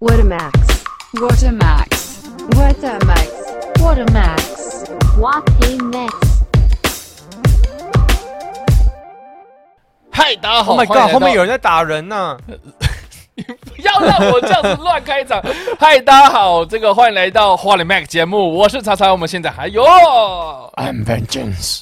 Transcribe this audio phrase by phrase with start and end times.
[0.00, 0.84] What a max.
[1.14, 2.22] What a max.
[2.54, 3.32] What a max.
[3.80, 4.88] What a max.
[5.18, 6.14] What a max！
[10.12, 10.94] 嗨，大家好 Oh my 欢迎 god！
[10.94, 12.38] 到后面有人在打人呢、
[13.34, 15.42] 不要让我这样子乱开场。
[15.80, 19.10] 嗨，大家好，这个欢迎来到花莲 Mac 节目，我是查查。
[19.10, 19.82] 我们现在还有
[20.76, 21.80] I'm vengeance.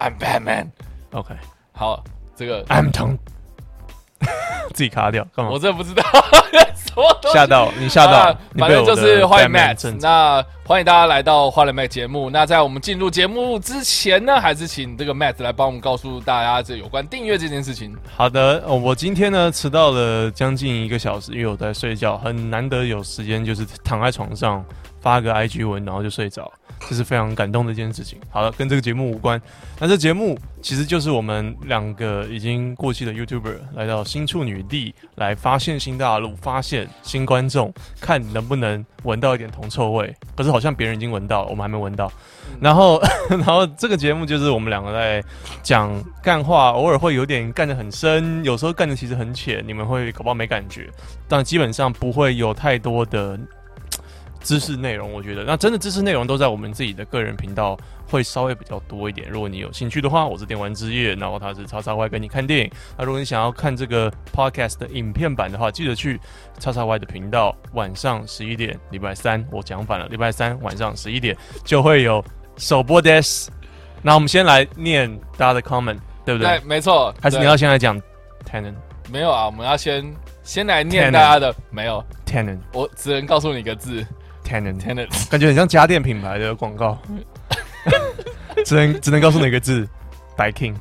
[0.00, 0.70] I'm Batman。
[1.12, 1.36] OK，
[1.70, 2.02] 好，
[2.34, 3.18] 这个 I'm Tom。
[4.74, 5.50] 自己卡掉干嘛？
[5.50, 6.02] 我真的不知道
[6.74, 9.96] 什么东西吓到你吓到反正就是欢迎 Matt。
[10.00, 12.30] 那欢迎大家来到花莲 Mac 节目。
[12.30, 17.96] 那在我们进入节目之前呢，还是请这个 Matt 来帮我们告诉大家这有关订阅这件事情。
[18.16, 24.64] 好的、哦，我今天呢迟到了将近一个小时，因为我在睡觉，很难得有时间，就是躺在床上
[25.00, 26.50] 发个 IG 文，然后就睡着，
[26.88, 28.18] 这是非常感动的一件事情。
[28.30, 29.40] 好了，跟这个节目无关。
[29.78, 40.14] 那这节目其实就是我们两个已经过气的 YouTuber 来到新处女地，来发现新大陆，发现新观众，看能不能闻到一点铜臭味。
[40.36, 42.10] 可是好像别人已经闻到了，我们还没闻到。
[42.60, 45.22] 然后，然后这个节目就是我们两个在
[45.62, 45.90] 讲
[46.22, 50.90] 干话，偶尔会有点干得很深，有时候干得其实很浅，你们会搞不好没感觉，
[51.28, 53.38] 但基本上不会有太多的
[54.42, 55.12] 知识内容。
[55.12, 57.76] 我觉得，那真的知识内容都在我们自己的个人频道
[58.08, 59.28] 会稍微比较多一点。
[59.30, 62.70] 如果你有兴趣的话，我是电玩之夜，然后他是叉叉 Y 跟你看电影。
[62.96, 66.20] 那如果你想要看这个 podcast 的影片版的话，记得去
[66.58, 72.24] 叉叉 Y 的频道，晚上十一点，礼拜三我讲反了，礼拜三晚上十一点就会有
[72.56, 73.48] 首播 des。
[74.02, 76.58] 那我们先来念大家的 comment，对不对？
[76.58, 77.14] 对，没错。
[77.20, 78.00] 还是你要先来讲
[78.50, 78.74] Tenon？
[79.12, 80.10] 没有啊，我们要先
[80.42, 81.54] 先来念大家的。
[81.70, 84.06] 没有 Tenon，我只能告诉你一个字
[84.50, 86.98] 感觉很像家电品牌的广告。
[88.64, 89.88] 只能只能告诉你一个字
[90.36, 90.74] ，Daikin。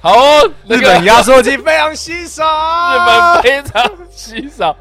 [0.00, 2.44] 好、哦，那个、日本压缩机非常稀少，
[2.94, 4.76] 日本非常稀少。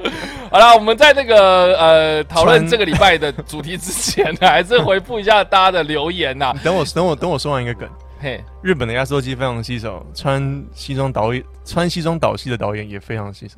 [0.52, 6.56] 好了，我们在那个呃讨论这个礼拜的主题之前呢，还是回复一下大家的留言呐、啊。
[6.62, 7.90] 等我等我等我说完一个梗。
[8.20, 13.56] 嘿，日本的压缩机非常稀少，穿西装导演穿西装导戏的导演也非常稀少。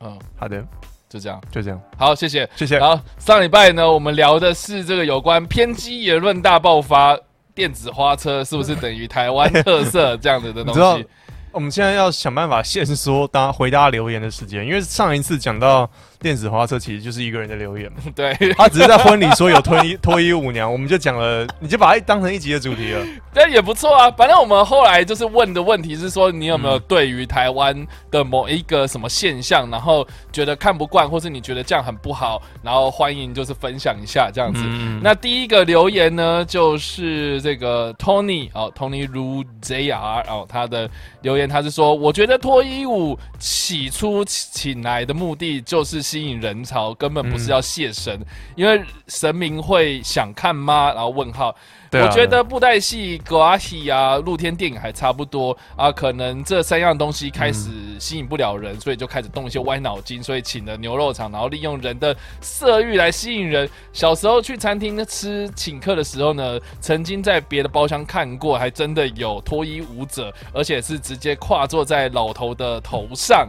[0.00, 0.64] 嗯，好的，
[1.08, 1.80] 就这样，就这样。
[1.96, 2.80] 好，谢谢，谢谢。
[2.80, 7.18] 好，上礼拜呢，我们聊的是这个有关偏激言论大爆发。
[7.54, 11.06] 电子花车是不是等于台湾特色这样子的东西？
[11.52, 15.90] 我们现在要想办法限缩大家回答留言的时间，因为上一次讲到
[16.26, 17.98] 电子花车，其实就是一个人的留言嘛。
[18.16, 23.06] 对，他只是在婚礼说有脱衣 脱衣舞娘，我们就讲了，你就把它当成一集的主题了。
[23.32, 24.10] 但也不错啊。
[24.10, 34.60] 反正我们后来就是问的问题是说，你有没有对于台湾的某一个什么现象，然后觉得看不惯，或是你觉得这样很不好，然后欢迎就是分享一下这样子。
[34.64, 40.90] 嗯、那第一个留言呢，就是这个 Tony 哦，Tony Ru JR 哦，他的
[41.22, 50.90] 留言他是说，我觉得脱衣舞起初请来的目的就是吸引人潮，根本不是要谢神，嗯、因为神明会想看吗？
[50.94, 51.54] 然后问号。
[51.92, 63.68] 啊、我觉得布袋戏、歌仔戏啊、露天电影还差不多啊，可能这三样东西开始吸引不了人，嗯、所以就开始动一些歪脑筋，所以请了牛肉场，然后利用人的色欲来吸引人。
[63.92, 73.48] 小时候去餐厅吃请客的时候呢，曾经在别的包厢看过，还真的有脱衣舞者，而且是直接跨坐在老头的头上，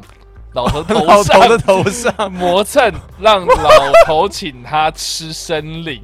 [0.53, 3.69] 老头头上老头的头上磨蹭，让老
[4.05, 6.01] 头请他吃生灵。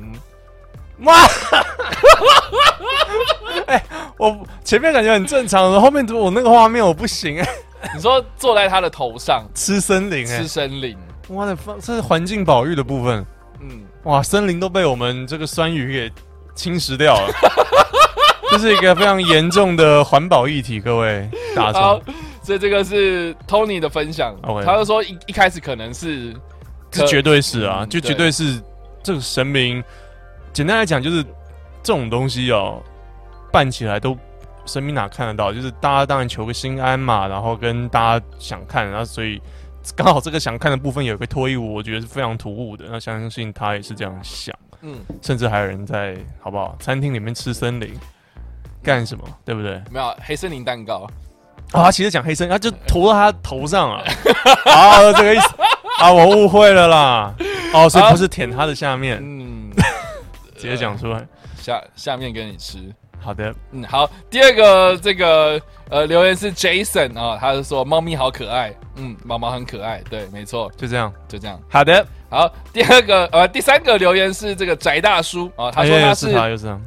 [1.00, 1.16] 哇！
[3.68, 3.84] 哎、欸，
[4.18, 7.92] 我前面感觉很正常，后面我那个画面我不行哎、欸。
[7.96, 11.74] 你说坐在他的头上吃森林、欸，吃森林，我的妈！
[11.82, 13.26] 这是环境保育的部分。
[13.60, 16.12] 嗯，哇，森林都被我们这个酸雨给
[16.56, 17.34] 侵蚀掉了，
[18.52, 20.80] 这是一个非常严重的环保议题。
[20.80, 22.02] 各位大众，好，
[22.44, 24.36] 所以这个是 Tony 的分享。
[24.44, 26.34] Okay 他就说一一开始可能是，
[26.92, 28.62] 这绝对是啊，嗯、就绝对是
[29.02, 29.84] 这个神明。
[30.52, 31.24] 简单来讲，就是
[31.82, 32.80] 这种东西哦，
[33.52, 34.16] 办起来都
[34.66, 35.52] 神明哪看得到？
[35.52, 39.42] 就是大家当然求个心安嘛，然后跟大家想看，然后所以
[39.96, 42.86] 刚好这个想看的部分有一个脱衣舞，我觉得是非常突兀的。
[42.92, 46.78] 那相信他也是这样想，嗯，甚至还有人在好不好？
[46.80, 47.94] 餐厅里面吃森林
[48.84, 49.24] 干什么？
[49.44, 49.82] 对不对？
[49.90, 51.10] 没有黑森林蛋糕
[51.74, 54.04] 啊，他其实讲黑森林，他就涂到他头上啊，
[54.66, 55.50] 啊，这个意思。
[56.00, 57.34] 啊，我误会了啦，
[57.74, 59.70] 哦，所以不是舔他的下面，嗯。
[60.58, 61.22] 直接讲出来，
[61.58, 62.78] 下下面给你吃。
[63.20, 64.10] 好的，嗯，好。
[64.30, 65.60] 第二个这个
[65.90, 71.60] 呃留言是 Jason 啊、哦，他是说猫咪好可爱，嗯，毛毛很可爱，对，没错，就这样，就这样。
[71.70, 72.50] 好的，好。
[72.72, 76.80] 第二个呃第三个留言是这个宅大叔啊、哦，他说他是，哎、是他又是他，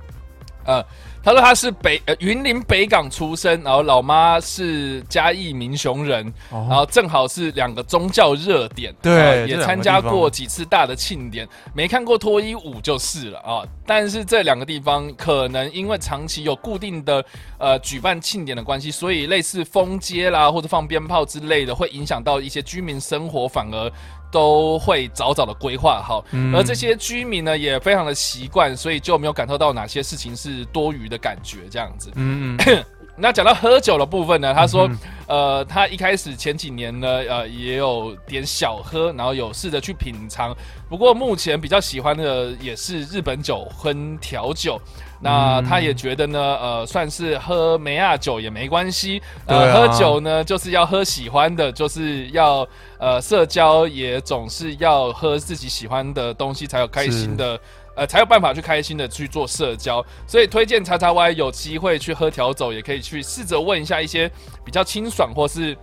[0.73, 0.85] 呃，
[1.27, 11.45] 他说他是北呃云林北港出生，然后老妈是嘉义民雄人，哦然后正好是两个宗教热点，对也参加过几次大的庆典，
[11.75, 13.67] 没看过脱衣舞就是了啊。
[13.85, 17.25] 但是这两个地方可能因为长期有固定的
[17.59, 23.91] 呃举办庆典的关系，所以类似封街啦或者放鞭炮之类的，会影响到一些居民生活，反而。
[24.31, 26.55] 都会早早的规划好，嗯。
[26.55, 32.11] 而这些居民呢也非常的习惯，所以就没有感受到哪些事情是多余的感觉，这样子。
[32.15, 32.85] 嗯嗯，
[33.17, 34.89] 那讲到喝酒的部分呢，他说，
[35.27, 40.55] 呃，他一开始前几年呢，呃，也有点小喝，然后有试着去品尝，
[40.89, 44.81] 不过目前比较喜欢的也是日本酒跟调酒。
[45.19, 49.23] 那他也觉得呢，呃，算是喝梅亚酒也没关系。
[49.47, 52.69] 呃，喝酒呢就是要喝喜欢的，就是要
[52.99, 57.59] 呃社交也总是要喝自己喜欢的东西才有开心的，
[57.97, 60.05] 呃，才有办法去开心的去做社交。
[60.29, 64.31] 所以推荐叉叉 Y 有机会去喝调酒，也可以去试着问一下一些
[64.65, 65.77] 比较清爽或是。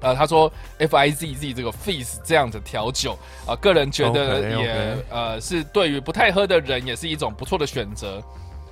[0.00, 3.12] 呃，他说 F I Z Z 这个 Fizz 这样的调酒
[3.46, 8.22] 啊、呃，个人觉得也呃是对于不太喝的人也是一种不错的选择。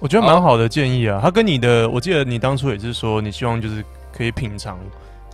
[0.00, 1.20] 我觉得蛮好的建议啊。
[1.22, 3.82] 他跟你的，我记得你当初也是说，你希望就是
[4.12, 4.78] 可以品尝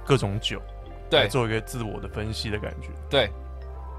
[0.07, 0.63] 各种酒，
[1.11, 2.89] 对做一个自我的分析的感觉。
[3.11, 3.29] 对，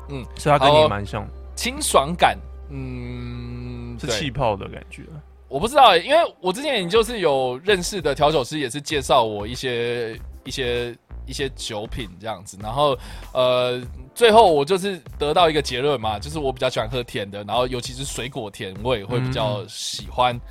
[0.07, 1.27] 嗯，所以他跟你蛮像，
[1.57, 2.37] 清爽感，
[2.71, 5.03] 嗯，是气泡的感觉。
[5.47, 10.95] 我不知道、欸，因为我之前也就是有认识的调酒师，也是介绍我一些一些
[11.25, 12.97] 一些酒品这样子，然后
[13.33, 13.81] 呃，
[14.15, 20.33] 最后我就是得到一个结论嘛，就是我比较喜欢喝甜的，然后尤其是水果甜味会比较喜欢。
[20.35, 20.41] 嗯、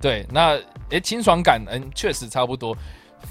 [0.00, 2.74] 对，那诶、欸，清爽感，嗯，确实差不多。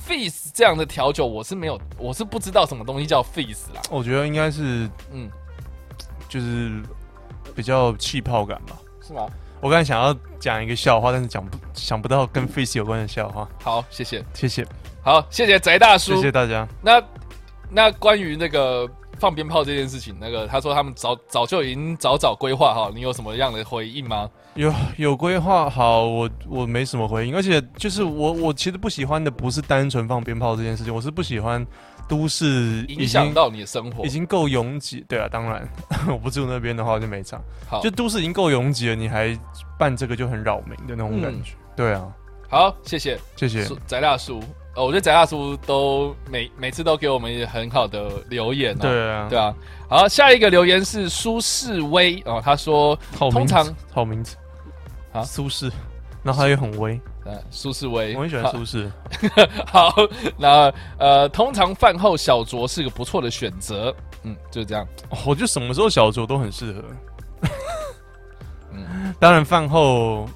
[0.08, 3.82] Fizz 这样的调酒，我是没有，我是不知道什么东西叫 Fizz 啦。
[3.90, 5.30] 我觉得应该是，嗯，
[6.28, 6.84] 就是
[7.56, 8.76] 比较气泡感吧？
[9.02, 9.26] 是吗？
[9.62, 13.48] 我刚才想要讲一个笑话，但是讲不想不到跟 face 有关的笑话。
[13.64, 14.68] 好，谢谢，谢谢，
[15.02, 16.68] 好，谢谢翟大叔，谢谢大家。
[16.84, 17.02] 那
[17.72, 18.88] 那关于那个
[19.18, 24.30] 放鞭炮这件事情，那个他说他们早早就已经早早规划好，你有什么样的回应吗？
[24.54, 31.66] 有有规划好，我我没什么回应，而且就是我我其实不喜欢的不是单纯放鞭炮这件事情，我是不喜欢
[32.08, 35.04] 都市影响到你的生活，已经够拥挤。
[35.08, 35.68] 对啊，当然
[36.08, 37.40] 我不住那边的话就没差。
[37.68, 39.38] 好，就都市已经够拥挤了，你还
[39.78, 41.54] 办这个就很扰民的那种感觉。
[41.54, 42.12] 嗯、对啊，
[42.50, 44.42] 好，谢谢谢谢翟大叔。
[44.76, 48.82] 呃，我觉得翟大叔都每每次都给我们一个很好的留言、喔。
[48.82, 49.56] 对啊，对啊。
[49.90, 54.36] 好，下一个留言是苏世威哦，他说通常好名字。
[55.14, 55.72] 啊，苏轼，
[56.24, 58.90] 然后他也很威，呃，苏世威，我很喜欢苏轼。
[59.66, 59.94] 好，
[60.38, 64.88] 那呃，通常饭后小酌是个不错的选择，嗯，就是这样。
[65.26, 66.84] 我觉得什么时候小酌都很适合。
[68.72, 70.30] 嗯，当然饭后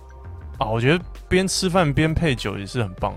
[0.58, 3.14] 啊，我觉得边吃饭边配酒也是很棒。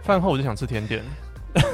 [0.00, 1.04] 饭后我就想吃甜点，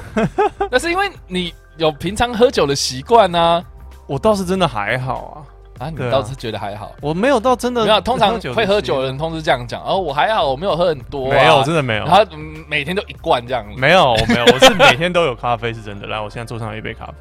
[0.70, 3.62] 那是因为你有平常喝酒的习惯呢。
[4.06, 5.36] 我倒是真的还好啊。
[5.78, 6.92] 啊，你倒是觉得还好？
[7.00, 8.00] 我没有到真的没有。
[8.00, 9.82] 通常会喝酒的人，通常是这样讲。
[9.84, 11.28] 哦，我还好，我没有喝很多。
[11.28, 12.04] 没有，真的没有。
[12.04, 12.24] 然后
[12.68, 13.66] 每天都一罐这样。
[13.76, 16.06] 没有，没有，我是每天都有咖啡，是真的。
[16.08, 17.14] 来，我现在桌上有一杯咖啡。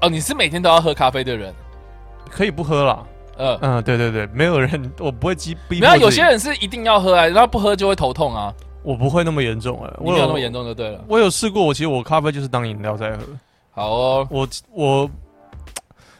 [0.00, 1.52] 哦，你是每天都要喝咖啡的人？
[2.30, 3.02] 可以不喝啦。
[3.36, 5.80] 嗯嗯，对对对，没有人， 我不会逼逼。
[5.80, 8.52] 没有，有些人是一定要喝啊，然后不喝就会头痛啊。
[8.82, 11.04] 我不会那么严重啊，我没有那么严重就对了。
[11.08, 13.18] 我有试过，我其实我咖啡就是当饮料在喝。
[13.72, 15.10] 好哦，我我。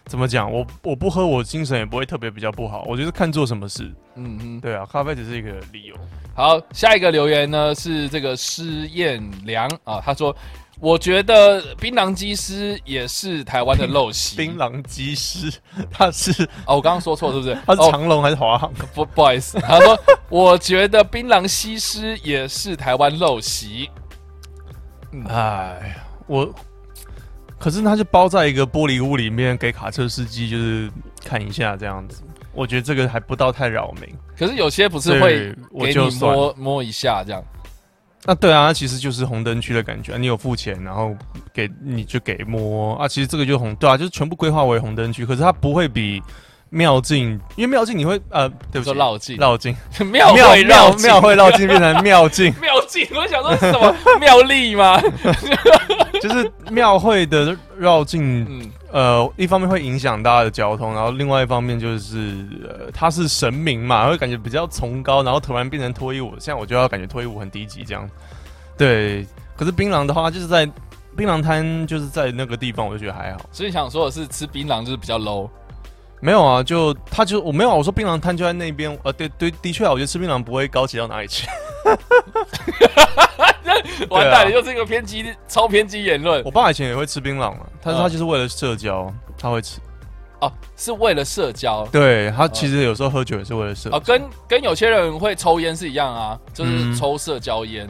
[0.08, 0.50] 怎么讲？
[0.50, 2.84] 我我不喝，我精神也不会特别比较不好。
[2.88, 3.84] 我就是看做什么事。
[4.16, 5.94] 嗯嗯，对啊，咖啡只是一个理由。
[6.34, 10.34] 好，下一个留言呢是这个施彦良啊，他说
[10.80, 15.52] ：“我觉得槟榔鸡丝也是台湾的陋习。”槟榔鸡丝，
[15.90, 16.32] 他是
[16.64, 17.56] 哦，我刚刚说错是不是？
[17.66, 18.72] 他是长隆还是华航？
[18.94, 19.98] 不 不好意思，他说
[20.30, 23.90] ：“我觉得槟榔西施也是台湾陋习。”
[25.28, 26.48] 哎呀，我。
[27.58, 30.90] 可是它就包在一个玻璃屋里面，给卡车司机就是
[31.24, 32.22] 看一下这样子。
[32.54, 34.08] 我觉得这个还不到太扰民。
[34.36, 37.42] 可是有些不是会我就摸摸一下这样？
[38.24, 40.16] 那对啊，其实就是红灯区的感觉。
[40.18, 41.14] 你有付钱，然后
[41.52, 43.06] 给你就给摸啊。
[43.06, 45.24] 其实这个就是红，对啊，就是全部规划为红灯区。
[45.24, 46.20] 可是它不会比
[46.68, 49.74] 妙境，因为妙境你会呃， 对不起，绕境绕境
[50.10, 53.06] 庙庙庙庙会绕境变成妙境 妙境。
[53.14, 55.00] 我想说是什么妙丽吗？
[56.20, 68.08] 就是庙会的绕境，嗯，呃，一方面会影响大家的交通，然后另外一方面就是，呃，他是神明嘛，会感觉比较崇高，然后突然变成脱衣舞，现在我就要感觉脱衣舞很低级这样。
[68.76, 70.64] 对，可是槟榔的话，就是在
[71.16, 73.40] 槟榔摊，就是在那个地方，我就觉得还好。
[73.50, 75.48] 所以想说的是，吃槟榔就是比较 low。
[76.20, 81.46] 没有啊，就他就我没有，我说槟榔摊就在那边，呃，对对，的确啊，我觉得吃槟榔不会高级到哪里去。
[84.10, 86.42] 完蛋了，又是一个偏激、超偏激言论。
[86.44, 89.80] 我爸以前也会吃槟榔嘛，但是他就是为了社交，他会吃。
[90.40, 91.84] 哦，是为了社交。
[91.86, 93.96] 对，他其实有时候喝酒也是为了社交。
[93.96, 97.86] 哦，跟跟有些人会抽烟是一样啊，就是抽社交烟。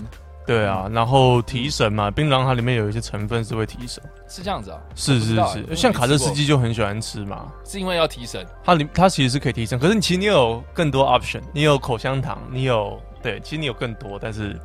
[0.48, 4.02] 对啊，然后提神嘛，槟榔它里面有一些成分是会提神。
[4.26, 4.80] 是这样子啊？
[4.94, 8.46] 是是是，像卡车司机就很喜欢吃嘛，是因为要提神。
[8.64, 14.58] 它里它其实是可以提神，可是你其实你有更多 option，你有口香糖，你有对，其实你有更多，但是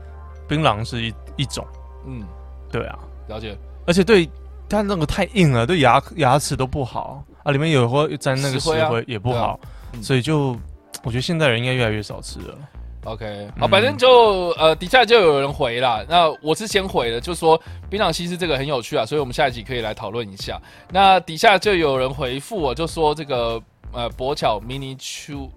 [0.47, 1.67] 槟榔是一一种。
[2.07, 2.23] 嗯，
[2.71, 3.57] 对啊，了解。
[3.85, 4.29] 而且对
[4.69, 7.51] 它那个太硬了，对牙牙齿都不好啊。
[7.51, 9.59] 里面有会沾那个石灰也不好，
[10.01, 10.55] 所以就
[11.03, 12.57] 我觉得现代人应该越来越少吃了。
[13.05, 16.05] OK，好，反正就呃底下就有人回了。
[16.07, 20.57] 那我是先回的，就说槟榔西施这个很有趣啊，所以我们下一集可以来讨论一下。
[20.89, 25.51] 那底下就有人回复我，就说这个呃博巧 mini 出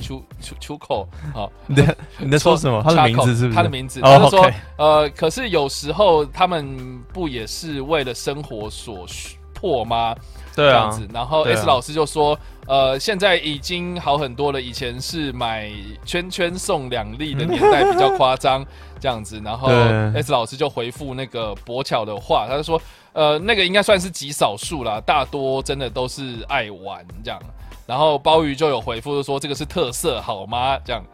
[0.00, 2.80] 出出出口好，你在你在说什么？
[2.82, 3.54] 他的名字是不是？
[3.54, 9.04] 他的名字，他就说呃，可是有时候他们不也是为了生活所
[9.52, 10.14] 迫吗？
[10.56, 12.34] 对啊，这样子，然后 S 老师就说，
[12.66, 14.60] 啊、呃，现在已经好很多了。
[14.60, 15.70] 以前是买
[16.06, 18.64] 圈圈送两粒的年代比较夸张，
[18.98, 19.38] 这样子。
[19.44, 19.68] 然后
[20.14, 22.80] S 老师就回复那个博巧的话，他就说，
[23.12, 27.38] 呃，那个应该算是极少数啦，大多真的都是爱玩这样。
[27.86, 30.78] 然后鲍鱼就有回复就说，这个是特色好吗？
[30.84, 31.04] 这样。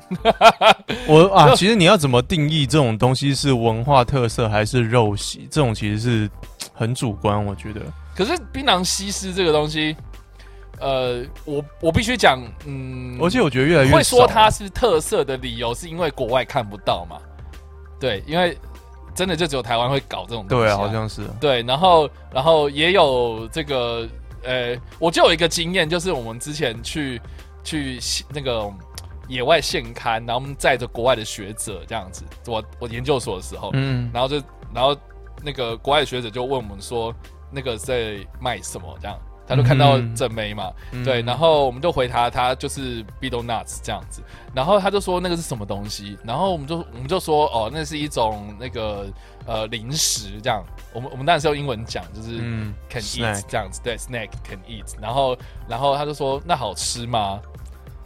[1.07, 5.49] 我啊，其实你要怎么定义这种东西是文化特色还是陋习？
[5.51, 6.31] 这种其实是
[6.73, 7.81] 很主观，我觉得。
[8.15, 9.97] 可是槟榔西施这个东西，
[10.79, 17.17] 呃，我我必须讲，嗯，而且我觉得越来越会说它是特色的理由，是因为国外看不到嘛？
[17.99, 18.59] 对，因为
[19.15, 20.67] 真的就只有台湾会搞这种东西啊。
[20.67, 21.23] 对啊，好像是。
[21.41, 24.07] 对，然后然后也有这个，
[24.43, 27.21] 呃，我就有一个经验，就是我们之前去
[27.65, 28.71] 去那个
[29.29, 34.37] 野外现刊，然后我们载着国外的学者这样子，我我研究所的时候，嗯，然后就
[34.75, 34.95] 然后
[35.43, 37.15] 那个国外的学者就问我们说。
[37.53, 38.97] 那个在卖什么？
[39.01, 44.23] 这样，他就看到正妹嘛，嗯、对，然后我们就回答他就是 Beetle Nuts 这样子，
[44.55, 49.07] 然后他就说那个是什么东西，然后我们就我们就说哦，那是一种那个
[49.47, 50.63] 呃零食这样，
[50.95, 52.39] 我们我们当然是用英文讲，就是
[52.89, 55.37] can eat 这样子，对，snack can eat，然后
[55.69, 57.41] 然后他就说那好吃吗？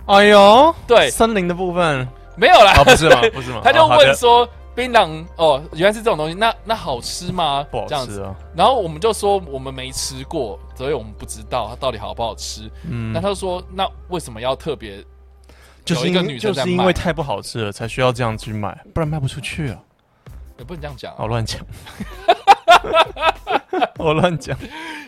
[0.07, 3.21] 哎呦，对，森林的部分没有啦，哦、不是吗？
[3.33, 3.61] 不是吗？
[3.65, 4.49] 他就问说。
[4.77, 7.67] 槟榔哦，原来是这种东西，那那好吃吗？
[7.71, 7.97] 不好吃啊。
[7.97, 12.71] 这样子，然后我们就说我们没吃过，所以我们不知道它到底好不好吃。
[12.89, 15.03] 嗯，那他就说那为什么要特别？
[15.85, 19.79] 就是一个女生就是因为太不好吃了，才需要这样去卖，不然卖不出去啊。
[20.59, 21.61] 也不能这样讲，我乱讲。
[23.99, 24.57] 我乱讲。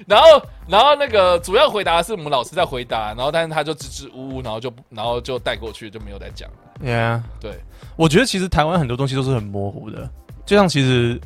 [0.08, 6.48] 然后，然后那个主要回答是我们老师在回答，然后但是他就支支吾吾，然后就然后就带过去，就没有再讲。
[6.82, 7.60] Yeah，对。
[7.94, 10.08] 我觉得其实台湾很多东西都是很模糊的，
[10.46, 11.20] 就像其实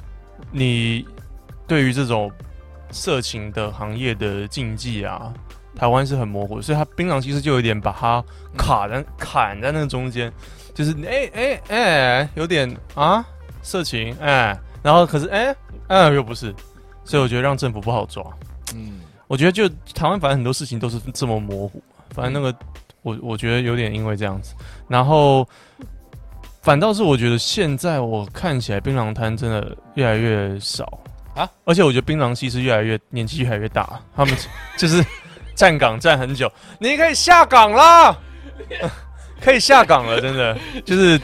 [0.51, 1.07] 你
[1.69, 2.29] 对于这种
[2.91, 5.33] 色情的行业的禁忌啊，
[5.77, 8.25] 台湾是很模糊，所以它槟榔其实就有点把它
[8.59, 10.33] 卡在、嗯、砍在那个中间，
[10.75, 13.25] 就是哎哎哎，有点啊
[13.63, 15.55] 色情哎、欸，然后可是哎
[15.87, 16.53] 哎又不是，
[17.05, 18.25] 所以我觉得让政府不好抓。
[18.75, 22.57] 嗯，我觉得就台湾反正很多事情都是这么模糊，反正那个
[23.03, 24.55] 我我觉得有点因为这样子，
[24.89, 25.49] 然后。
[26.63, 30.85] 反倒是我觉得现在我看起来槟榔摊真的越来越少。
[31.35, 34.33] 啊，而且我觉得槟榔西施越来越年纪越来越大，他们
[34.79, 35.05] 就是
[35.57, 38.17] 站岗站很久，你可以下岗啦，
[39.43, 40.57] 可以下岗了，真的。
[40.85, 41.21] 就是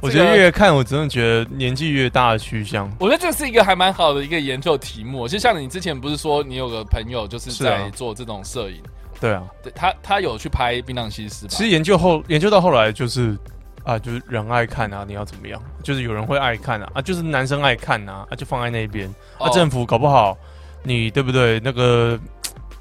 [0.00, 2.90] 我觉得越看我真的觉得年纪越大的趋向。
[2.98, 8.82] 我觉得这是一个还蛮好的一个研究题目，就像你之前不是说你有个朋友就是在做这种摄影，
[9.20, 11.50] 对啊，对他他有去拍槟榔西施吧？
[11.50, 13.36] 其实研究后研究到后来就是。
[13.82, 15.60] 啊，就是人爱看啊，你要怎么样？
[15.82, 19.08] 就是有人会爱看啊，啊，就是男生爱看啊，啊，就放在那边。
[19.38, 20.36] 啊，政府搞不好，
[20.82, 21.58] 你对不对？
[21.60, 22.20] 那个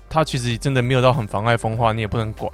[0.09, 2.51] 他其实真的没有到很妨碍风化，你也不能管。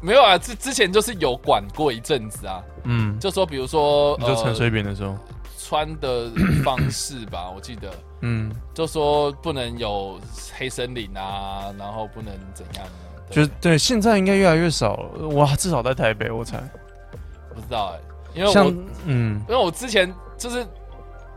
[0.00, 2.62] 没有啊，之之前就是有管过一阵子啊。
[2.84, 5.18] 嗯，就说比如说，你就陈水扁的时候，呃、
[5.58, 6.30] 穿的
[6.64, 7.90] 方式吧，我记得，
[8.22, 10.18] 嗯，就说不能有
[10.56, 12.86] 黑森林啊，然后不能怎样。
[13.30, 15.28] 就对，现在应该越来越少了。
[15.28, 16.58] 哇，至少在台北，我猜。
[17.54, 18.74] 不知道哎、欸，因为我
[19.04, 20.66] 嗯，因为我之前就是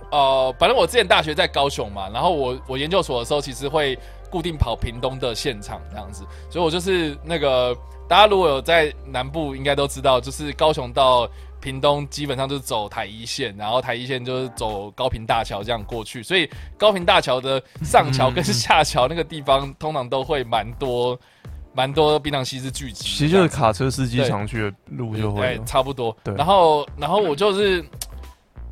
[0.09, 3.99] 呃，反正我之前大学在高雄嘛，然后我我研究所的时候，其实会
[4.31, 21.19] 固定跑屏东的现场这样子，所以我就是那个大家如果有在南部，应该都知道，就是高雄到屏东基本上就是走台一线，然后台一线就是走高平大桥这样过去，所以高平大桥的上桥跟下桥那个地方，通常都会蛮多。
[21.73, 26.13] 蛮多槟榔西施聚集，其实就是卡车司机常去的路就会对，差不多。
[26.21, 27.81] 对，然后然后我就是，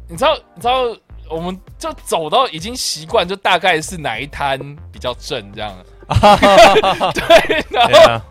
[0.10, 0.94] 你知道你知道，
[1.29, 4.57] 我们就走到已经习惯，就大概是哪一摊
[4.91, 5.74] 比较正这样。
[7.13, 8.21] 对，然后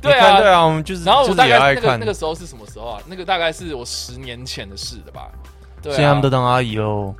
[0.00, 3.00] 对啊对啊，我们就是然后我大概那个那个时候是什么时候啊？
[3.06, 5.30] 那个大概是我十年前的事的吧。
[5.82, 7.14] 对，现在他们都当阿姨喽。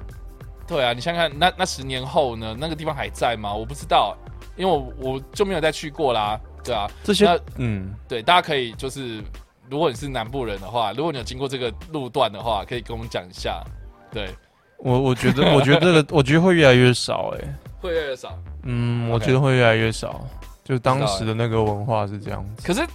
[0.67, 2.55] 对啊，你想想看，那那十年后呢？
[2.59, 3.55] 那个地方还在吗？
[3.55, 4.17] 我不知道，
[4.57, 6.39] 因为我我就没有再去过啦。
[6.63, 9.23] 对啊，这些嗯，对，大家可以就是，
[9.69, 13.63] 如果你是南部人的话，如果你有经过这个路段的话，可以跟我们讲一下。
[14.11, 14.35] 对，
[14.79, 18.39] 我我觉得，我觉得这个，我觉得会越来越少，哎， 会越来越少。
[18.63, 20.27] 嗯，我觉得会越来越少，
[20.65, 22.67] 就当时的那个文化是这样子。
[22.67, 22.87] 可是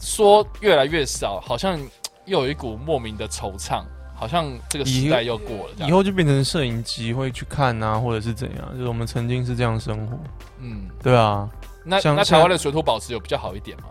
[0.00, 1.78] 说越来越少，好像
[2.24, 3.82] 又有一股莫名的惆怅。
[4.18, 8.72] 好像这个时代又过了，以后就变成摄影机会去看啊，或者是怎样？
[8.72, 10.18] 就是我们曾经是这样生活，
[10.58, 11.46] 嗯，对啊。
[11.84, 13.84] 那那台湾的水土保持有比较好一点吗？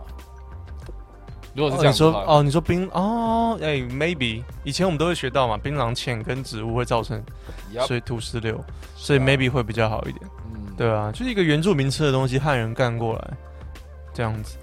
[1.56, 7.20] 如果是这样说，哦，你说槟哦，哎，maybe 以前我们都会学到嘛，槟榔浅跟植物会造成
[7.86, 8.62] 水土石流，
[8.94, 10.20] 所以 maybe 会比较好一点。
[10.52, 13.30] 嗯，对啊，就是一个原住民吃的东西，汉人干过来
[14.12, 14.58] 这样子。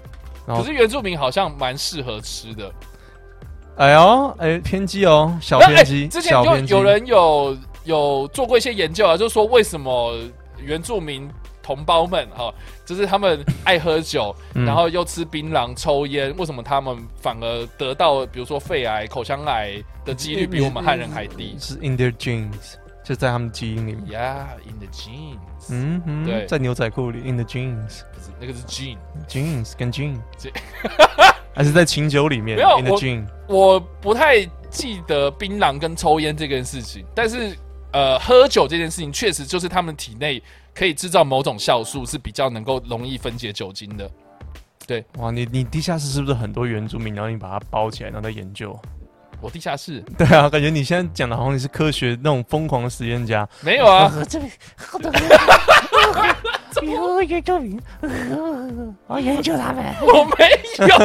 [0.46, 2.70] 可是原住民好像蛮适合吃的。
[3.76, 6.06] 哎呦，哎，偏激哦，小偏激。
[6.06, 6.32] 之前
[6.64, 10.16] 就有人有有做过一些研究啊，就是说为什么
[10.58, 11.28] 原住民
[11.64, 12.52] 同胞们哈，
[12.84, 21.56] 就是他们爱喝酒，然后又吃槟榔、抽烟，为什么他们反而得到比如说肺癌、口腔癌的几率比我们汉人还低？
[21.58, 24.04] 是 in their genes，就在他们基因里面。
[24.06, 25.38] Yeah，in the genes。
[25.70, 28.02] 嗯嗯，对，在牛仔裤里，in the jeans，。
[28.12, 30.18] 不是，那个是 gene，genes 跟 jean，。
[31.56, 32.56] 还是在清酒里面？
[32.56, 32.76] 没有，
[33.48, 37.56] 我我不太记得槟榔跟抽烟这件事情，但是
[37.94, 40.42] 呃，喝酒这件事情确实就是他们体内
[40.74, 44.10] 可以制造某种酵素，是比较能够容易分解酒精的。
[44.84, 48.76] 对，哇，你你地下室是不是很多原住民，然后你把它包起来，然后再研究？
[49.40, 50.00] 我地下室？
[50.18, 53.48] 对啊，感觉你现在讲的好像你是科学那种疯狂的实验家。
[53.60, 54.12] 没有啊。
[56.82, 57.80] 有研究民，
[59.06, 59.84] 我研究他们。
[60.00, 60.48] 我没
[60.86, 60.98] 有，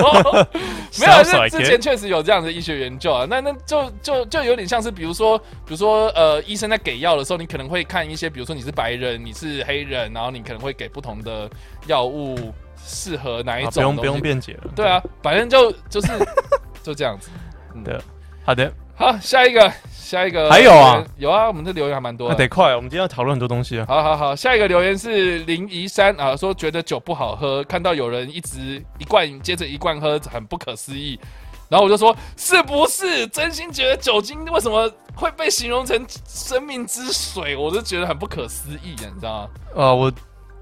[1.00, 1.24] 没有。
[1.50, 3.26] 是之前确实有这样的医学研究啊。
[3.30, 11.50] 那那就就就有点像是，比如说，比如说，呃，医生在给药的时候，你可能会看一些，比如说你是白人，你是黑人，然后你可能会给不同的
[11.88, 12.54] 药物，
[12.86, 13.74] 适合哪一种。
[13.74, 14.72] 不用不用辩解了。
[14.76, 16.08] 对啊，反正就就是
[16.82, 17.30] 就这样子。
[17.76, 17.98] 嗯对，
[18.44, 19.72] 好的，好，下一个。
[20.10, 22.76] 下一个还有啊，有啊，我们这留言还蛮多的，得快。
[22.76, 23.86] 我们今天要讨论很多东西啊。
[23.88, 31.20] 好好好，下一个留言是林怡山啊，说觉得酒不好喝，看到有人一直一罐接着一罐喝，很不可思议。
[31.70, 37.56] 然后我就说，是不是真心觉得酒精为什么会被形容成生命之水？
[37.56, 39.50] 我就觉得很不可思议，你知道吗？
[39.76, 40.12] 啊，我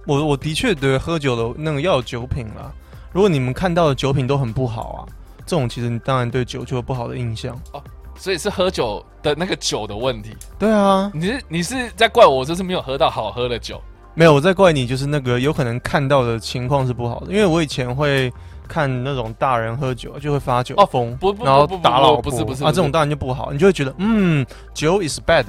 [0.05, 2.69] 我我的确对喝酒的那个要有酒品啦。
[3.13, 4.99] 如果你们看到的酒品都很不好啊，
[5.45, 7.81] 这种其实你当然对酒就有不好的印象哦。
[8.17, 10.35] 所以是喝酒的那个酒的问题。
[10.59, 13.81] 对啊，你是你是在怪我，就是没有喝到好喝的酒？
[14.13, 17.27] 没有，我在怪你，就是那个有可能看到的情况是不好的。
[17.27, 18.33] 因为我以前会
[18.67, 25.45] 看那种大人喝酒就会发酒疯，不不然后打老婆，不是不是啊，这种当然就不好，你就会觉得嗯，酒 is bad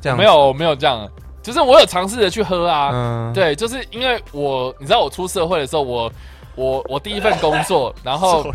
[0.00, 0.18] 这样。
[0.18, 1.08] 没有没有这样，
[1.40, 6.12] 就是我有尝试着去喝啊，嗯，对，就是因为我你知道我出社会的时候，我
[6.56, 8.44] 我我第一份工作，然后。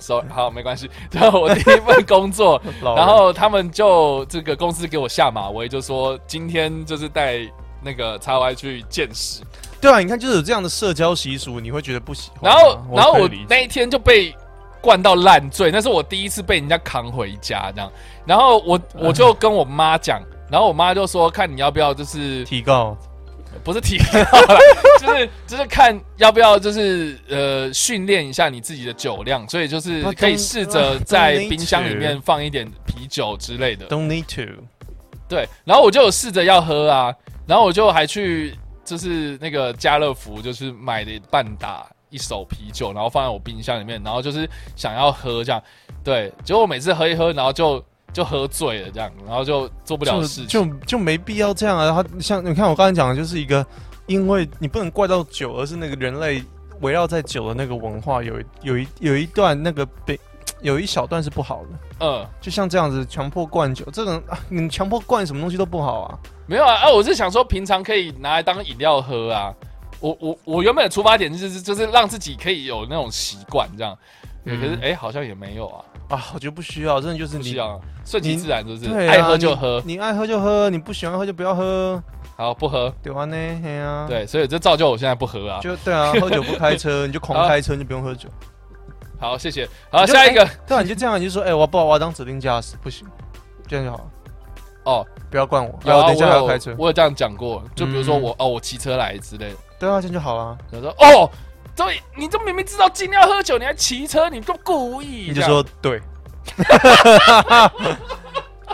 [0.00, 0.88] So, 好，没关系。
[1.10, 7.40] 然后我第一份工作， 然后他们就这个公司给我下马威，就说今天就是带
[7.82, 9.42] 那个叉 Y 去见识。
[9.80, 12.50] 对啊，你看就是有这样的社交习俗，你会觉得不喜欢。
[12.50, 14.34] 然后，然后我那一天就被
[14.80, 17.90] 灌到烂醉，那是我第一次被人家扛回家这样。
[18.24, 22.96] 然后我我就跟我妈讲，然后我妈就说看你要不要就是提告。
[23.64, 24.04] 不是提高
[24.98, 33.86] 就是就是看要不要就是呃训练一下你自己的酒量，所以就是可以试着在冰箱里面放一点啤酒之类的。
[33.88, 34.62] Don't need to。
[35.28, 37.14] 对，然后我就有试着要喝啊，
[37.46, 45.62] 然后我就还去就是那个家乐福，就是买了半打一手啤酒，然后放在我冰箱里面，然后就是想要喝这样。
[46.02, 47.84] 对，结果我每次喝一喝，然后就。
[48.12, 51.84] 就喝醉了这样，然后就做不了事情，就就，就没必要这样啊。
[51.84, 53.64] 然后像你看我刚才讲的，就是一个，
[54.06, 56.42] 因为你不能怪到酒，而是那个人类
[56.80, 60.18] 围绕在酒的那个文化有有一有一段那个被
[60.62, 61.68] 有一小段是不好的。
[62.00, 66.18] 嗯，就像这样子强迫灌酒，这种啊，你强迫灌什么东西都不好啊。
[66.46, 69.54] 没有啊，啊，我是想说平常可以拿来当饮料喝啊。
[70.00, 73.98] 我我我原本的出发点就是就是让自己可以有那种习惯这样。
[74.44, 76.24] 可是哎、欸，好像也没有啊啊！
[76.32, 77.54] 我觉得不需要，真的就是你
[78.04, 79.06] 顺其自然，是不是？
[79.06, 82.02] 爱喝就喝你，你爱喝就喝，你不喜欢喝就不要喝。
[82.36, 82.92] 好，不喝。
[83.02, 85.60] 对啊，呢，嘿啊，，对，所以这造就我现在不喝啊。
[85.60, 88.28] 就对啊，喝酒不开车， 你就狂开车，你就不用喝酒。
[89.20, 89.68] 好，谢谢。
[89.90, 93.06] 好，下一个对啊，你就这样，你就说，哎，我不好，我要当指定驾驶，不行，
[93.66, 94.04] 这样就好了，
[94.84, 96.74] 哦，不要灌我，有啊，等一下还要开车。
[96.78, 99.56] 我有这样讲过，就比如说嗯我哦，我骑车来之类的。
[99.78, 100.56] 对啊，这样就好了。
[100.72, 101.30] 他说哦，
[101.78, 105.26] 对，你这明明知道今天要喝酒，你还骑车，你都故意。
[105.28, 106.02] 你就说对，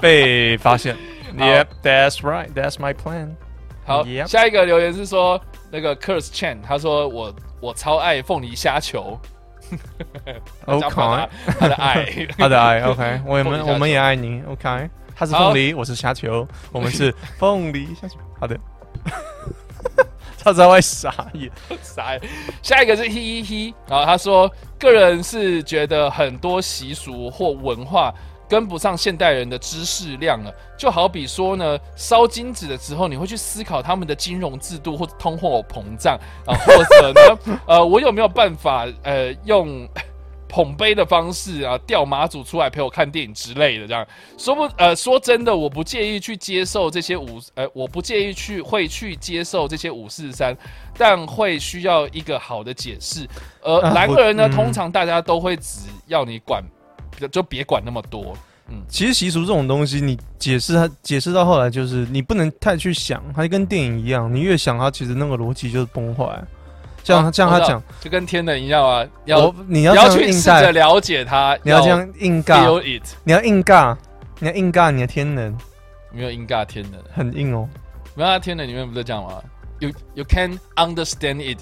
[0.00, 0.96] 被发现。
[1.36, 2.48] Yep, that's right.
[2.54, 3.34] That's my plan.
[3.84, 5.38] 好 Yep 下一个留言是说
[5.70, 9.18] 那个 Curse Chen，他说我我超爱凤梨虾球。
[10.64, 12.06] OK，他的爱。
[12.38, 14.88] 他的爱，OK，我们我们也爱你，OK。
[15.16, 18.18] 他是凤梨，我是虾球，我们是凤梨虾球。
[18.40, 18.58] 好的，
[20.44, 21.50] 他才会傻眼。
[21.82, 22.20] 傻眼。
[22.62, 28.12] 下一个是 he he he，然后他说个人是觉得很多习俗或文化。
[28.46, 39.88] 跟不上现代人的知识量了，就好比说呢，烧金子的时候，你会去思考他们的金融制度或者通货膨胀啊，或者呢， 呃，我有没有办法呃用
[40.54, 44.06] 捧杯的方式啊调马祖出来陪我看电影之类的，这样
[44.38, 50.56] 说不呃说真的，我不介意去接受这些五呃，我不介意去会去接受这些五四三，
[50.96, 53.26] 但会需要一个好的解释。
[53.64, 56.62] 呃，啊然而呢，通常大家都会只要你管。
[57.30, 58.36] 就别管那么多。
[58.68, 66.42] 嗯，其实习俗这种东西，你解释它，解释到后来就是你不能太去想，它跟电影一样，你越想它，其实那个逻辑就是崩坏。
[67.04, 73.94] 这样，这样他讲，就跟天人一样啊，要你要去试着，了解他，你要这样硬尬，feel it，你要硬尬，
[74.40, 75.54] 你要硬尬你的天人，
[76.10, 77.68] 没有硬尬天人，很硬哦。
[78.14, 79.34] 没有啊，天人里面不是这样吗
[79.80, 81.58] ？You you can understand it,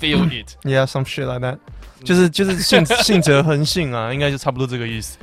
[0.00, 0.56] feel it。
[0.62, 1.58] Yeah, some shit like that，
[2.02, 5.18] 就是就是信信则恒信啊，应该就差不多这个意思。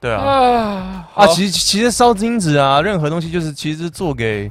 [0.00, 4.50] 对啊，啊啊，其实其实烧金子啊，任何东西就是其实是做给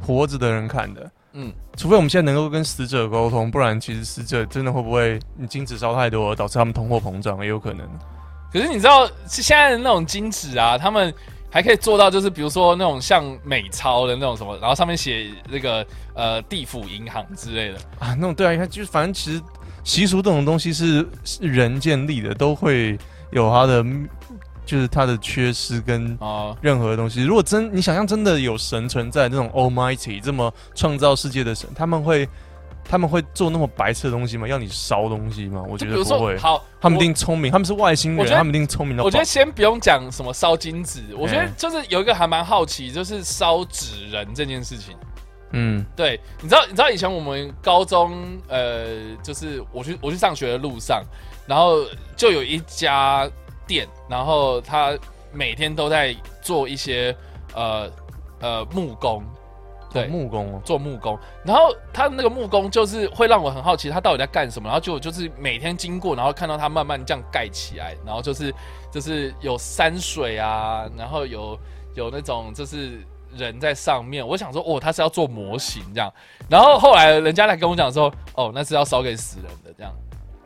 [0.00, 1.08] 活着的人看的。
[1.34, 7.86] 嗯，除非我们现在能够跟死者沟通，不然其实死者真的会不会你金子烧太多，导致他们通货膨胀，也有可能。
[8.52, 11.12] 可是你知道，现在的那种金子啊，他们
[11.50, 17.78] 还可以做到，就是比如说那种像美钞的那种什么，然后上面写那个呃地府银行之类的。
[17.98, 19.42] 啊，那种对啊，你看，就是反正其实
[19.84, 22.98] 习俗这种东西是是人建立的，都会
[23.30, 23.84] 有它的，
[24.68, 27.24] 就是它的缺失跟哦，任何东西。
[27.24, 32.28] 如果真你想象真的有神存在，那种 Almighty 这么创造世界的神，他们会
[32.84, 34.46] 他们会做那么白痴的东西吗？
[34.46, 35.64] 要你烧东西吗？
[35.66, 36.36] 我觉得不会，。
[36.36, 39.04] 好，他们一定聪明，他们是外星人，他们一定聪明到。
[39.04, 44.94] 我觉得先不用讲什么烧金子，我觉得嗯就是有一个还蛮好奇，就是烧纸人这件事情。
[45.52, 51.02] 嗯，对，你知道，你知道以前我们高中，呃，就是我去我去上学的路上，
[51.46, 51.82] 然后
[52.14, 53.26] 就有一家
[53.68, 54.98] 店，然后他
[55.32, 57.14] 每天都在做一些
[57.54, 57.88] 呃
[58.40, 59.22] 呃木工，
[59.92, 64.66] 对，木工哦，做木工，然后他的那个木工就是会让我很好奇，他到底在干什么。
[64.66, 68.52] 然后就就是每天经过，然后看到他慢慢这样盖起来，然后就是
[68.90, 71.58] 就是有山水啊，然后有
[71.94, 73.00] 有那种就是
[73.36, 74.26] 人在上面。
[74.26, 76.12] 我想说，哦，他是要做模型这样。
[76.48, 79.92] 然后后来人家来跟我讲说，哦，那是要烧给死人的这样。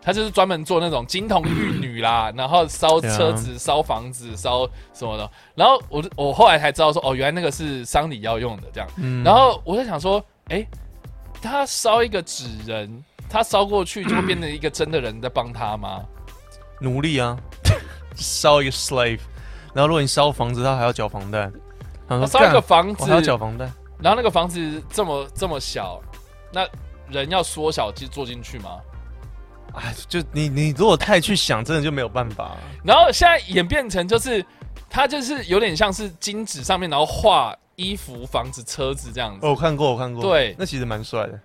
[0.03, 5.31] 他就是专门做那种金童玉女啦， 然后烧车子、烧房子、烧什么的。
[5.55, 8.89] 然后我我后来才知道说，哦，原来那个是丧礼要用的这样。
[8.97, 10.67] 嗯然后我在想说，哎，
[11.41, 16.05] 他烧一个纸人，他烧过去就会变成一个真的人在帮他吗？
[16.81, 17.39] 奴隶啊，
[18.17, 19.21] 烧一个 slave，
[19.73, 21.49] 然后如果你烧房子，他还要缴房贷。
[22.09, 23.71] 他说烧一个房子，还要缴房贷。
[24.01, 26.01] 然后那个房子这么这么小，
[26.53, 26.67] 那
[27.09, 28.81] 人要缩小去坐进去吗？
[29.75, 32.57] 哎，就你你如果太去想，真的就没有办法。
[32.85, 34.45] 然后现在演变成就是，
[34.91, 39.47] 他就是有点像是金纸上面，然后画衣服、房子、车子这样子。
[39.47, 40.23] 哦，我看过，我看过。
[40.23, 41.41] 对那其实蛮帅的。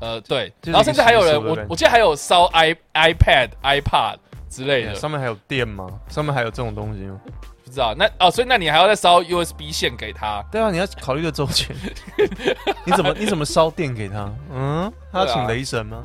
[0.00, 4.16] 呃，对，然后甚至还有人，我我记得还有烧 i iPad、iPad
[4.48, 5.86] 之类的，上面还有电吗？
[6.08, 7.20] 上面还有这种东西吗？
[7.62, 7.94] 不知道。
[7.94, 10.42] 那哦，所以那你还要再烧 USB 线给他？
[10.50, 11.76] 对啊，你要考虑的周全。
[12.86, 14.32] 你怎么你怎么烧电给他？
[14.50, 16.02] 嗯，他要请雷神吗？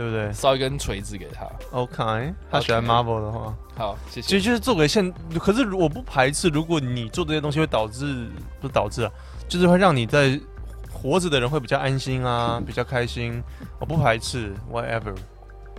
[0.00, 1.46] 对不对烧一根锤子给他。
[1.72, 4.26] ？OK，他喜欢 Marvel 的话，好，谢谢。
[4.26, 5.12] 其实就是做给现。
[5.38, 8.26] 可是我不排斥，如果你做这些东西会导致，
[8.62, 9.12] 不是导致啊，
[9.46, 10.40] 就是会让你在
[10.90, 13.42] 活着的人会比较安心啊， 比较开心。
[13.78, 15.14] 我不排斥，whatever。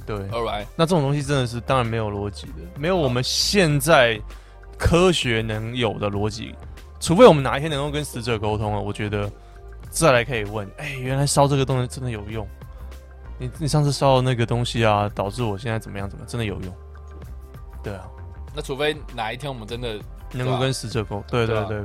[0.06, 4.22] 对，All right，那这种东西真的是当然没有逻辑的，没有我们现在
[4.78, 6.54] 科学能有的逻辑，
[7.00, 9.28] 除非我们哪一天能够跟死者沟通了，我觉得
[9.90, 12.48] 再来可以问，哎、原来烧这个东西真的有用。
[13.42, 16.74] 你你上次烧的那个东西啊，导致我现在怎么样怎么样，真的有用。
[17.82, 18.08] 对啊，
[18.56, 20.00] 那除非哪一天我们真的
[20.32, 21.82] 能够跟死者沟，对对对啊对，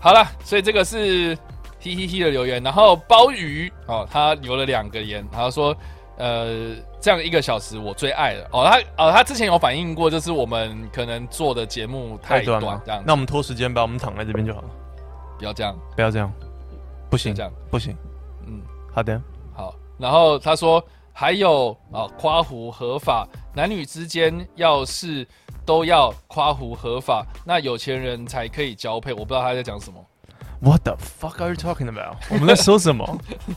[0.00, 1.36] 好了，所以这个是
[1.78, 5.76] 嘿嘿嘿的留言，然后鲍鱼哦，他留了两个言，然后说
[6.16, 8.48] 呃这样一个小时我最爱了。
[8.52, 14.70] 哦，他哦他之前有反映过，就是我们可能做的节目太短，短这样，那我们拖时间吧，我们躺在这边就好了，
[15.38, 16.32] 不要这样，不要这样，
[17.10, 17.52] 不行，这样。
[17.70, 17.94] 不行，
[18.46, 19.20] 嗯，好的，
[19.52, 20.82] 好，然后他说
[21.16, 25.26] 还有啊夸胡合法，男女之间要是
[25.64, 30.04] 都要夸胡合法，那有钱人才可以交配，我不知道他在讲什么。
[30.60, 32.16] What the fuck are you talking about？
[32.30, 33.06] 我们在说什么？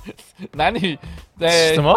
[0.54, 0.98] 男女
[1.40, 1.94] 对什么？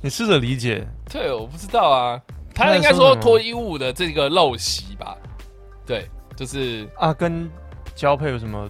[0.00, 0.88] 你试着理解。
[1.10, 2.20] 对，我不知道啊。
[2.54, 5.16] 他应该说脱衣舞的这个陋习吧？
[5.84, 7.50] 对，就是啊，跟
[7.94, 8.68] 交配有什么？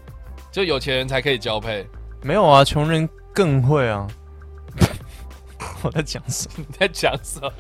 [0.51, 1.87] 就有钱人才可以交配？
[2.23, 4.07] 没有啊，穷人更会啊。
[5.83, 6.65] 我在讲什么？
[6.69, 7.51] 你在讲什么？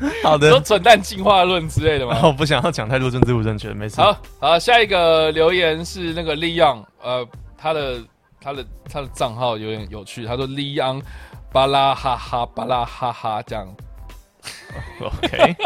[0.24, 2.18] 好的，说蠢蛋进化论之类的吗？
[2.26, 4.00] 我不想要讲太多政治不正确，没事。
[4.00, 8.00] 好好，下一个留言是那个 Leon，呃，他的
[8.40, 11.00] 他的他的账号有点有趣，他说 Leon
[11.52, 13.66] 巴拉哈哈巴拉哈哈这样。
[15.00, 15.56] OK，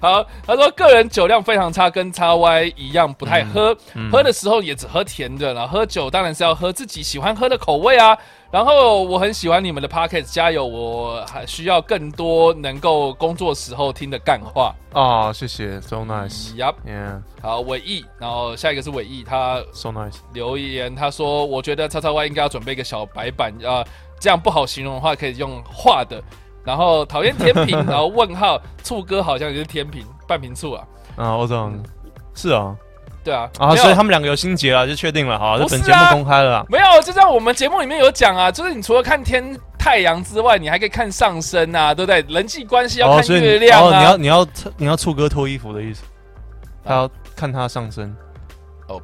[0.00, 8.16] 好，他说个人酒量非常差，跟叉 Y 一样不太喝，嗯嗯、喝的时候也只喝甜的，然后喝酒当然是要喝自己喜欢喝的口味啊。
[8.52, 10.66] 然后我很喜欢你们的 Podcast，加油！
[10.66, 23.86] 我还需要更多能够工作时候听的干话啊、哦，谢谢，so nice，呀，yeah，好，伟毅，然后下一个是伟毅，他 so nice 留言，他说我觉得叉叉 Y 应该要准备一个小白板啊、呃，
[24.20, 26.22] 这样不好形容的话可以用画的。
[26.62, 30.86] 然后讨厌天平， 然后问号，醋哥好像也是天平，半瓶醋啊，
[31.16, 31.82] 啊，我懂，
[32.34, 32.76] 是啊。
[33.24, 35.56] 对啊，啊，所以他们两个有心结了，就确定了好。
[35.58, 36.66] 这本节目公开了啦。
[36.68, 42.20] 没有，就在我们节目里面有讲啊，就是你除了看天太阳之外，你还可以看上升啊，对不对？
[42.34, 43.98] 人际关系要看月亮啊。
[43.98, 46.02] 你要你要你要醋哥脱衣服的意思，
[46.84, 48.12] 他要看他上升。
[48.88, 49.00] 哦，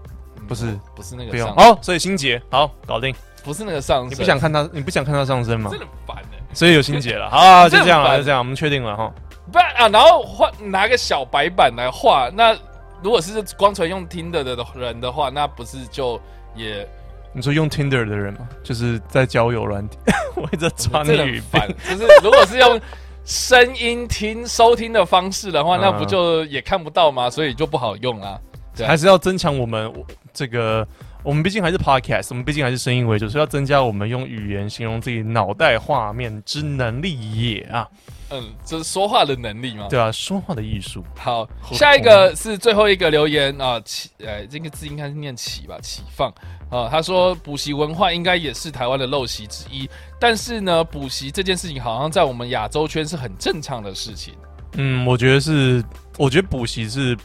[0.48, 1.78] 不是不是那个，不用哦。
[1.80, 4.10] 所以心结好搞定，不是那个上升。
[4.10, 5.70] 你不想看他，你不想看他上升吗？
[5.70, 6.38] 真的烦的。
[6.52, 9.12] 所以有心结了，好， 就这样了，就这样，我们确定了哈。
[9.52, 12.56] 不啊，然后画拿个小白板来画那。
[13.02, 16.20] 如果是光纯用 Tinder 的人的话，那不是就
[16.54, 16.86] 也？
[17.32, 18.48] 你说用 Tinder 的人吗？
[18.64, 19.98] 就是在交友软体，
[20.34, 21.60] 我一直抓你语病。
[21.88, 22.80] 就是如果是用
[23.24, 27.28] 声音听收听的方式的话，那不就也看不到吗？
[27.28, 28.40] 所以就不好用啊。
[28.74, 29.92] 对啊，还是要增强我们
[30.32, 30.86] 这个，
[31.22, 37.16] 我们毕竟还是 Podcast，我们毕竟还是声音为主，所以要增加我们用语言形容自己脑袋画面之能力
[37.52, 37.86] 也啊。
[38.30, 39.86] 嗯，这是说话的能力嘛？
[39.88, 41.02] 对啊，说话的艺术。
[41.16, 46.30] 好，下一个是最后一个留言啊，启，呃，这个字应该是念启吧，启放
[46.70, 46.88] 啊。
[46.90, 49.88] 他说补习文化应该也是台湾的陋习之一，
[50.20, 54.34] 但是呢，补习这件事情好像在我们亚洲圈是很正常的事情。
[54.74, 55.82] 嗯，我觉得是，
[56.18, 57.16] 我觉得补习是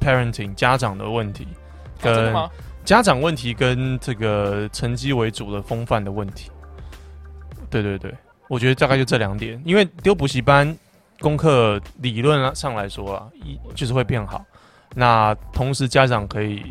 [0.00, 1.48] parenting 家长的问题，
[2.00, 2.50] 跟、啊、真的吗？
[2.84, 6.50] 家长问题跟这个成绩为主的风范的问题。
[7.68, 8.14] 对对对。
[8.48, 10.76] 我觉得大概就这两点，因为丢补习班，
[11.20, 14.44] 功课理论上来说啊，一就是会变好。
[14.94, 16.62] 那同时家长可以，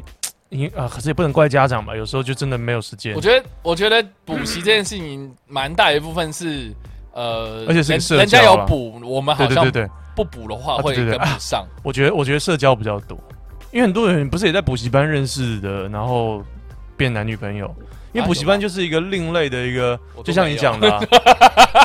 [0.50, 3.16] 因啊，可是也不能怪家长吧，有时候就真的没有时间。
[3.16, 6.72] 我觉得，我觉得补习这件事情蛮大一部分是，
[7.14, 11.66] 呃，而且是人家有补，我们好像对对对不补的话会跟不上。
[11.82, 13.18] 我觉得，我觉得社交比较多，
[13.72, 16.44] 因为很多人不是也在补习班认识的，然后
[16.96, 17.74] 变男女朋友。
[18.14, 21.02] 因为补习班就是一个另类的一个，就像你讲的、啊，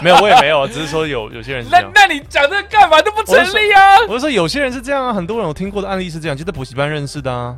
[0.02, 1.90] 没有 我也没有，只是说有有些人是这样。
[1.94, 3.98] 那那你讲这个干嘛都不成立啊？
[4.08, 7.56] 我是说有些人是这样啊，很多人我听过的案例是这样，就在补习班认识的啊。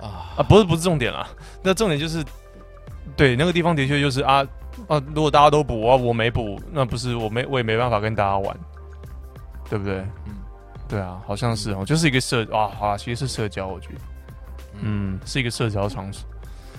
[0.00, 1.26] 啊啊，不是不是重点啦，
[1.62, 2.24] 那重点就是，
[3.16, 4.44] 对那个地方的确就是啊
[4.88, 8.56] 啊，如果大家都补啊，我没补，那不是我没我也没办法跟大家玩，
[9.70, 9.98] 对不对？
[10.26, 10.34] 嗯，
[10.88, 14.00] 对啊，好像是哦，就是一个社啊，好啊，其实是社交，我觉得，
[14.82, 16.28] 嗯，是一个社交场所。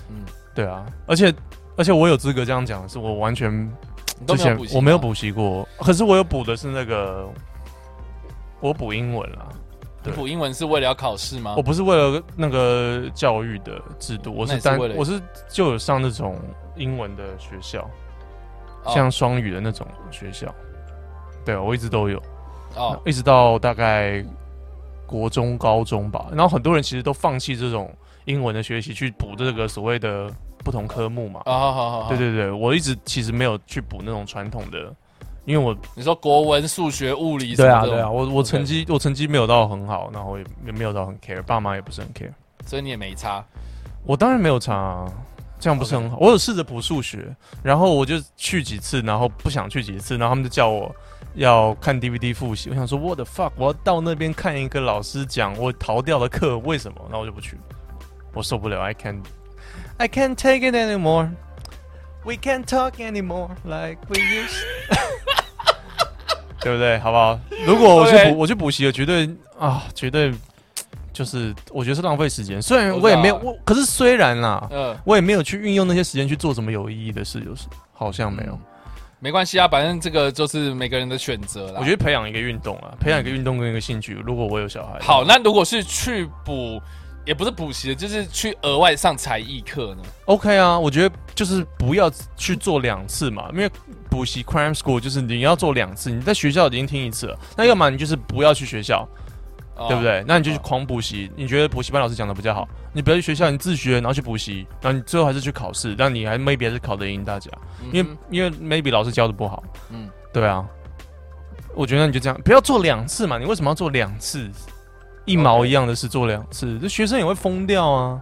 [0.08, 1.32] 嗯，对啊，而且
[1.76, 3.50] 而且我有资格这样讲，是我完全
[4.26, 7.28] 之前我没有补习过，可是我有补的是那个
[8.60, 9.48] 我补英文啦。
[10.04, 11.54] 你补英文是为了要考试吗？
[11.56, 16.38] 我不是为了那个教育的制度，我是单我是就有上那种
[16.76, 17.88] 英文的学校，
[18.86, 20.52] 像双语的那种学校。
[21.44, 22.22] 对啊，我一直都有
[22.76, 24.24] 哦，一直到大概
[25.06, 26.26] 国中、高中吧。
[26.30, 27.94] 然后很多人其实都放弃这种。
[28.28, 31.40] 英文的学习去补这个所谓的不同科目嘛？
[31.46, 34.94] 啊，好好好，对对对，我一直其实没有去补那种传统的，
[35.46, 42.30] 因为我你说国文、数学、物理，对啊对啊，我我成绩我成绩没有到很好，然后也也没有到很 care，爸妈也不是很 care，
[42.66, 43.42] 所以你也没差。
[44.04, 45.10] 我当然没有差啊，
[45.58, 46.18] 这样不是很好。
[46.20, 50.94] 我有试着补数学，然后我就去几次，然后不想去几次，然后他们就叫我
[51.34, 52.68] 要看 DVD 复习。
[52.68, 56.98] 我想说，what the fuck，我要到那边看一个老师讲我逃掉的课，为什么？
[57.04, 57.56] 然后我就不去。
[58.32, 59.22] 我受不了，I can't
[59.96, 61.30] I can't take it anymore.
[62.24, 64.62] We can't talk anymore like we used.
[66.60, 66.98] 对不对？
[66.98, 67.38] 好不好？
[67.66, 70.32] 如果我去补我去补习了，绝对啊，绝对
[71.12, 72.60] 就是我觉得是浪费时间。
[72.60, 78.58] 虽然我也没有，我我可是虽然啦，嗯，我也没有去运用那些时间去做什么有意义的事，就是好像没有。
[79.20, 81.78] 没关系啊，反正这个就是每个人的选择啦。
[81.80, 84.14] 我觉得培养一个运动啊，培养一个运动跟一个兴趣。
[84.24, 86.80] 如果我有小孩，好，那如果是去补，
[87.28, 93.70] 也不是补习的，就是去额外上才艺课呢？OK 啊，我觉得就是不要去做两次嘛，因为
[94.08, 99.06] 补习 Crime School 就是你要做两次，你在学校已经听一次了，那要么你就是不要去学校，
[99.76, 100.24] 哦对不对？
[100.26, 107.50] 那你就去狂补习，你觉得补习班老师讲的比较好，你不要去学校，你自学，然后去补习，然后你最后还是去考试，但你还 maybe 还是考得赢大家，
[107.92, 110.64] 因为因为 maybe 老师教的不好，嗯嗯，对啊，
[111.74, 114.50] 我觉得你就这样，不要做两次嘛，你为什么要做两次？
[115.28, 118.20] 一毛一样的事做两次，这学生也会疯掉啊！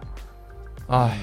[0.89, 1.17] 哎，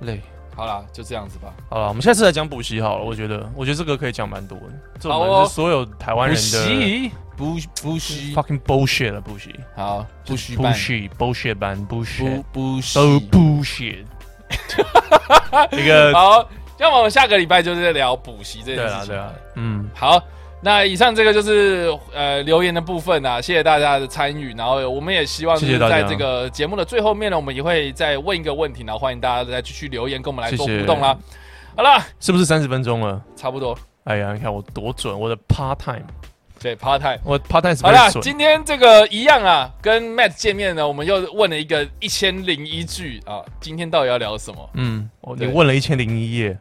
[0.00, 0.20] 累。
[0.56, 1.52] 好啦，就这样子吧。
[1.70, 3.04] 好了，我们下次来讲补习好了。
[3.04, 4.66] 我觉得，我觉得这个可以讲蛮多的。
[4.98, 9.54] 这好哦种是所有台湾人的习，补补习，fucking bullshit 了，补习。
[9.74, 12.04] 好，补习班，bullshit bullshit 班补
[12.52, 12.98] 补都习。
[13.30, 14.04] bullshit。
[15.72, 16.46] 一个好，
[16.78, 19.06] 那么我们下个礼拜就是聊补习这件事情。
[19.06, 20.22] 对啊对啊，嗯，好，
[20.62, 31.16] 那以上这个就是呃留言的部分啊，谢谢大家的参与，然后我们也希望就是在这个节目的最后面呢，我们也会再问一个问题，然后欢迎大家再继续留言跟我们来做互动啦。
[31.76, 33.22] 好了，是不是三十分钟了？
[33.34, 36.04] 差不多，哎呀，你看我多准，我的 part time，
[36.60, 37.18] 对，part time。
[37.24, 44.70] 我 part time 是好啦，今天这个一样啊，跟 Matt 见面呢，我们又问了一个一千零一句啊，今天到底要聊什么？
[44.74, 46.58] 嗯，我你问了一千零一夜，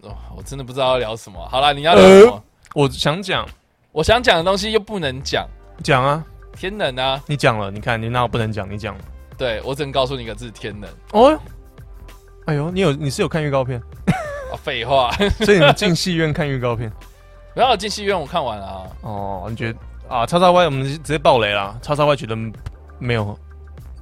[0.00, 1.38] 哦，我真的不知道要聊什么。
[1.48, 2.42] 好了，你要聊什么？
[2.76, 3.48] 我想讲
[3.90, 5.48] 我想讲的东西又不能讲，
[5.82, 6.22] 讲啊，
[6.54, 8.70] 天冷啊，你讲了，你看你那我不能讲？
[8.70, 9.00] 你讲了。
[9.38, 10.90] 对我只能告诉你一个字，天冷。
[11.12, 11.40] 哦哟，
[12.44, 13.80] 哎呦，你有你是有看预告片，
[14.52, 15.10] 啊，废话，
[15.40, 16.92] 所以你进戏院看预告片。
[17.54, 18.82] 然后进戏院我看完了啊。
[19.00, 20.26] 哦，你觉得啊？
[20.26, 21.74] 叉叉 Y 我们直接爆雷啦！
[21.80, 22.36] 叉叉 Y 觉得
[22.98, 23.38] 没有，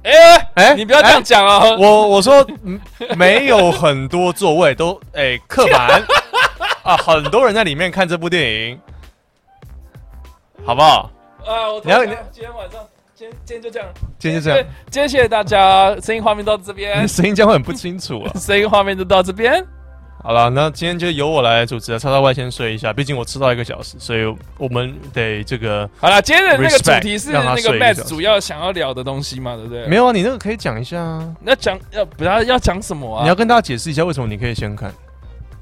[0.03, 0.11] 哎、
[0.55, 1.63] 哎你不要这样讲啊！
[1.79, 2.77] 我我说嗯
[3.15, 6.03] 没有很多座位都哎客满
[6.85, 8.79] 啊，很多人在里面看这部电影，
[10.63, 11.09] 好不好？
[11.43, 12.79] 啊，我你要今天晚上，
[13.15, 18.31] 今天今天就这样，今天就这样，今天谢谢大家，声音画面到这边， 声音这样会很不清楚啊。
[18.39, 19.65] 声音画面就到这边。
[20.21, 21.97] 好了，那今天就由我来主持了。
[21.97, 24.23] 叉叉外先睡一下，毕竟我迟到一个小时，所以
[24.59, 29.87] 我们得这个好了，今天的那个主题是那个 Matt 主要想要聊的东西嘛，对不对？
[29.87, 31.35] 没有啊，你那个可以讲一下啊。
[31.45, 33.23] 要讲要不要要讲什么啊？
[33.23, 34.93] 你要跟大家解释一下为什么你可以先看。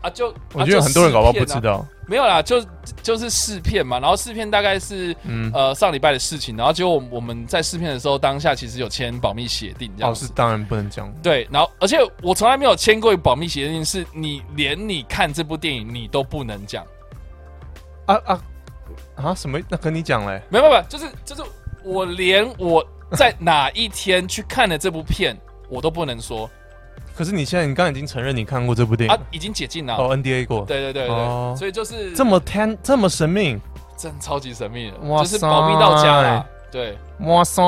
[0.04, 1.84] 啊就我觉得很多人搞不好不知，道。
[2.06, 2.62] 没有啦，就
[3.02, 11.10] 就是试片嘛，然后试片大概是嗯，呃上礼拜的事情，然后结果我我们在试片的时候，当下其实有签保密协定这样哦，子是当然不能讲。
[11.24, 16.86] 对，然后而且我从来没有签过保密协定，是你连你看这部电影你都不能讲，
[18.06, 18.42] 啊啊
[19.16, 19.34] 啊！
[19.34, 19.58] 什么？
[19.70, 20.42] 那跟你讲嘞？
[20.50, 21.42] 没有没有，就是就是
[21.86, 22.86] 我连我
[23.16, 25.38] 在哪一天去看的这部片
[25.70, 26.50] 我都不能说
[27.16, 29.96] 可是你现在，你刚刚已经承认你看过这部电影啊，已经解禁了。
[29.96, 33.60] 哦，NDA 过，对对对对，哦所以就是这么天这么神秘，
[33.98, 36.46] 真超级神秘的，哇就是保密到家了。
[36.72, 37.62] 对，哇塞！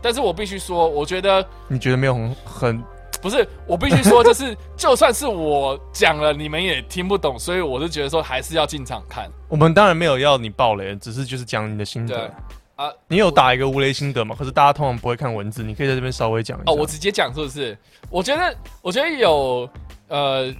[0.00, 2.84] 但是我必须说，我觉得你觉得没有很很
[3.20, 9.30] 不是，我必须说，就是 就算是我讲了，你们也听不懂，所以我是觉得说还是要进场看。
[9.46, 12.34] 我们当然没有要你爆雷，只是就是讲你的心对得。
[12.80, 14.34] 啊，你有打一个无雷心得嘛？
[14.34, 16.72] 可是大家通常不会看文字，你可以在这边稍微讲一下。
[16.72, 17.76] 哦，我直接讲是不是？
[18.08, 19.68] 我觉得，我觉得有，
[20.08, 20.50] 呃，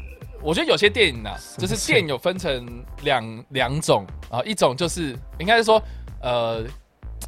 [0.42, 5.82] 我觉得有些电影啊，就是电影有分成两两种啊，一种就是应该是说，
[6.20, 6.62] 呃，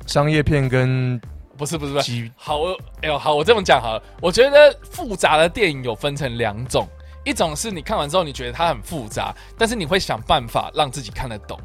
[0.06, 1.18] 商业片跟
[1.56, 6.86] 不是不是不是，好，我哎呦好，我这么讲好了，我觉得复杂的电影有分成两种，
[7.24, 11.58] 一种是你看完之后你觉得它很复杂，但是你会想办法让自己看得懂，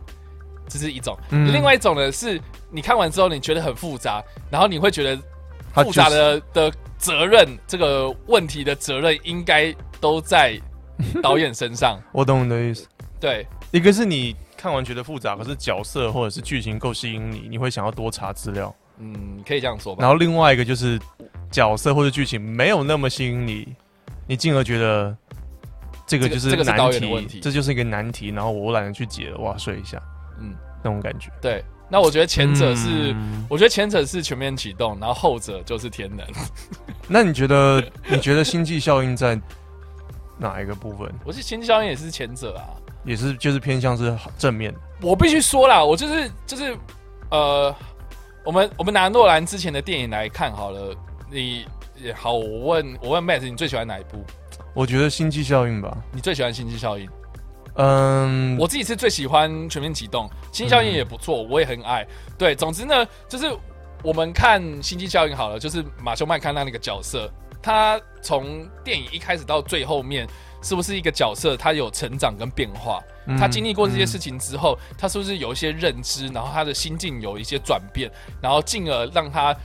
[0.67, 2.39] 这是一种；嗯另外一种呢是
[2.71, 5.21] 你看完之后你觉得很复杂，然后你会觉得
[5.73, 10.59] 复杂的的责任，这个问题的责任应该都在
[11.21, 11.99] 导演身上。
[12.11, 12.87] 我懂你的意思。
[13.19, 18.73] 对，一个是你看完觉得复杂，可是角色或者是剧情够吸引你，你会想要多查资料。
[18.99, 20.01] 嗯，可以这样说吧。
[20.01, 20.99] 然后另外一个就是
[21.51, 23.67] 角色或者剧情没有那么吸引你，
[24.27, 25.15] 你进而觉得
[26.05, 30.01] 这个就是这个这个是导难题，问题这就是一个难题，然后我懒得去解了，我要睡一下，
[30.39, 31.31] 嗯，那种感觉。
[31.41, 31.63] 对。
[31.89, 36.25] 那我觉得前者是，嗯我觉得前者是全面启动，然后后者就是天能。
[37.07, 39.39] 那你觉得你觉得星际效应在
[40.37, 41.09] 哪一个部分？
[41.23, 42.75] 我是星际效应也是前者啊。
[43.05, 46.77] 也是就是偏向是正面我必须说啦，我就是就是
[47.31, 47.73] 呃，
[48.43, 50.93] 我们我们拿诺兰之前的电影来看好了。
[51.31, 51.65] 你
[51.95, 54.25] 也好，我问我问 Matt，你最喜欢哪一部？
[54.73, 55.97] 我觉得星际效应吧。
[56.11, 57.09] 你最喜欢星际效应？
[57.77, 62.05] 嗯，我自己是最喜欢全面启动，星际效应也不错，我也很爱。
[62.37, 63.55] 对，总之呢，就是
[64.03, 70.27] 我们看星际效应好了，就是马修麦康纳那个角色，他从电影一开始到最后面，
[70.63, 71.55] 是不是一个角色？
[71.55, 72.99] 他有成长跟变化，
[73.39, 78.09] 他经历过这些事情之后，他是不是有一些认知，然后他的心境有一些转变，
[78.41, 79.55] 然后进而让他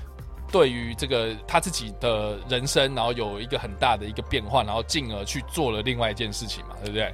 [0.51, 7.11] 对于这个他自己的人生，然后有一个很大的一个变化，然后进而去做了另外一件事情嘛，对不对？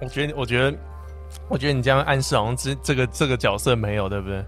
[0.00, 0.78] 我觉得，我觉得，
[1.48, 4.44] 我觉得你这样暗示好像这这个这个角色没有，对不对？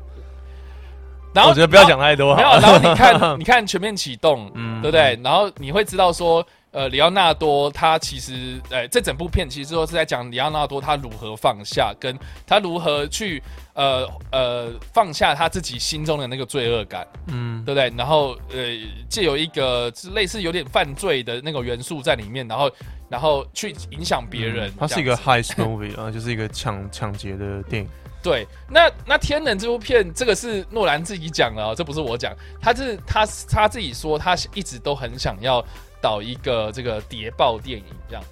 [1.33, 2.35] 然后我觉得不要讲太多。
[2.35, 5.19] 没有，然后你看， 你看全面启动，嗯，对不对？
[5.23, 12.17] 然后你会知道说，呃，里奥纳多他其实，呃，这整部片其实都是在讲里奥纳多他如何放下，跟
[12.47, 13.43] 他如何去，
[13.75, 17.93] 呃呃，放下他自己心中的那个罪恶感，嗯，对不对？
[17.97, 22.71] 然后，呃，借由一个类似有点犯罪的那个元素在里面，然后。
[23.11, 27.89] 然后去影响别人，嗯，它是一个 heist movie 啊，就是一个抢抢劫的电影。
[28.23, 35.61] 对，那那天能这部片，这个是诺兰自己讲的哦，这不是我讲，他是他他自己说，他一直都很想要
[36.01, 38.23] 导一个这个谍报电影这样。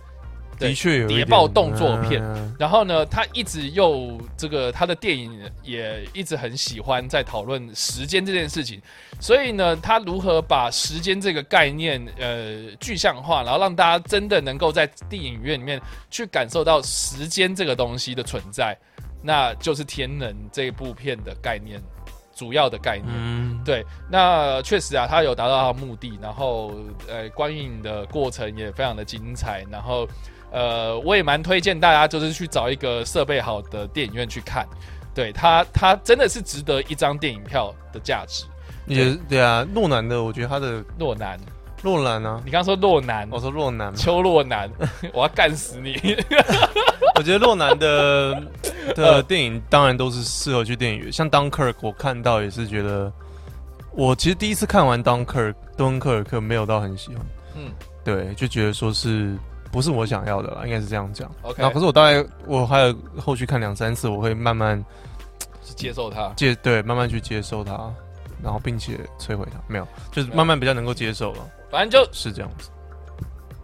[0.59, 8.83] 的确有谍报动作片，嗯，然后呢，他一直又这个他的电影也一直很喜欢在讨论时间这件事情，
[9.21, 18.77] 所以呢，他如何把时间这个概念呃具象化，然后让大家真的能够在电影院里面去感受到时间这个东西的存在，
[19.23, 21.81] 那就是《天能》这部片的概念，
[22.39, 23.09] 主要的概念。
[23.09, 26.73] 嗯，对，那确实啊，他有达到他的目的，然后
[27.09, 30.07] 呃，观影的过程也非常的精彩，然后。
[30.51, 34.67] 呃，我也蛮推荐大家，就是去找一个设备好的电影院去看，
[35.15, 38.47] 对他，他真的是值得一张电影票的价值。
[38.87, 41.39] 也对啊，诺南的，我觉得他的诺兰，
[41.83, 44.71] 诺兰啊，你刚说洛兰，我说洛兰，邱洛南，
[45.13, 45.97] 我要干死你！
[47.17, 48.43] 我觉得洛兰的
[48.95, 53.13] 的电影当然都是适合去电影院，像《Dunkirk》，我看到也是觉得，
[53.93, 57.27] 我其实第一次看完《Dunkirk》，敦刻尔克没有到很喜欢，
[57.57, 57.71] 嗯，
[58.05, 59.37] 对，就觉得说是。
[59.71, 61.31] 不是我想要的啦，应该是这样讲。
[61.43, 64.83] OK，然后可是我大概我还有后续看两三次，我会慢慢
[65.77, 67.73] 接受它，接对，慢慢去接受它，
[68.43, 69.61] 然后并且摧毁它。
[69.67, 71.41] 没有，就是慢慢比较能够接受了。
[71.71, 72.71] 反正就是这样子，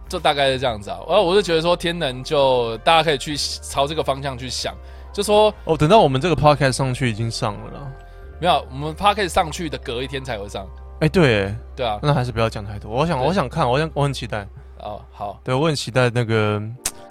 [0.07, 0.99] 就大概是这样子啊。
[1.07, 4.75] 然后我就觉得说，天能就大家可以去朝这个方向去想，
[5.13, 7.91] 就说哦，等到我们这个 podcast 上去已经上了啦。
[8.39, 10.67] 没有，我们 podcast 上去的隔一天才会上。
[10.99, 12.91] 哎，对，对啊，那还是不要讲太多。
[12.91, 14.47] 我想，我想看，我想，我很期待。
[14.79, 16.61] 哦，好，对，我很期待那个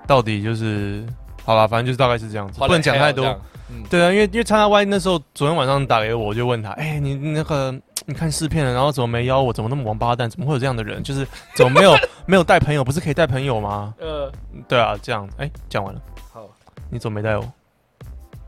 [0.06, 1.04] 到底就是
[1.44, 3.26] 好了，反正就是大概是这样子，不能讲太多。
[3.70, 7.74] 嗯，对啊，因为因为叉叉 Y 那时候昨天晚上打给我，我就问他，哎、欸，你那个
[8.06, 9.52] 你看试片了，然后怎么没邀我？
[9.52, 10.28] 怎么那么王八蛋？
[10.28, 11.02] 怎么会有这样的人？
[11.02, 11.26] 就是
[11.56, 11.96] 怎么没有
[12.26, 12.84] 没有带朋友？
[12.84, 13.94] 不是可以带朋友吗？
[13.98, 14.30] 呃，
[14.68, 16.00] 对啊，这样，哎、欸，讲完了。
[16.32, 16.48] 好，
[16.90, 17.52] 你怎么没带我？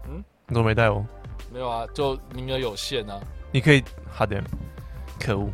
[0.09, 1.05] 嗯，你怎么没带我？
[1.53, 3.19] 没有啊，就名额有限啊。
[3.51, 3.83] 你可以，
[4.13, 4.43] 好的，
[5.19, 5.49] 可恶。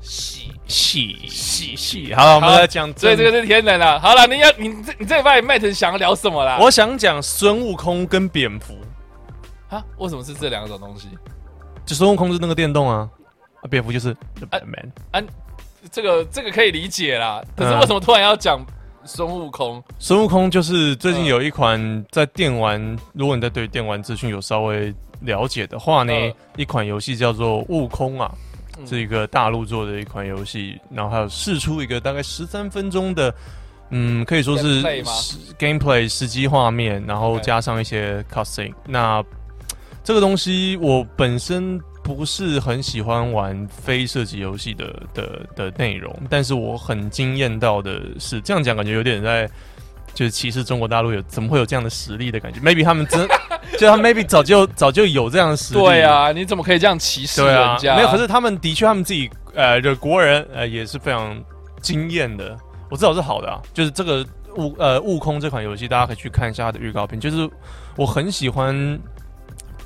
[0.00, 4.00] 细细细细，好了，我们来讲，所以这个是天能了。
[4.00, 6.58] 好了，你要你这你这礼拜 Matt 想要聊什么啦？
[6.60, 8.74] 我想讲孙悟空跟蝙蝠
[9.70, 11.06] 啊，为什么是这两种东西？
[11.84, 13.08] 就孙悟空是那个电动啊，
[13.62, 15.22] 啊，蝙蝠就是 The Batman 啊，啊，
[15.90, 17.42] 这个这个可以理解啦。
[17.56, 18.64] 可是为什么突然要讲
[19.04, 19.82] 孙悟空？
[19.98, 22.80] 孙悟空就是最近有一款在电玩，
[23.12, 26.12] 如果你在对电玩资讯有稍微了解的话呢，
[26.56, 28.32] 一款游戏叫做悟空啊。
[28.86, 33.32] 是一个大陆做的一款游戏，然后还有试出一个大概十三分钟的，
[33.90, 34.82] 嗯，可以说是
[35.58, 38.72] gameplay 实机画面，然后加上一些 cutscene。
[38.86, 39.22] 那
[40.04, 49.48] 这个东西我本身不是很喜欢玩非射击游戏的的的内容，但是我很惊艳到的是，这样讲感觉有点在。
[50.14, 53.26] 就是歧视中国大陆有怎么会有这样的实力的感觉？Maybe 他们真，
[53.80, 55.80] 就他 Maybe 早就早就有这样的实力。
[55.80, 57.94] 对啊，你怎么可以这样歧视人家？
[57.94, 61.42] 啊、没有，可是他们的确他们自己呃的国人呃也是非常
[61.80, 62.54] 惊艳的。
[62.90, 64.22] 我至少是好的啊，就是这个
[64.58, 67.18] 悟呃悟空这款游戏，大家可以去看一下它的预告片。
[67.18, 67.48] 就是
[67.96, 68.76] 我很喜欢，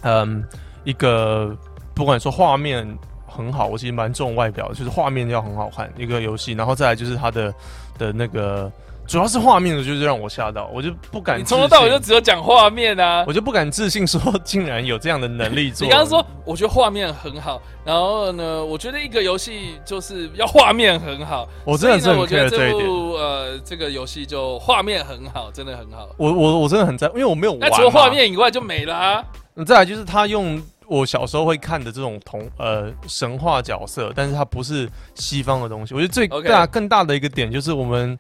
[0.03, 0.45] 嗯，
[0.85, 1.57] 一个
[1.95, 2.87] 不管说画面
[3.27, 7.55] 很好，我其实蛮重外表的，就是画面要很好看一个游戏，然后再来就是它的
[7.99, 8.71] 的那个。
[9.09, 11.45] 主要是画面的，就是让我吓到，我就不敢。
[11.45, 15.87] 从头到尾就只有讲画面啊，我就不敢自信说竟然有这样的能力做。
[15.87, 21.47] 你刚刚说，我觉得画面很好，然后呢，我觉得一个游戏就是要画面很好。
[21.65, 26.09] 我真的是很我觉得这部呃这个游戏就画面很好，真的很好。
[26.17, 27.61] 我我我真的很在，因为我没有玩。
[27.61, 29.25] 那除了画面以外就没了啊。
[29.65, 35.95] 再来就是他用我小时候会看的这种童呃神话角色，但是它不是西方的东西。
[35.95, 38.19] 我觉得最大更大的一个点就是我们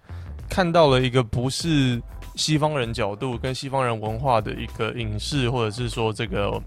[0.48, 2.00] 看到了一个不是
[2.34, 6.60] 西方人角度跟西方人文化的一个影视，或者是说这个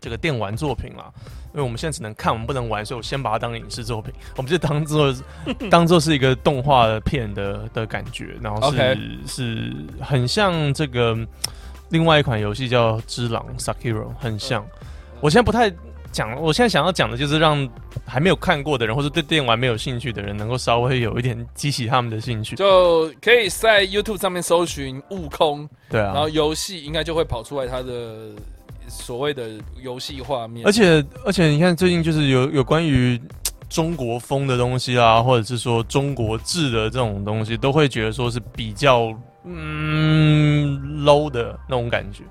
[0.00, 1.12] 这个电玩作品啦。
[1.52, 5.14] 因为我们现在只能看，我们不能玩，所以我先把它当影视作品，我们就当做
[5.70, 11.16] 当做是一个动画片的的感觉，然后是是很像这个
[11.94, 14.66] 另外一款游戏叫《只狼》（Sakiro），很像。
[15.20, 15.72] 我现在不太
[16.10, 17.68] 讲，我现在想要讲的就是让
[18.04, 22.56] 还没有看过的人，或者对电玩没有兴趣的人，能够稍微有一点激起他们的兴趣。
[22.56, 28.32] 就可以在 YouTube 上面搜寻“悟空”，对啊，然后游戏应该就会跑出来它的
[28.88, 30.66] 所谓的游戏画面。
[30.66, 33.20] 而且而且你看最近就是有有关于
[33.68, 42.24] 中国风的东西啊，或者是说中国制的这种东西，都会觉得说是比较嗯 low 的那种感觉。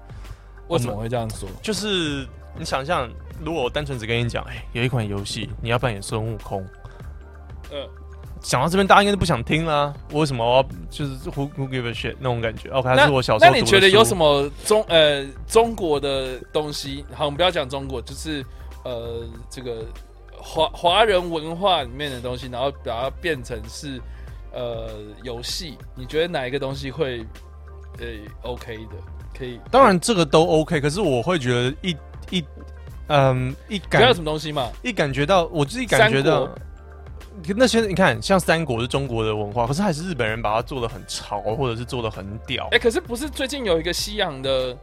[0.67, 1.47] 为什么会这样说？
[1.61, 3.09] 就是你想象，
[3.43, 6.65] 如果我单纯只跟你讲，哎，有一款游戏你要扮演孙悟空，
[7.69, 7.87] 呃，
[8.39, 9.93] 讲到这边大家应该都不想听啦。
[10.09, 14.15] 我为什么我要就是 who who give a shit 那种感觉？OK，还是我小时候那你觉得有什？
[14.15, 17.05] 么中呃中国的东西？
[17.13, 18.43] 好，我们不要讲中国，就是
[18.83, 19.85] 呃这个
[20.31, 24.01] 华华人文化里面的东西，然后把它变成是
[24.53, 24.89] 呃
[25.23, 25.77] 游戏。
[25.95, 27.25] 你觉得哪一个东西会
[27.99, 28.05] 呃
[28.43, 28.95] OK 的？
[29.37, 29.59] 可以？
[29.71, 31.97] 当然这个都 OK，可是我会觉得一
[32.29, 32.45] 一
[33.07, 34.69] 嗯一还感有什么东西嘛？
[34.83, 42.77] 一感觉到，我自己感觉到三那些你看，像三国是中国的文化，可是还是日本人把它做的很潮，或者是做的很屌哎、。
[42.79, 44.77] 可是不是最近有一个西洋的，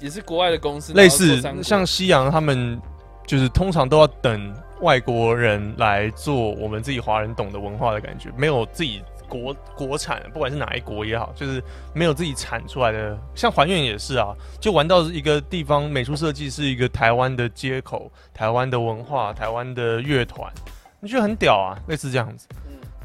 [0.00, 2.80] 也是国外的公司，类似像西洋，他们
[3.26, 11.62] 就是通常都要等外国人来做我们自己华人懂的文化的感觉，没有自己国国产，不管是哪一国也好，就是
[11.94, 13.16] 没有自己产出来的。
[13.34, 20.52] 像还愿也是啊，就玩到一个地方，美术设计是一个台湾的街口、台湾的文化、台湾的乐团，
[20.98, 22.48] 你觉得很屌啊，类似这样子。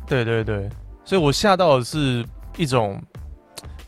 [0.07, 0.69] 对对对，
[1.03, 2.25] 所以我吓到的是
[2.57, 3.01] 一种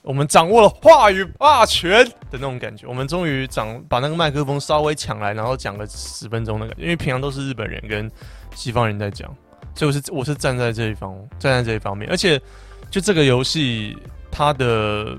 [0.08, 2.88] 我们掌握了话语霸权的那种感觉。
[2.88, 6.84] 我们终于掌把那个麦克风稍微抢来，然后讲个十分钟的感觉。
[6.84, 8.10] 因为平常都是日本人跟
[8.56, 9.30] 西方人在讲，
[9.76, 12.10] 所以我是我是站在这一方，站在这一方面。
[12.10, 12.42] 而且
[12.90, 13.98] 就这个游戏，
[14.32, 15.18] 它的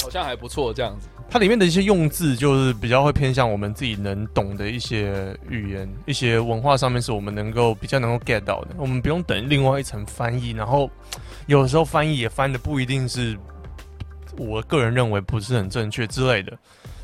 [0.00, 1.08] 好像还不错，这样子。
[1.28, 8.68] 它里面的一些用字，就是比较会偏向我们自己能懂的一些语言、一些文化上面，是我们能够比较能够 get 到的。
[8.78, 10.88] 我们不用等另外一层翻译，然后
[11.46, 13.36] 有的时候翻译也翻的不一定是
[14.38, 16.56] 我个人认为不是很正确之类的，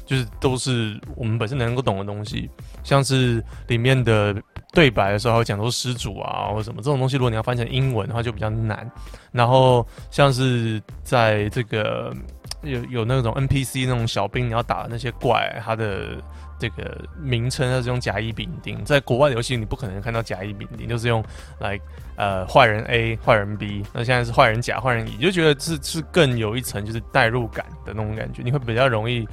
[0.06, 2.48] 就是都是我们本身能够懂的东西，
[2.82, 4.34] 像是里面的
[4.72, 8.90] 对白的时候，讲说施主啊或什么这种东西，如果你要翻成英文的话就比较难。
[9.32, 12.14] 然后像是在这个。
[12.62, 16.16] 有有那种 NPC 那种小兵，你要打那些怪，他的
[16.58, 18.84] 这个名称它是用甲乙丙丁。
[18.84, 21.24] 在国外的游戏，你不可能看到甲乙丙丁，就是用
[21.58, 21.78] 来
[22.16, 29.26] 呃坏人 A 坏人 B，那现在是坏人甲坏人乙，就觉得是是更有一层就是代入感的那种感觉，你会比较容易。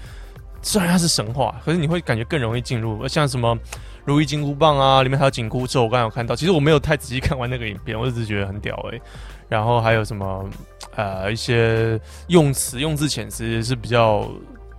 [0.63, 3.07] 虽然它是神话，可是你会感觉更容易进入。
[3.07, 3.57] 像什么
[4.05, 6.35] 如意金箍棒啊，里面还有紧箍咒，我刚才有看到。
[6.35, 9.01] 其实我没有太仔细看完那个影片，我只是觉得很屌诶、欸。
[9.49, 10.47] 然后还有什么
[10.95, 14.29] 呃一些用词用字遣词是比较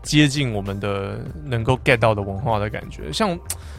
[0.03, 3.13] 接近我们的能够 get 到的文化的感觉。
[3.13, 3.39] 像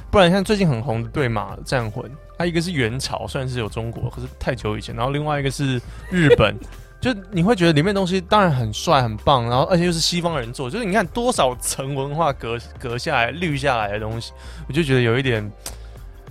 [0.10, 4.96] 不然像最近很红的对马战魂，它一个是元朝，虽然是有中国，可是太久以前。
[4.96, 6.56] 然后另外一个是日本。
[7.04, 14.32] 就你会觉得里面东西当然很帅很棒，然后而且又是西方人做，就是你看多少层文化隔隔下来滤下来的东西，
[14.70, 15.52] 我就觉得有一点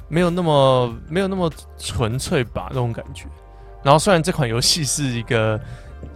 [0.09, 3.27] 没有那么没有那么纯粹吧那种感觉。
[3.83, 5.61] 然后虽然这款游戏是一个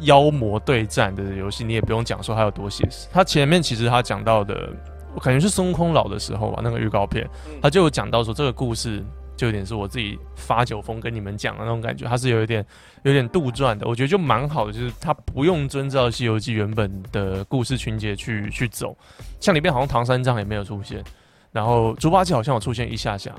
[0.01, 3.09] 妖魔对战的游戏，你也不用讲说它有多写实。
[3.13, 4.71] 它前面其实他讲到的，
[5.15, 7.29] 我感觉是孙悟空老的时候吧，那个预告片
[7.63, 9.05] 他就有讲到说这个故事。
[9.37, 12.65] 就有点是我自己发酒疯跟你们讲的那种感觉，它是有一点
[13.03, 18.97] 有点杜撰的，我觉得就蛮好的，就是它不用遵照《西游记》原本的故事情节去去走，
[19.39, 21.05] 像里面好像唐三藏也没有出现，
[21.53, 23.31] 然后猪八戒好像有出现一下下，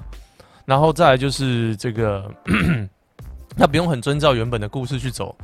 [0.65, 2.31] 然后再来就是这个，
[3.57, 5.35] 他不用很遵照原本的故事去走，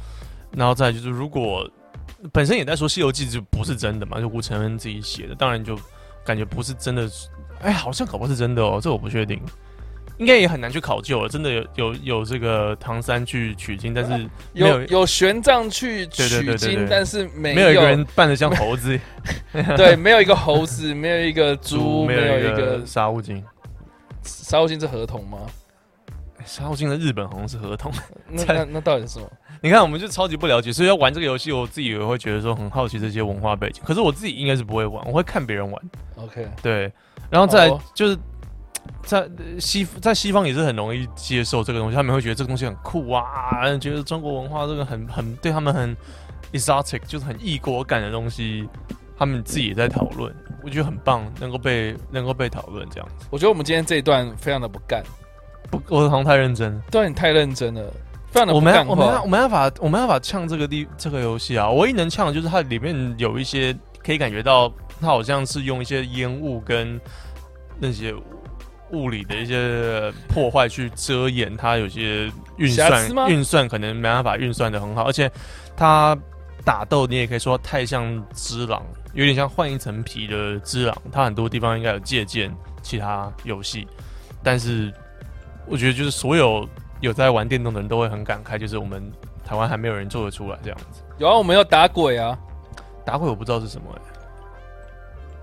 [0.56, 1.70] 然后再就是如果
[2.32, 5.78] 本身也在说《西游记》就不是真的嘛，就吴承恩自己写的，当然就
[6.26, 7.10] 感觉不是真的，
[7.62, 9.42] 哎，好像搞不是真的哦，这我不确定。
[10.20, 18.98] 应该也很难去考究了，真的有有有这个唐三去取经，但是有有有玄奘去取经，对对对对对但是没有没有一个人扮的像猴子，
[19.76, 23.44] 对，没有一个猴子，没有一个猪，没有一个沙悟净。
[24.22, 25.40] 沙悟净是合同吗？
[26.46, 27.92] 沙悟净的日本好像是合同。
[28.30, 29.30] 那那那到底是什么？
[29.62, 33.82] 你看，我们就超级不了解，所以要玩这个游戏，我自己也会觉得说很好奇这些文化背景。
[33.86, 35.82] 可是我自己应该是不会玩，我会看别人玩。
[36.18, 36.92] OK，对。
[37.30, 38.18] 然后再就是
[39.04, 39.30] 在
[39.60, 43.24] 西在西方也是很容易接受这个东西，他们会觉得这个东西很酷啊，
[43.80, 45.96] 觉得中国文化这个很很对他们很
[46.52, 48.68] exotic，就是很异国感的东西，
[49.18, 53.28] 他们自己也在讨论，我觉得很棒，能够被能够被讨论这样子。
[53.32, 55.02] 我觉得我们今天这一段非常的不干，
[55.70, 56.82] 不，我好像太认真了。
[56.92, 57.82] 对你太认真了，
[58.32, 61.70] 非常的不干我没我没我没办法，我没办法呛这个地这个游戏啊！
[61.70, 67.00] 我唯一能呛的就是它里面有一些可以感觉到，它好像是用一些烟雾跟
[67.80, 68.14] 那些
[68.92, 75.32] 物理的一些破坏去遮掩它有些运算运算可能没办法运算的很好，而且
[75.76, 76.16] 它
[76.64, 78.84] 打斗你也可以说太像只狼，
[79.14, 83.88] 有点像换一层皮的只狼，它很多地方应该有借鉴其他游戏，
[84.44, 84.94] 但是
[85.68, 86.68] 我觉得就是所有。
[87.02, 89.12] 有在玩电动的人都会很感慨，就是我们
[89.44, 91.02] 台湾还没有人做得出来这样子。
[91.18, 92.40] 有啊，我们要打鬼啊，
[93.04, 94.04] 打鬼我不知道是什么哎、欸。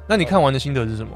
[0.09, 1.11] 那你看完的心得是什么？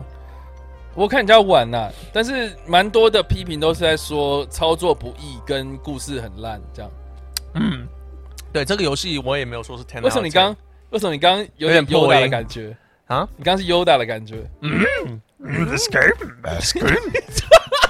[0.94, 6.90] 我看人家玩呐、啊，但是蛮多的批评都是在说操作不易，跟故事很烂这样。
[7.54, 7.88] 嗯，
[8.52, 10.02] 对，这个游戏我也没有说是 ten。
[10.02, 10.54] 为什么你刚？
[10.90, 12.76] 为什么你刚有点优打的感觉
[13.06, 13.26] 啊？
[13.38, 14.46] 你刚是优打的感觉。
[14.60, 14.84] 嗯
[15.90, 16.12] game.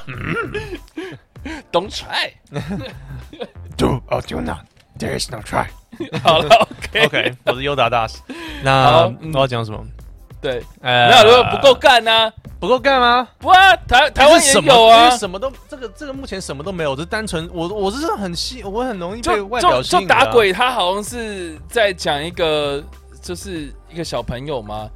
[1.72, 2.32] Don't try.
[3.76, 4.66] Do or do not.
[4.98, 5.66] There is no try.
[6.22, 8.18] 好了，OK OK，我是优达大师。
[8.62, 9.84] 那我要讲什么？
[10.40, 12.32] 对，呃没有，如果不够干呢？
[12.60, 13.28] 不够干吗？
[13.38, 22.82] 不啊，台台湾也有啊，什么都这个这个目前什么都没有，是单纯我我是很细，我很容易被就外表就打鬼，他好像是在讲一个，
[23.22, 24.88] 就是一个小朋友嘛，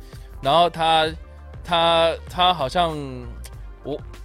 [0.42, 1.06] 然后他
[1.64, 2.96] 他他好像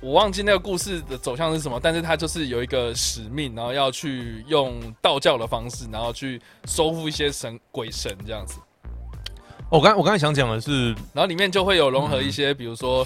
[0.04, 8.60] 我我忘记那个故事的走向是什么，但是他就是有一个使命，然后要去用道教的方式，然后去收复一些神鬼神这样子。
[9.70, 13.04] 我刚我刚才想讲的是，然后里面就会有融合一些，比如说，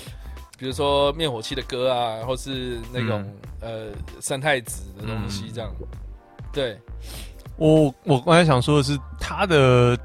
[0.58, 3.24] 比如说灭火器的歌啊，或是那种、
[3.62, 3.88] 呃
[4.20, 5.72] 三太子的东西这样。
[6.52, 6.78] 对，
[7.56, 9.98] 我我刚才想说的是，他的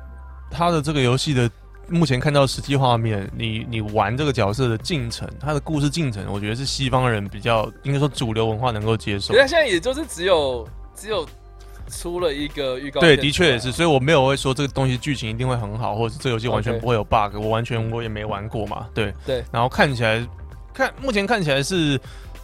[0.50, 1.50] 他的这个游戏的
[1.88, 9.34] 目前看到实际画面，你你玩这个角色的进程，他的故事进程，我觉得是西方人比较应该说主流文化能够接受。
[9.34, 11.26] 人家现在也就是只有只有。
[11.88, 17.34] 出了一个预告，对，的确也是，所以我没有会说这个东西剧情一定会很好，或者是这游戏完全不会有 bug.
[17.34, 19.44] 我完全我也没玩过嘛，对对。
[19.52, 20.26] 然后看起来，
[20.72, 22.00] 看目前看起来是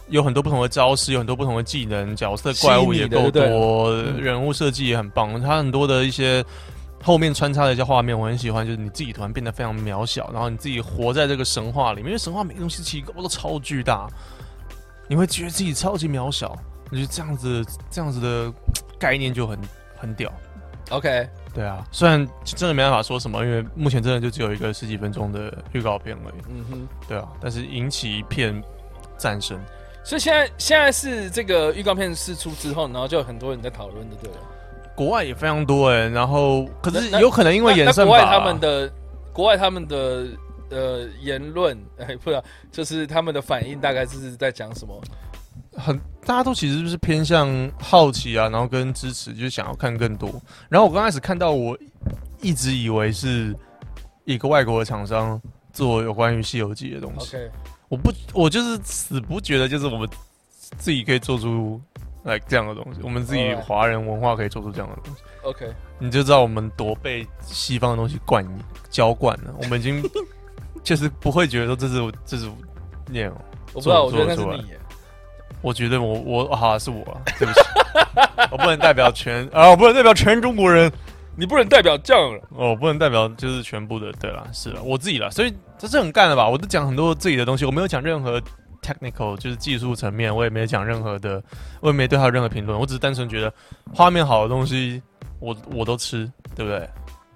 [0.09, 5.41] 有很多不同的招式，有很多不同的技能，角色怪物也够多，人物设计也很棒。
[5.41, 6.43] 它很多的一些
[7.03, 14.07] 后面穿插的一些画面，我很喜欢，就是你自己突然变得非常渺小，然后你自己活在这个神话里面，因为神话每个东西其实都超巨大，
[15.07, 16.55] 你会觉得自己超级渺小。
[16.91, 18.51] 我觉得这样子这样子的
[18.97, 19.59] 概念就很
[19.95, 20.33] 很屌
[20.89, 28.59] ，OK，对啊，虽然真的没办法说什么，因为目前真的就只有一个十几分钟的预告片而已，嗯哼，对啊，但是引起一片
[29.19, 29.55] 战声，
[30.03, 34.37] 所以现在现在是这个预告片释出之后，然后就有很多人在讨论的，对了，
[34.99, 38.93] 国外也非常多哎，然后可是有可能因为演算法，国外他们的
[39.31, 40.27] 国外他们的
[40.69, 45.01] 呃言论， 哎，不知道，就是他们的反应大概是在讲什么？
[45.77, 47.47] 很，大家都其实就是偏向
[47.79, 50.29] 好奇啊，然后跟支持，就是想要看更多。
[50.67, 51.77] 然后我刚开始看到，我
[52.41, 53.55] 一直以为是
[54.25, 55.41] 一个外国的厂商
[55.71, 57.37] 做有关于《西游记》的东西。
[57.87, 60.09] 我不，我就是死不觉得，就是我们
[60.77, 61.88] 自己可以做出来、
[62.29, 65.21] like、这样的东西，我们自己华人文化可以做出这样的东西。
[65.43, 68.45] OK，你就知道我们多被西方的东西灌
[68.89, 69.53] 浇灌了。
[69.61, 70.03] 我们已经
[70.83, 72.49] 就是不会觉得说这是这是
[73.07, 73.31] 念，
[73.73, 74.73] 我不知道，我觉得那是你。
[75.61, 77.59] 我觉得我我好、啊、是我、啊，对不起，
[78.49, 80.89] 我不能代表全啊，我不能代表全中国人，
[81.35, 86.47] 你不能代表这样了，哦，我不能代表就是全部的，对啦，是了，我自己了，所以这是很干的吧？
[86.47, 88.41] 我都讲很多自己的东西，我没有讲任何
[88.81, 91.41] technical，就是技术层面，我也没有讲任何的，
[91.81, 93.53] 我也没对他有任何评论，我只是单纯觉得
[93.93, 95.01] 画面好的东西
[95.39, 96.89] 我，我我都吃，对不对？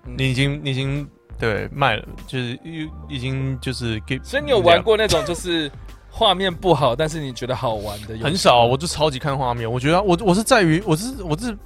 [0.06, 1.08] 嗯、你已经你已经
[1.40, 5.72] 对卖了，就是已已经就是给，所以你有玩过那种就是。
[6.16, 9.70] 画面不好，但是你觉得好玩的很少，我就超级看画面。
[9.70, 11.58] 我觉得我我是在于我是我是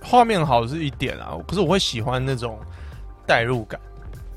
[0.00, 2.58] 画面好是一点啊，可是我会喜欢那种
[3.26, 3.78] 代入感。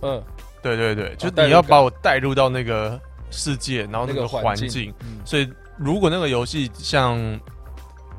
[0.01, 0.21] 嗯，
[0.61, 2.99] 对对对，就你要把我带入到那个
[3.35, 4.93] 世界，然后那个环境，境。
[5.23, 7.17] 所以如果那个游戏像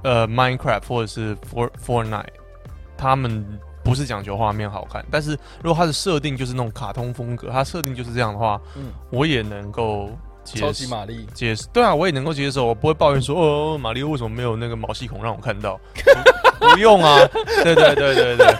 [0.03, 2.27] 呃 Minecraft 或者是 For Fortnite，
[2.97, 3.45] 他们
[3.83, 5.31] 不是讲求画面好看，但是
[5.63, 10.11] 如果它的设定就是那种卡通风格，它设定就是这样的话，嗯，我也能够。
[10.47, 15.77] 超级玛丽，解释对啊，我也能够接受，我不会抱怨说哦，玛丽为什么没有那个毛细孔让我看到？
[16.61, 17.19] 不用啊，
[17.65, 18.55] 对对对对对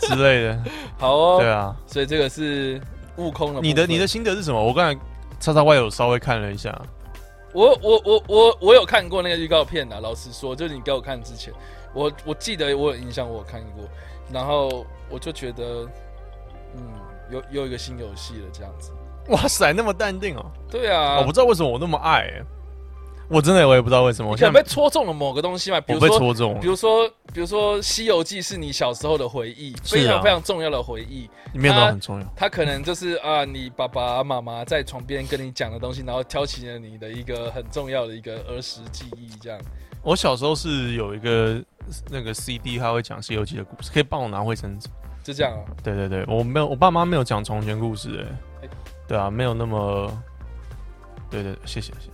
[0.00, 0.62] 之类的。
[0.98, 2.78] 好哦，对啊，所以这个是
[3.16, 3.62] 悟空的。
[3.62, 4.62] 你的你的心得是什么？
[4.62, 5.00] 我刚才
[5.42, 6.72] 叉叉 Y 有稍微看了一下，
[7.52, 9.98] 我我我我我有看过那个预告片啊。
[10.00, 11.52] 老实说，就是你给我看之前，
[11.92, 13.84] 我我记得我有印象，我有看过，
[14.32, 15.84] 然后我就觉得，
[16.76, 16.80] 嗯，
[17.28, 18.92] 有又一个新游戏了这样子。
[19.30, 20.46] 哇塞，那么淡定哦。
[20.70, 22.44] 对啊，我不知道为什么我那么爱、欸。
[23.28, 25.80] 我真的我也不知道为什么，我现在被戳中了某个东西嘛？
[25.80, 31.30] 比如说，戳中比如说，比如说《西游记》是你小时候的回忆，非常非常重要的回忆。
[31.52, 32.26] 里面都很重要。
[32.36, 39.28] 他可能就是啊，你爸爸妈妈在床边跟你讲的东西，然后挑起了你的一个很重要的一个儿时记忆。
[39.40, 39.58] 这样。
[40.02, 41.62] 我小时候是有一个
[42.10, 44.88] 那个 CD，他会讲《西游记》的故事，可以帮我拿卫生纸。
[45.22, 45.62] 就这样啊？
[45.82, 48.26] 对对对，我没有，我爸妈没有讲从前故事，
[48.60, 48.68] 哎，
[49.06, 50.22] 对啊，没有那么，
[51.30, 52.11] 对对，谢谢谢谢。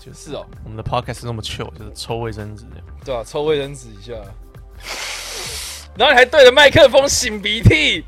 [0.00, 2.64] 就是哦，我们的 podcast 是那么 chill，就是抽卫生纸，
[3.04, 4.12] 对啊，抽卫生纸一下，
[5.96, 8.04] 然后你还对着麦克风擤鼻涕，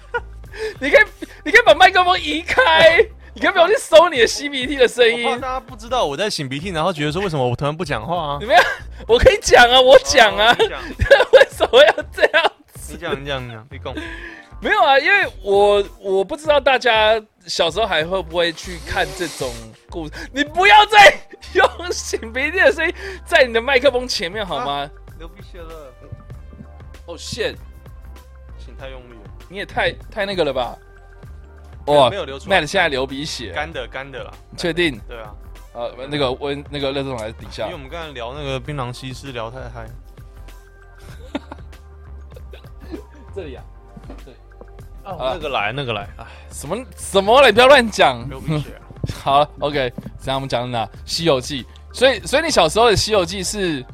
[0.80, 1.04] 你可以，
[1.44, 2.96] 你可以把麦克风移开，
[3.34, 5.24] 你可以不要去收你的吸鼻涕的声音。
[5.26, 8.38] 我怕大家不知道我在擤鼻涕，然后觉得说为什么我突然不讲话啊？
[8.40, 8.56] 你们，
[9.06, 12.92] 我可以讲啊，我讲啊， 为什么要这样子？
[12.94, 13.94] 你讲，你讲，你讲，你讲。
[14.60, 19.50] 没有啊，因为我我不知道大家小时候还会不会去看这种
[19.88, 20.14] 故事。
[20.32, 21.16] 你不要再
[21.54, 22.94] 用擤鼻涕的声音
[23.24, 24.80] 在你的麦克风前面好吗？
[24.80, 25.92] 啊、流鼻血了！
[27.06, 27.54] 哦、oh,，shit！
[28.58, 30.76] 擤太用力了，你也太太那个了吧？
[31.86, 32.60] 哇，没有流出来。
[32.60, 34.32] Matt 现在流鼻血，干的干的啦。
[34.56, 35.00] 确定？
[35.08, 35.34] 对啊。
[35.72, 37.62] 啊，那个温那个热水桶还是底下。
[37.62, 39.88] 因为我们刚才聊那个槟榔西施聊太嗨。
[43.34, 43.64] 这里啊。
[45.16, 48.28] 啊，那个来，那个来，哎，什么什么嘞不要乱讲。
[49.22, 50.84] 好 OK，这样我们讲哪？
[51.04, 51.62] 《西游记》。
[51.92, 53.84] 所以，所以你小时候的《西游记》是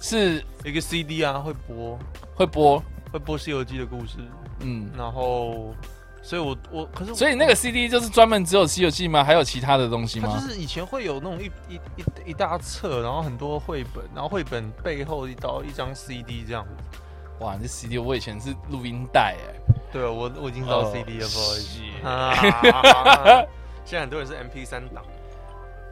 [0.00, 1.98] 是一个 CD 啊，会播，
[2.34, 4.16] 会播，会播《西游记》的故事。
[4.60, 5.74] 嗯，然后，
[6.22, 9.22] 所以我我可是，所以那个 CD 就是专门只有《西游记》吗？
[9.22, 10.34] 还有其他的东西吗？
[10.34, 16.98] 就是以前会有那种一一一一大册，然后很多绘本，然后绘本背后一刀一张 CD 这样子。
[17.42, 19.74] 哇，这 CD 我以前是录音带哎。
[19.92, 21.80] 对，我我已经到 CD 了，不好意思。
[23.84, 25.04] 现在很多人是 MP 三档。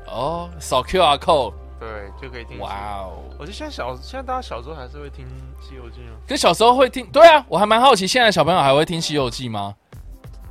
[0.07, 2.59] 哦，扫 QR code，对，就可以听。
[2.59, 2.71] 哇
[3.03, 3.19] 哦！
[3.39, 5.27] 我觉得现在小，现在大家小时候还是会听
[5.61, 6.17] 《西游记》吗？
[6.27, 9.75] 跟小时候会听，对啊，我还蛮好奇，现在小朋友还会听《西游记》吗？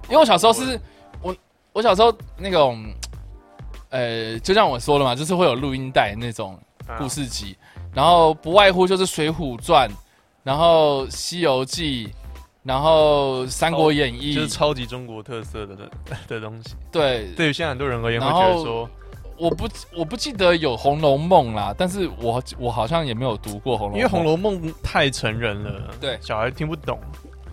[0.08, 0.80] 因为我小时候是，
[1.22, 1.36] 我
[1.74, 2.86] 我小时候那种，
[3.90, 6.58] 呃，就像我说的嘛，就是会有录音带那种
[6.98, 7.58] 故事集，
[7.94, 9.90] 然后不外乎就是《水浒传》，
[10.44, 12.08] 然后《西游记》。
[12.62, 15.90] 然后《三国演义》就是超级中国特色的的
[16.28, 16.76] 的东西。
[16.92, 18.88] 对，对于现在很多人而言，会觉得说，
[19.38, 27.00] 我不我不记得有《红楼梦》啦，但是我我好像也没有读过《红楼梦》，因为《红楼梦》太成人了，对，小孩听不懂。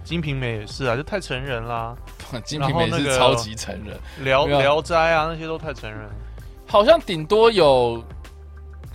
[0.09, 1.97] 《金瓶梅》也是啊，就太成人啦，
[2.43, 6.01] 《金瓶梅》是超级成人，《聊聊斋》啊那些都太成人。
[6.67, 8.03] 好像顶多有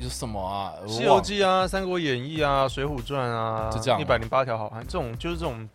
[0.01, 5.67] 有什么啊，《西游记》啊，《三国演义》啊，《水浒传》啊，就这样，一百零八条好汉，这种就是这种。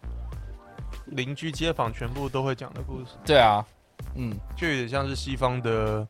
[1.12, 3.64] 邻居街坊全部都会讲的故事，对啊，
[4.16, 6.04] 嗯，就有点像是西方的。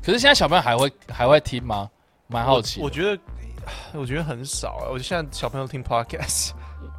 [0.00, 1.90] 可是现在小朋友还会还会听吗？
[2.28, 2.86] 蛮好奇我。
[2.86, 3.20] 我觉得，
[3.92, 4.86] 我觉得很少啊。
[4.86, 6.52] 我觉得现在小朋友听 podcast，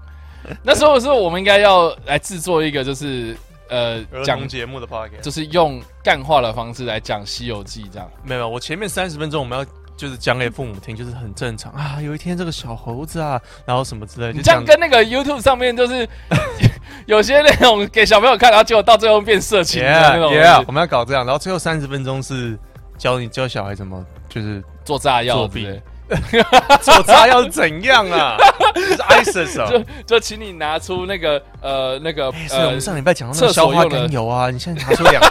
[0.62, 3.38] 那时候是我们应该要来制作一个，就是
[3.70, 8.12] 呃，讲节目的 podcast，就是用干话的方式来讲《西游记》这样。
[8.26, 9.66] 没有，我前面三十分钟我们要。
[9.98, 11.98] 就是讲给父母听，就是很正常啊。
[12.02, 16.08] 有一天这个小猴子啊，然后什么之类的，你这样跟那个 YouTube 上面就是
[17.08, 20.32] 有些那种给小朋友看，然后结果到最后变色情的那种。
[20.32, 22.58] Yeah, yeah, 我们要搞这样，然后最后三十分钟是
[22.98, 25.68] 教你教小孩怎么就是做炸药作弊。
[26.82, 28.38] 做炸药是怎样啊？
[28.74, 35.22] 就是 ISIS 啊， 就就请你拿出那个呃那个，是我们上礼拜讲到那个消化甘油啊，你现在拿出两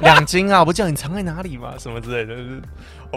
[0.00, 2.34] 两斤啊，不叫你藏在哪里嘛，什么之类的。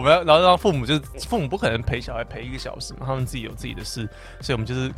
[0.00, 4.08] 我们要，然后让父母就是父母不可能陪小孩陪一个小时嘛，他们自己有自己的事，
[4.40, 4.90] 所以我们就是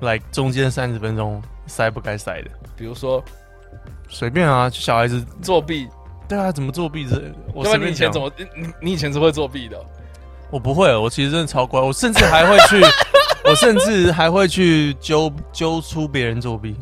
[0.00, 3.20] 来中间三十分钟塞不该塞的，比如说
[4.08, 5.88] 随便啊，小孩子作弊，
[6.28, 7.20] 对啊，怎么作弊这？
[7.52, 9.84] 我随便以前怎么你你以前是会作弊的？
[10.52, 12.80] 我不会，我其实真的超乖，我甚至还会去，
[13.44, 16.76] 我甚至还会去揪揪出别人作弊。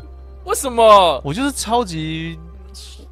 [0.44, 1.18] 为什么？
[1.24, 2.38] 我就是超级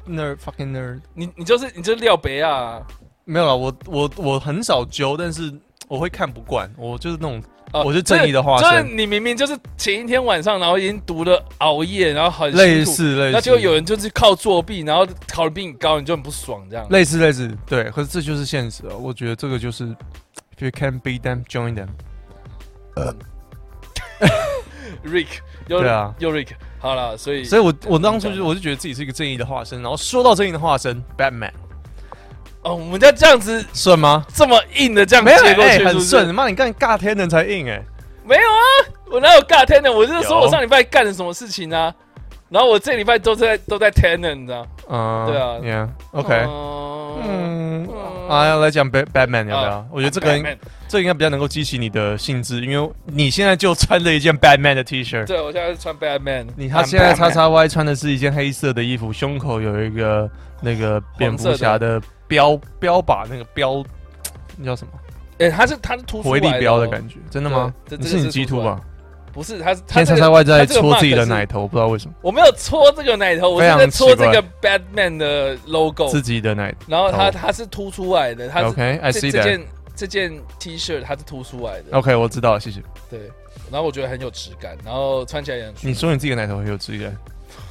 [0.07, 2.79] nerd fucking nerd，你你就是你就是廖北啊。
[3.25, 5.53] 没有啊，我我我很少揪，但是
[5.87, 7.41] 我会看不惯，我就是那种，
[7.71, 8.69] 呃、我是正义的化身。
[8.69, 16.87] 就是你明明就是前一天晚上，然后已经读了熬夜，然后很类似类似，那就有人就是靠作弊，然后考的比你高，你就很不爽这样。
[16.89, 19.85] 类似类似，对，可是这就是现实啊，我觉得这个就是
[20.57, 21.87] ，If you can beat them, join them。
[22.95, 23.15] 呃
[25.05, 25.27] ，Rick，
[25.67, 26.49] 又对啊，又 Rick，
[26.79, 31.51] 好了，所以，所以我我当初就我就觉得自己是一个正义的化身，然后说到正义的化身，Batman。
[32.63, 34.25] 哦，我们家这样子顺吗？
[34.33, 36.05] 这么硬的这样没有，哎、接过去，很顺。
[36.05, 37.81] 是不是妈，你干尬天人才硬哎、
[38.25, 38.61] 没有啊，
[39.11, 39.91] 我哪有尬 ten 的？
[39.91, 41.93] 我就是说我上礼拜干了什么事情啊，
[42.49, 44.67] 然后我这礼拜都在都在 ten 呢，你知道？
[44.89, 46.45] 嗯，对啊，Yeah，OK，、
[47.23, 47.87] 嗯
[48.29, 49.71] 啊，要来讲 Bad Batman 要不要？
[49.71, 50.57] 啊我觉得这个
[50.87, 55.25] 这个应该比较能够激起你的兴致，因为你现在就穿着一件 Batman 的 T 恤。
[55.25, 60.29] 对，我现在是穿 Batman，你他现在叉叉 Y 穿的是一件黑色的衣服，胸口有一个
[60.61, 62.01] 那个蝙蝠侠的
[62.31, 63.83] 标标靶，那个标
[64.55, 64.93] 那叫什么？
[65.37, 67.73] 哎，它是他是突出回力来的感觉，真的吗？
[67.87, 68.81] 对这这个是你 G 突出来突吧？
[69.33, 76.73] 不是，他是他现在叉叉这个 Y 在他这个戳自己的奶头，不知道为什么，我没有搓这个奶头，我是在搓这个 Batman 的 logo，自己的奶。
[76.87, 79.43] 然后它它是凸出来的，它是 OK，I 这 see 这。
[79.43, 79.61] 件
[79.93, 82.81] 这件 T 恤它是凸出来的，OK，我知道了，谢谢。
[83.09, 83.19] 对，
[83.69, 85.73] 然后我觉得很有质感，然后穿起来也很。
[85.81, 87.15] 你说你自己的奶头很有质感，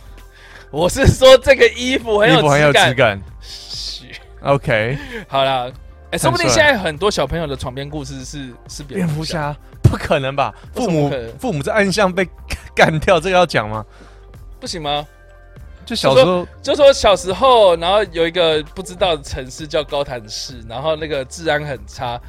[0.70, 3.20] 我是说这个衣服很有衣服很有质感。
[4.42, 5.70] OK，好了，
[6.10, 10.54] 哎，说不定现在很多小朋友的床边故事是是蝙蝠侠 不可能吧？
[10.74, 12.28] 父母父母在暗巷被
[12.74, 13.84] 干掉，这个要讲吗？
[14.58, 15.06] 不行吗？
[15.84, 22.20] 就小时候就说小时候，然后有一个不知道的城市叫高谭市，然后那个治安很差。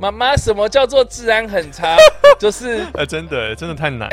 [0.00, 1.96] 妈妈，什么叫做治安很差？
[2.40, 4.10] 就是呃，真的真的太难。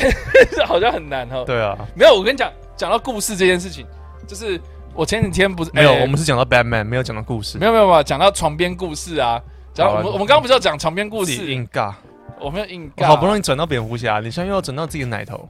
[0.67, 1.43] 好像很难哦。
[1.45, 3.87] 对啊，没有，我跟你讲，讲到故事这件事情，
[4.27, 4.61] 就是
[4.93, 7.65] 我前几天不是没有，欸我们是讲到 Batman，没有讲到故事没。
[7.65, 9.41] 有没有没有讲到床边故事啊。
[9.73, 11.49] 讲我们我们刚刚不是要讲床边故事？
[11.49, 11.93] 硬尬，
[12.39, 15.47] 我没有硬尬，好不容易转到蝙蝠侠，你现在又要转到自己的奶头。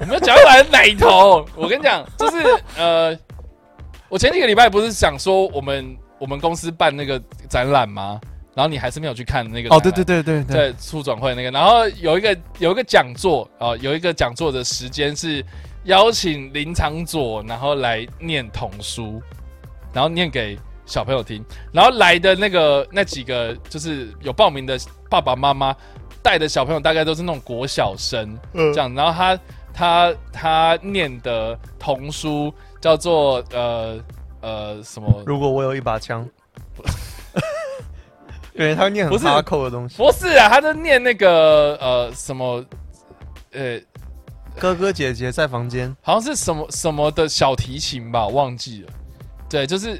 [0.00, 1.46] 我没有讲到来奶头。
[1.54, 2.38] 我跟你讲，就是
[2.76, 3.16] 呃，
[4.08, 8.20] 我前几个礼拜不是想说我们我们公司办那个展览吗？
[8.52, 15.44] 然后你还是没有去看那个哦，对对对对对，在促转会那个，然后有一个有一个讲座啊，有一个讲座的时间是
[15.84, 19.20] 邀请林长佐，然后来念童书，
[19.94, 24.78] 然后念给小朋友听，然后来的那个那几个就是有报名的
[25.08, 25.74] 爸爸妈妈
[26.22, 29.40] 带的小朋友，大概都是那种国小生，嗯这样，然后他
[29.72, 33.98] 他他念的童书叫做呃
[34.42, 35.22] 呃什么？
[35.24, 36.28] 如果我有一把枪，
[38.52, 39.96] 因为他念很不是哈扣的东西。
[39.96, 42.62] 不是啊，他在念那个呃什么
[43.52, 43.80] 呃。
[44.60, 48.92] 哥哥姐姐在房间，好像是什么什么的小提琴吧，忘记了。
[49.48, 49.98] 对，就是，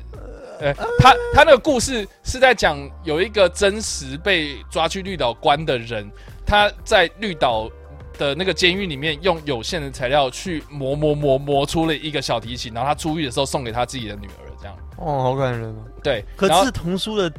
[0.61, 6.07] 呃，他他那个故事是在讲有一个真实被抓去绿岛关的人，
[6.45, 7.71] 他在绿岛
[8.19, 14.77] 的那个监狱里面用有限的材料去磨磨磨磨出了一个小提琴，然后他出狱的时候送给他自己的女儿，这样。
[14.99, 15.85] 哦，好感人哦。
[16.03, 17.33] 对，可是童书的，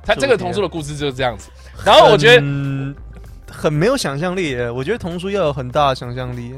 [0.00, 1.50] 他这个童书的故事就是这样子。
[1.84, 2.94] 然后我觉得，嗯，
[3.58, 4.70] 很没有想象力耶。
[4.70, 6.54] 我觉得童书要有很大的想象力耶。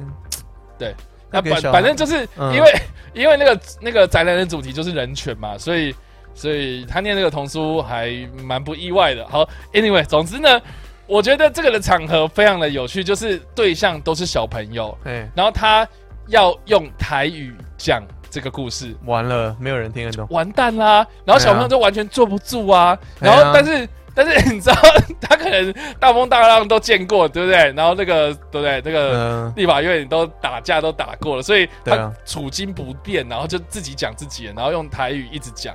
[0.78, 0.94] 对，
[1.30, 2.82] 那反反正就是嗯因为、
[3.14, 5.94] 因为那个那个宅男的主题就是人权嘛，所以
[6.34, 8.11] 所以他念那个童书还
[8.44, 9.26] 蛮不意外的。
[9.28, 10.61] 好，anyway，总之呢，
[11.07, 15.88] 我觉得这个的场合非常的有趣，就是对象都是小朋友，哎，然后他
[16.28, 20.26] 要用台语讲这个故事，完了，没有人听得懂。
[20.30, 21.07] 完蛋啦！
[21.24, 23.88] 然后小朋友就完全坐不住啊，然后但是。
[24.24, 24.76] 但是你知道，
[25.20, 27.72] 他可能大风大浪都见过，对不对？
[27.72, 28.82] 然后那个，对不对？
[28.84, 29.10] 那个。
[29.14, 35.74] 嗯，立法院都打架都打过了，所以他处境不变，然后就自己讲自己的，然后用台语一直讲，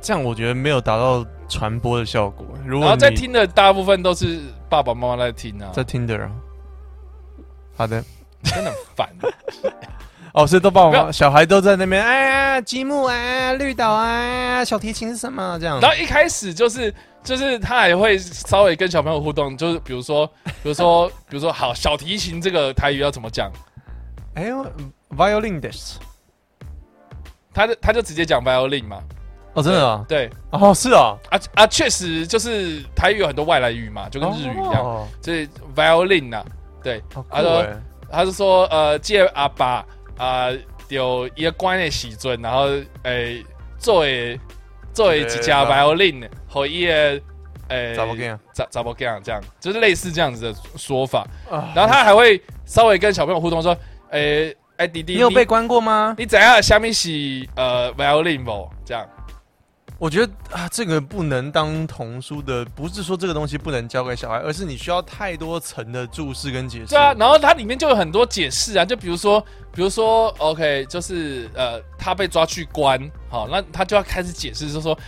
[0.00, 2.46] 这样我觉得没有达到传播的效果。
[2.64, 6.30] 如然后在听的大部分都是爸爸妈妈在听啊，在听的人，
[7.76, 8.02] 好的。
[8.42, 9.08] 真的很烦。
[10.32, 15.58] 哦，所以都爸爸妈妈小孩都在那边，哎呀，积木啊，绿岛啊，小提琴是什么？
[15.60, 15.78] 这样。
[15.80, 20.26] 然后一开始就是就是他还会稍微跟小朋友互动，就是比如说
[20.62, 23.50] 比如说比如说好小提琴这个台语要怎么讲，
[24.34, 24.66] 哎呦
[25.16, 25.98] ，violin this。
[27.52, 29.02] 他就他就直接讲 violin 嘛，
[29.54, 30.04] 哦，真的啊？
[30.08, 35.08] 对哦，是啊，啊啊，确实就是台语有很多外来语嘛，就跟日语一样，哦。
[35.20, 36.44] 就是 violin 啊，
[36.82, 37.76] 对，他说哎。
[38.12, 39.86] 他是说，呃，借阿爸
[40.18, 40.48] 啊，
[40.88, 42.66] 有一个关的时阵，然后
[43.04, 43.40] 诶，
[43.78, 44.36] 做诶
[44.92, 47.20] 做诶一只 violin，和一个
[47.68, 51.26] 诶，查某囝查查某囝这样，就是类似这样子的说法。
[51.50, 53.76] 啊然后他还会稍微跟小朋友互动，说，
[54.10, 56.14] 诶，诶弟弟，你有被关过吗？
[56.18, 56.60] 你怎样？
[56.62, 57.10] 下面是
[57.54, 58.68] 呃 violin 不？
[58.84, 59.06] 这样，
[60.00, 66.86] 我觉得啊，这个不能当童书的，不是说这个东西不能教给小孩，而是你需要太多层的注释跟解释。
[66.86, 69.38] 对啊，然后它里面就有很多解释啊，就比如说，
[69.74, 72.98] 比如说，OK，就是呃，他被抓去关，
[73.28, 74.98] 好，那他就要开始解释，就是说。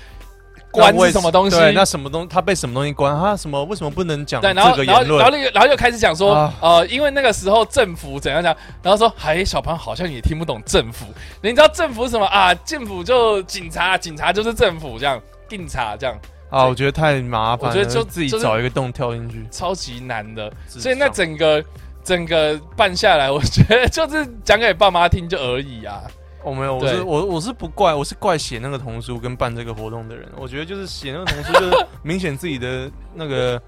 [0.73, 1.57] 关是什么东西？
[1.57, 3.15] 对，那什么东他被什么东西关？
[3.17, 5.19] 他什么为什么不能讲对，然后这个然后然后？
[5.19, 11.07] 然后又然后又开始讲说，啊呃，因为那个时候政府怎样讲，然后说，哎，小朋友好像也听不懂政府，
[11.43, 12.53] 你知道政府什么啊？
[12.55, 15.21] 政府就警察，警察就是政府这样。
[15.49, 16.19] 警察这样，
[16.49, 19.47] 啊，我觉得太麻烦了，我觉得就自己找一个洞跳进去。
[19.51, 20.51] 超级难的。
[20.67, 21.63] 所以那整个
[22.03, 26.01] 整个办下来， 我觉得就是讲给爸妈听就而已啊。
[26.45, 30.29] 我没有，我是我我是不怪，我是怪写那个童书跟办这个活动的人。
[30.37, 33.61] 我觉得就是写那个童书，就是 明显自己的那个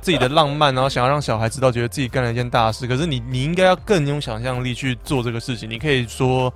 [0.00, 2.86] 自己的浪漫，然后想要让小孩知道，觉得自己干了一件大事。
[2.86, 5.68] 可是你你应该要更用想象力去做这个事情。
[5.70, 6.52] 你可以说，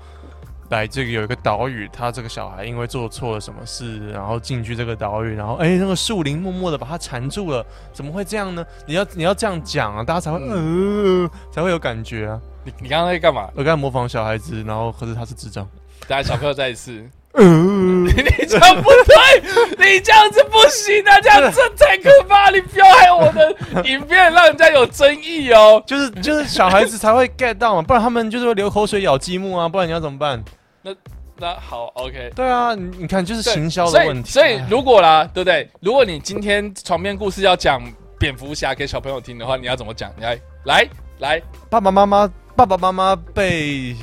[0.71, 8.65] 来这个有一个岛屿，他这个小孩因为做错了什么事，然后进去这个岛屿，然后哎、那个树林默默的把他缠住了，怎么会这样呢？
[8.87, 12.41] 你要你要这样讲啊，大家才会呃才会有感觉啊。
[12.65, 13.51] 你你刚刚在干嘛？
[13.55, 15.67] 我刚才模仿小孩子，然后可是他是智障。
[16.07, 17.09] 大家小朋友再一次。
[17.33, 18.13] 呃， 你
[18.49, 19.41] 这样不对，
[19.79, 21.21] 你这样子不行啊！
[21.21, 23.55] 这样这太可怕，你不要害我的
[23.85, 25.81] 影片让人家有争议哦。
[25.87, 30.43] 就是就是小孩子才会 get 到嘛，不然他们就是会流口水咬积木啊，不然你要怎么办？
[30.83, 30.91] 那
[31.37, 32.33] 那好，OK。
[32.35, 34.31] 对啊，你你看就是行销的问题。
[34.31, 35.71] 所以哎如果啦，对不对？
[35.81, 37.81] 如果你今天床边故事要讲
[38.19, 40.11] 蝙蝠侠给小朋友听的话，你要怎么讲？
[40.17, 40.89] 你来来
[41.21, 43.95] 来，爸爸妈妈爸爸妈妈被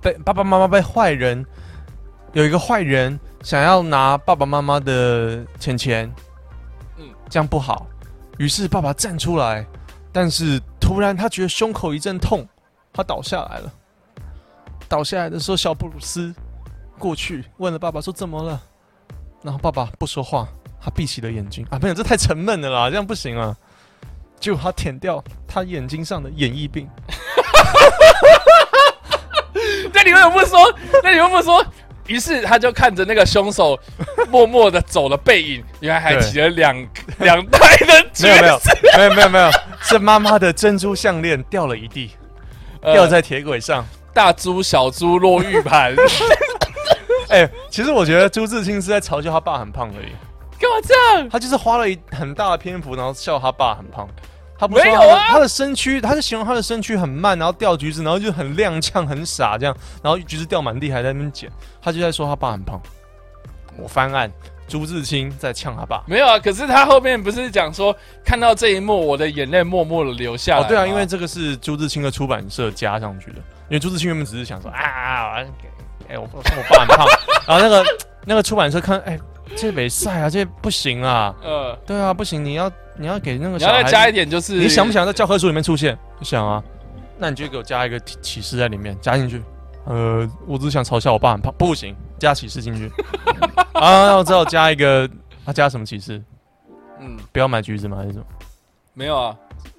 [0.00, 1.44] 被爸爸妈妈被坏人
[2.36, 6.04] 有一个坏人想要拿爸爸妈妈的钱钱，
[6.98, 7.86] 嗯嗯，这样不好。
[8.36, 9.64] 于是爸爸站出来，
[10.12, 12.46] 但是突然他觉得胸口一阵痛，
[12.92, 13.72] 他倒下来了。
[14.86, 16.34] 倒下来的时候，小布鲁斯
[16.98, 18.60] 过去问了爸爸说：“怎么了？”
[19.42, 20.46] 然后爸爸不说话，
[20.78, 21.66] 他闭起了眼睛。
[21.70, 23.56] 啊，没有，这太沉闷了啦，这样不行啊。
[24.38, 26.86] 结果他舔掉他眼睛上的眼翳病。
[29.90, 30.58] 那你为什么不说？
[31.02, 31.64] 那你为什么不说？
[32.06, 33.78] 于是他就看着那个凶手
[34.30, 36.74] 默默的走了背影，原来还骑了两
[37.18, 38.58] 两袋的没有没有
[38.96, 39.50] 没有没有没有，
[39.82, 42.10] 是妈妈的珍珠项链掉了一地，
[42.80, 43.84] 呃掉在铁轨上。
[44.14, 45.94] 大猪小猪落玉盘，
[47.28, 50.10] 哎、其实我觉得朱自清是在嘲笑他爸很胖而已，
[50.58, 51.28] 干嘛这样？
[51.28, 54.08] 他就是花了一很大的篇幅，然后笑他爸很胖。
[54.58, 61.50] 他不是没有啊说他的身躯，他是形容他的身躯很慢，然后掉橘子，然后就很踉跄、很傻这样，然后橘子掉满地，还在那边捡。
[61.82, 62.80] 他就在说他爸很胖。
[63.78, 64.30] 我翻案，
[64.66, 66.02] 朱自清在呛他爸。
[66.06, 67.94] 没有啊，可是他后面不是讲说，
[68.24, 70.62] 看到这一幕，我的眼泪默默的流下来。
[70.62, 73.36] 哦，对啊，因为这个是朱自清的出版社加上去的。
[73.68, 75.44] 因为朱自清原本只是想说啊，
[76.08, 77.06] 哎、我我我爸很胖，
[77.46, 77.84] 然后那个
[78.24, 79.18] 那个出版社看，哎、
[79.54, 85.96] 这没赛啊，这不行啊，呃，对啊，不行，你要你要给那个你要再小孩加一点，就是你想不想在教科书里面出现？
[86.18, 86.62] 不想啊，
[87.18, 89.42] 那你就给我加一个启启示在里面，加进去。
[89.84, 92.90] 呃，我只是想嘲笑我爸很胖，不行，加启示进去。
[93.72, 95.08] 啊，那我只好加一个，
[95.44, 96.20] 他、啊、加什么启示？
[96.98, 97.98] 嗯，不要买橘子吗？
[97.98, 98.24] 还是什么？
[98.94, 99.36] 没有啊，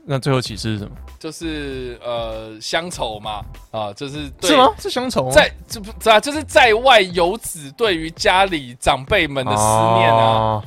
[0.10, 0.92] 那最后启示是什么？
[1.20, 3.42] 就是呃乡愁嘛，
[3.72, 4.70] 啊，就是对是吗？
[4.80, 5.32] 是乡愁吗？
[5.32, 9.64] 在这不是啊，就是在外游子对于家里长辈们的思
[9.98, 10.64] 念啊，哦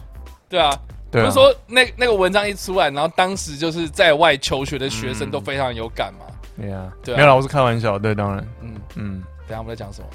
[0.48, 0.70] 对啊，
[1.10, 6.26] 对啊不是说那那个文章一出来，然后当时就是在外求学的学生都非常有感嘛，
[6.60, 10.08] 对啊，对啊没有啦，我是开玩笑，对，当然，嗯，嗯，等一下我们在讲什么？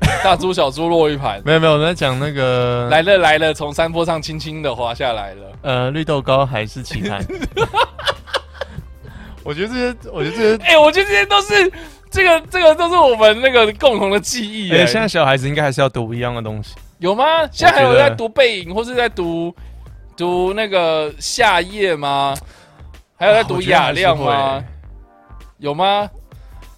[0.24, 5.46] 大猪小猪落一盘，没有没有，我们在讲那个来了来了，从山坡上轻轻的滑下来了。
[5.62, 7.22] 呃绿豆糕还是奇谈。
[9.42, 11.72] 我觉得这些，我觉得这些，哎、我觉得这些都是
[12.10, 16.74] 这个这个都是我们那个共同的记忆、哎，哎，现在小孩子应该还是要读一样的东西。
[16.98, 17.24] 有吗？
[17.50, 19.54] 现在还有在读背影，或是在读
[20.16, 22.34] 读那个夏夜吗？
[23.16, 24.64] 还有在读雅量吗会？
[25.58, 26.08] 有吗？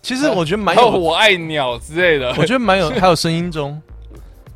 [0.01, 2.31] 其实我觉得蛮有，我爱鸟之类的。
[2.37, 3.81] 我觉得蛮有， 还有声音中，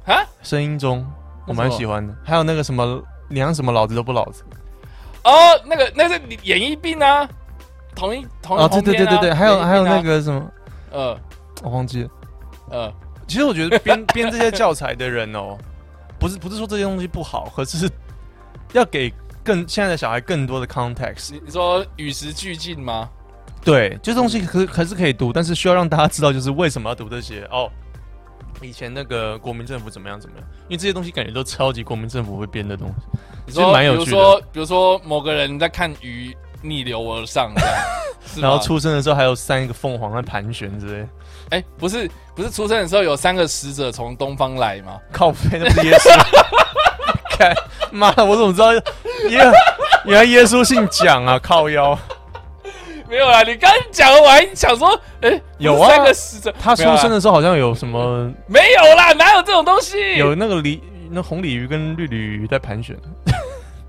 [0.04, 1.04] 啊，声音中
[1.46, 2.12] 我蛮喜欢的。
[2.24, 4.44] 还有那个什么，你养什么老子都不老子。
[5.22, 5.32] 哦，
[5.64, 7.28] 那个那是演艺病啊，
[7.96, 10.40] 同一同一哦，对对对对对，还有还有那，个什么，
[10.90, 11.20] 同篇啊
[11.62, 12.10] 我忘记了。
[12.70, 12.92] 呃呃，
[13.26, 15.56] 其实我觉得编 编这些教材的人哦，
[16.18, 17.90] 不是不是说这些东西不好，可是
[18.72, 21.32] 要给更现在的小孩更多的 context。
[21.32, 23.08] 你你说与时俱进吗？
[23.64, 27.68] 对，这东西可还是可以读，但是需要让大家知道，就是为什么要读这些哦。
[28.62, 33.18] 以前那个国民政府怎么样怎么样，因为这些东西感觉都超级国民政府会编的东西。
[33.46, 37.74] 你说，蛮有趣的比如说，比如说某个人在看鱼逆流而上这样，
[38.42, 41.06] 然后出生的时候还有三个凤凰在盘旋之类，
[41.50, 44.98] 哎、不是不是出生的时候有三个使者从东方来吗？
[45.12, 46.10] 靠背那不是耶稣？
[47.36, 47.54] 看
[47.90, 48.82] 妈的，我怎么知道耶？
[50.04, 51.98] 原来耶稣姓蒋啊，靠腰。
[53.08, 60.16] 没有啦，你刚讲我还想说，哎、有啊三个使者，他出生的时候好像有什么没有啦，哪有这种东西？
[60.16, 62.96] 有那个鲤那红鲤鱼跟绿鲤鱼在盘旋。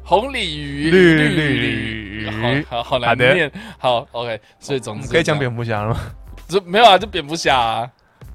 [0.07, 3.51] 红鲤鱼、绿鲤鲤鱼好好好难念。
[3.77, 5.99] 好，OK，所以总之可以讲，蝙蝠侠了吗？
[6.47, 7.91] 这没有啊，就蝙蝠侠啊。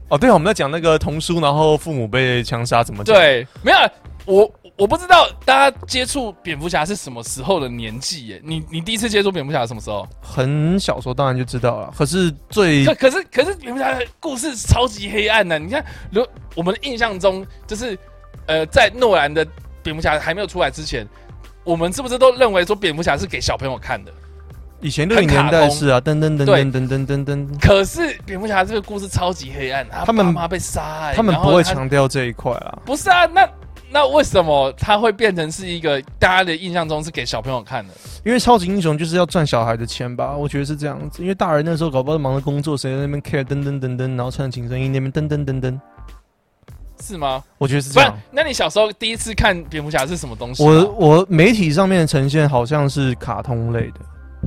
[0.09, 3.17] 哦，对啊，我们在讲那个童书，然后父母被枪杀怎么讲？
[3.17, 3.91] 对，没有啊
[4.27, 8.41] 我我不知道大家接触蝙蝠侠是什么时候的年纪耶？
[8.45, 10.07] 你你第一次接触蝙蝠侠什么时候？
[10.21, 15.59] 很小时候当然就知道了，可是最可可是可是蝙蝠侠的故事超级黑暗的。
[15.59, 16.23] 你看，如
[16.55, 17.99] 我们的印象中，就是
[18.45, 19.47] 呃，在诺兰的
[19.83, 21.05] 蝙蝠侠还没有出来之前，
[21.65, 24.13] 我们是不是都认为说蝙蝠侠是给小朋友看的？
[24.81, 27.49] 以前六零年代是啊，噔噔噔噔噔噔噔噔。
[27.61, 32.79] 可是蝙蝠侠这个故事超级黑暗，他们妈被杀，欸，他们不会强调这一块啊。
[32.85, 33.49] 不是啊，那
[33.93, 37.95] 那为什么他会变成是一个大家的印象中是给小朋友看的？
[38.25, 40.37] 因为超级英雄就是要赚小孩的钱吧？
[40.37, 41.23] 我觉得是这样子。
[41.23, 45.79] 因为大人那时候搞不好忙着工作，谁在那边 care 噔噔噔噔，然后唱紧身衣那边噔噔噔噔，
[47.03, 47.43] 是吗？
[47.59, 48.17] 我觉得是这样。
[48.31, 50.63] 那你小时候第一次看蝙蝠侠是什么东西？
[50.63, 54.01] 我我媒体上面的呈现好像是卡通类的。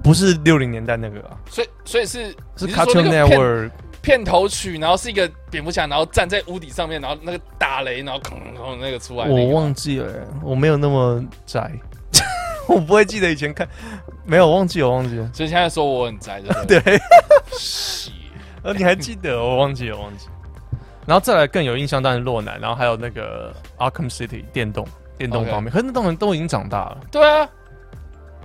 [0.03, 9.25] 不是六零年代那个啊，所以所以是是 Cartoon Network 片头曲，然后是一个蝙蝠侠，然后站在屋顶上面，然后那个打雷，然后哐哐那个出来。
[9.25, 11.71] 我忘记了，我没有那么宅，
[12.67, 13.65] 我不会记得以前看，
[14.25, 15.31] 没有忘记，我忘记了。
[15.33, 16.77] 所以现在说我很宅的，对，
[18.63, 19.41] 呃，你还记得？
[19.41, 20.27] 我忘记了，忘记。
[21.05, 24.87] 然后再来更有印象，当然洛南，然后还有那个 Arkham City 电动
[25.17, 26.97] 电动方面，可是那动人都已经长大了。
[27.11, 27.47] 对啊。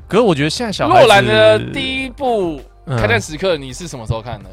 [0.06, 2.60] 可是我觉得现在小孩子，诺兰的第一部
[2.98, 4.50] 《开战时刻》，你是什么时候看的？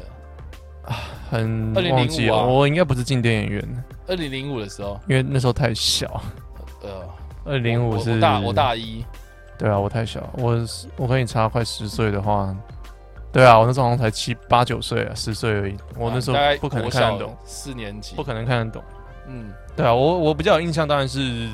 [0.84, 0.96] 啊，
[1.28, 2.46] 很忘记了。
[2.46, 3.84] 我应该不是进电影院。
[4.06, 6.22] 二零零五的时候，因为那时候太小。
[6.80, 7.04] 呃，
[7.44, 9.04] 二零零五是大我大一。
[9.58, 10.22] 对啊，我太小。
[10.34, 10.56] 我
[10.96, 12.56] 我跟你差快十岁的话，
[13.38, 15.76] 对啊，我那时候好像才七八九岁啊，十岁而已。
[15.96, 18.82] 我那时候不可能看得懂，四年级不可能看得懂。
[19.28, 21.48] 嗯，对啊，我我比较有印象，当然是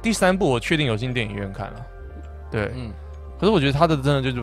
[0.00, 1.86] 第三部，我确定有进电影院看了。
[2.50, 2.90] 对，嗯，
[3.38, 4.42] 可是我觉得他的真的就是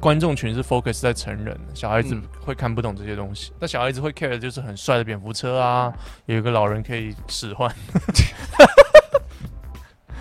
[0.00, 3.52] 观众群是 focus 在成人，小孩子会看不懂这些东西。
[3.60, 5.92] 那、嗯、小孩子会 care 的就是很帅的蝙蝠车啊，
[6.24, 7.70] 有一个老人可以使唤。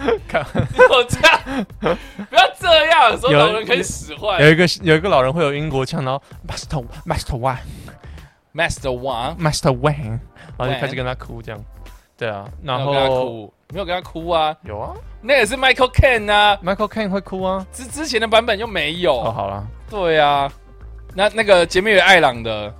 [0.27, 0.45] 看，
[0.89, 1.65] 我这样，
[2.29, 4.41] 不要这样说，老人可以使坏。
[4.41, 10.19] 有一个有一个老人会有英国腔，然后 Master Master One，Master One，Master Wayne，
[10.57, 11.63] 然后就开始跟他哭这样。
[12.15, 14.93] 对啊，然后没有跟他哭啊，有啊。
[15.21, 19.19] 那也是 Michael Caine 啊，Michael Caine 会哭啊，之之前的版本又没有。
[19.19, 20.51] 哦，好了，对啊，
[21.15, 22.73] 那那个杰米尔艾朗的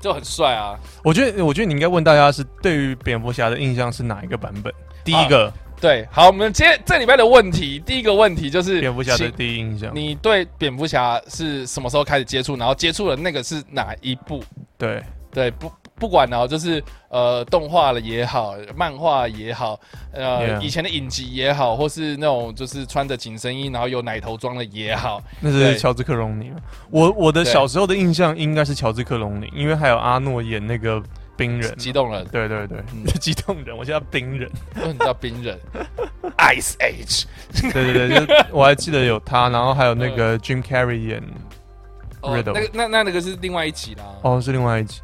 [0.00, 0.78] 就很帅啊。
[1.04, 4.72] 我觉得，我觉得你应该问大家是对于蝙蝠侠的印象是哪一个版本？
[5.04, 9.90] 第一个，对，好，我们接这礼拜的问题，第一个问题就是蝙蝠侠的第一印象。
[9.94, 12.56] 你对蝙蝠侠是什么时候开始接触？
[12.56, 14.42] 然后接触的那个是哪一部？
[14.76, 15.02] 对，
[15.32, 15.70] 对，不。
[16.00, 19.78] 不管呢，就是呃，动画了也好，漫画也好，
[20.14, 26.50] 呃.以前的影集也好，或是那种就是穿着紧身衣然后有奶头装的也好，那是乔治克隆尼。
[26.88, 31.02] 我我的小时候的印象应该是乔治克隆尼，因为还有阿诺演那个
[31.40, 32.82] 冰人，激动人，对对对，
[33.18, 35.58] 激动人，我叫冰人，你叫冰人，
[36.36, 37.24] Ice Age，
[37.72, 41.22] 对对对，就我还记得有他，然后还有那个 Jim Carrey 演
[42.20, 45.00] Riddle，那个那那那个是另外一集啦，哦，是另外一集。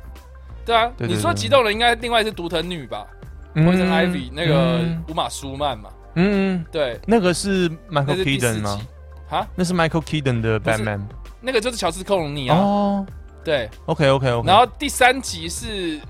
[0.67, 3.07] 对啊，你说激动人应该另外是独藤女吧
[3.55, 5.89] ？Poison Ivy 那个乌马舒曼嘛？
[6.17, 8.81] 嗯，对，那个是 Michael Keaton 吗？
[9.29, 11.01] 哈，那是 Michael Keaton 的 Batman，
[11.41, 12.57] 那个就是乔治克隆尼啊。
[12.57, 13.07] 哦，
[13.45, 14.47] 对，OK OK OK。
[14.49, 16.01] 然后第三集是，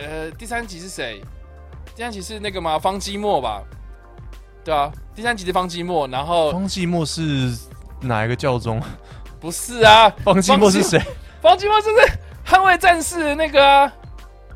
[0.00, 1.20] 呃，第三集是谁？
[1.94, 2.78] 第三集是那个吗？
[2.78, 3.62] 方基墨吧？
[4.64, 6.06] 对啊，第三集是方基墨。
[6.08, 7.56] 然后方寂寞是
[8.00, 8.80] 哪一个教宗？
[9.40, 11.00] 不是啊， 方寂寞是谁？
[11.42, 12.18] 方寂寞是不是？
[12.46, 13.92] 捍卫战士那个啊，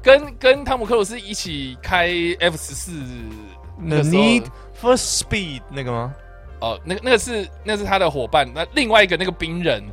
[0.03, 2.09] 跟跟汤姆克鲁斯一起开
[2.41, 2.93] F 十四
[3.87, 4.45] ，The Need
[4.81, 6.15] for Speed 那个吗？
[6.61, 9.85] 哦，那个那个是那是他的伙伴，那另外一个那个冰人，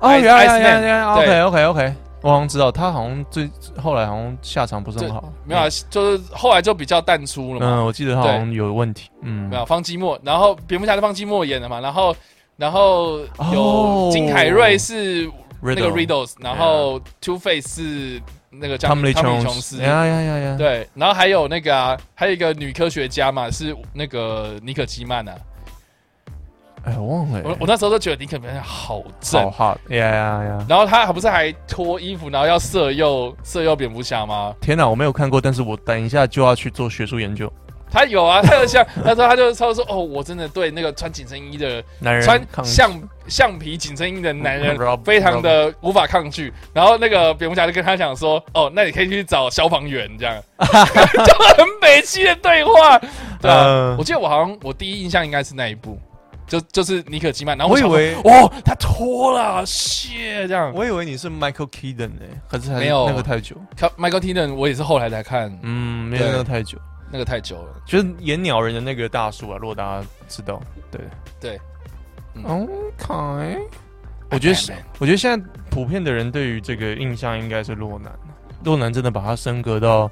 [0.00, 3.48] 哦，呀呀呀呀，OK OK OK，我好像知道他好像最
[3.80, 7.66] 后来好像下场不是很好，没有，啊就是后来就比较淡出了嘛。
[7.66, 12.14] 嗯，我记得他好像有问题，嗯，没有方基莫，然后蝙蝠侠的方基莫演的嘛，然后
[12.56, 13.20] 然后
[13.52, 15.30] 有金凯瑞是。
[15.60, 19.04] 那个 Riddles，然后 Two Face 是那个汤姆·
[19.42, 25.34] 琼斯，呀呀呀呀，对，然后还有那个啊，还有一个女科学家嘛，是那个尼可基曼啊。
[26.88, 30.66] 哎，我忘了，我我那时候都觉得妮可基曼好正，好呀呀呀。
[30.68, 34.54] 然后他还不是还脱衣服，然后要色诱色诱蝙蝠侠吗？
[34.60, 37.52] 天哪，我没有看过，但是我等一下就要去做学术研究。
[37.90, 42.90] 他有啊，他有像他说， 他就他就说，哦，我真的对那个穿紧身衣的男人，穿橡
[43.28, 46.52] 橡皮紧身衣的男人 非常的无法抗拒。
[46.74, 53.00] 然后那个蝙蝠侠就跟他讲说，哦，那你可以去找消防员这样， 就很美气的对话。
[53.40, 55.98] 对啊，我记得我好像我第一印象应该是那一部，
[56.48, 57.56] 就就是尼可基曼。
[57.56, 63.54] 然后我以为哦，他脱了谢这样，我以为你是 Michael Keaton 呢，可是没有那个太久。
[63.96, 66.76] Michael Keaton 我也是后来才看，嗯，没有那个太久。
[67.10, 67.80] 那个太久了。
[67.86, 70.60] 就是演鸟人的那个大叔啊，如果大家知道，
[70.90, 71.00] 对
[71.40, 71.60] 对
[72.34, 73.58] 嗯，OK。
[74.30, 78.12] 我觉得是，我觉得现在普遍的人对于这个印象应该是洛南，
[78.62, 80.10] 洛南真的把它升格到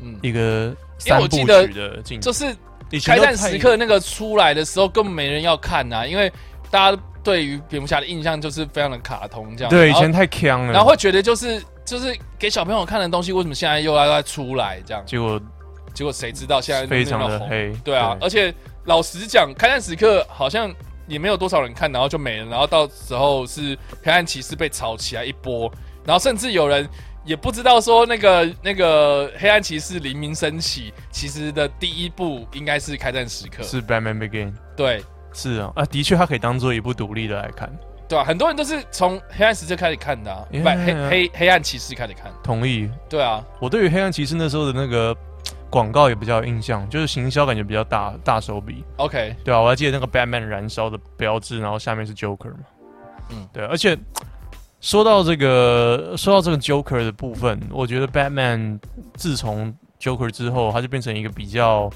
[0.00, 2.54] 嗯，一个三部曲的就是
[2.90, 6.32] 以前开战时刻那个出来的时候，根本没人要看呐、啊，因为
[6.70, 9.70] 大家对于蝙蝠侠的印象就是非常的卡通这样。
[9.70, 15.02] 对，以前太锵了，然后会觉得就是就是给小朋友看的东西，为什么现在又要再出来这样？
[15.06, 15.40] 结果
[15.94, 17.72] 结果谁知道现在非常的黑。
[17.84, 18.54] 对啊，对而且
[18.84, 20.74] 老实讲，开战时刻好像。
[21.08, 22.46] 也没有多少人看，然后就没了。
[22.46, 25.72] 然后到时候是黑暗骑士被炒起来一波，
[26.04, 26.84] 然后甚至有人
[27.26, 34.54] 也不知道说那个那个黑暗骑士黎明升起，其实的第一部应该是开战时刻，是 Batman Begin。
[34.74, 35.04] 对，
[35.34, 37.70] 是啊，啊，的确，它可以当做一部独立的来看。
[38.08, 42.32] 对啊，很多人都是从黑暗时刻开始看的、啊，yeah, 不黑黑黑暗骑士开始看。
[42.42, 42.88] 同意。
[43.08, 45.14] 对啊，我对于黑暗骑士那时候的那个。
[45.68, 48.84] 广告也比较有印象，就是行销感觉比较大大手笔。
[48.98, 52.60] OK，对啊，我还记得那个 Batman 燃烧的标志，然后下面是 Joker 嘛。
[53.30, 53.64] 嗯，对。
[53.66, 53.98] 而且
[54.86, 58.78] 说到这个，说到这个 Joker 的部分，我觉得 Batman
[59.16, 61.90] 自从 Joker 之后，他就变成一个比较，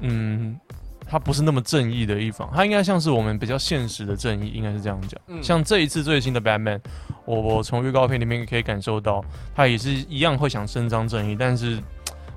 [0.00, 0.60] 嗯，
[1.06, 5.18] 他不是那么正义的一方，他应该像是我们比较现实的正义，应该是这样讲。
[5.28, 6.80] 嗯，像这一次最新的 Batman，
[7.24, 9.24] 我我从预告片里面可以感受到，
[9.54, 11.78] 他也是一样会想伸张正义，但是。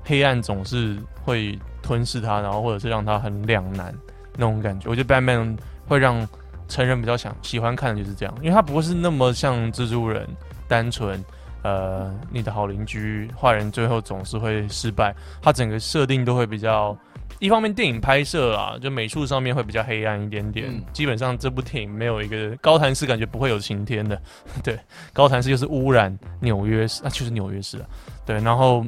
[0.06, 3.90] 黑暗总是会吞噬他，然后或者是让他很两难
[4.36, 4.90] 那种感觉。
[4.90, 5.56] 我觉得 Batman
[5.88, 6.28] 会让
[6.74, 10.28] 成人比较想喜欢看的就是这样，因为它不会是那么像蜘蛛人
[10.66, 11.24] 单纯，
[11.62, 15.14] 呃，你的好邻居坏人最后总是会失败。
[15.40, 16.96] 它整个设定都会比较，
[17.38, 20.66] 一方面电影拍摄啊，就美术上面会比较黑暗一点点。
[20.68, 24.20] 嗯、基本上这部电影没有一个高谭市，感觉不会有晴天的。
[24.64, 24.76] 对，
[25.12, 27.86] 高谭市就是污染纽约市，那、啊、就是纽约市啊。
[28.26, 28.84] 对，然后。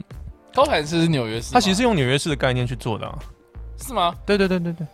[0.54, 3.18] 高谭市是纽约市，它其实是用纽约市的概念去做的，啊，
[3.76, 4.14] 是吗？
[4.24, 4.86] 对对对对对，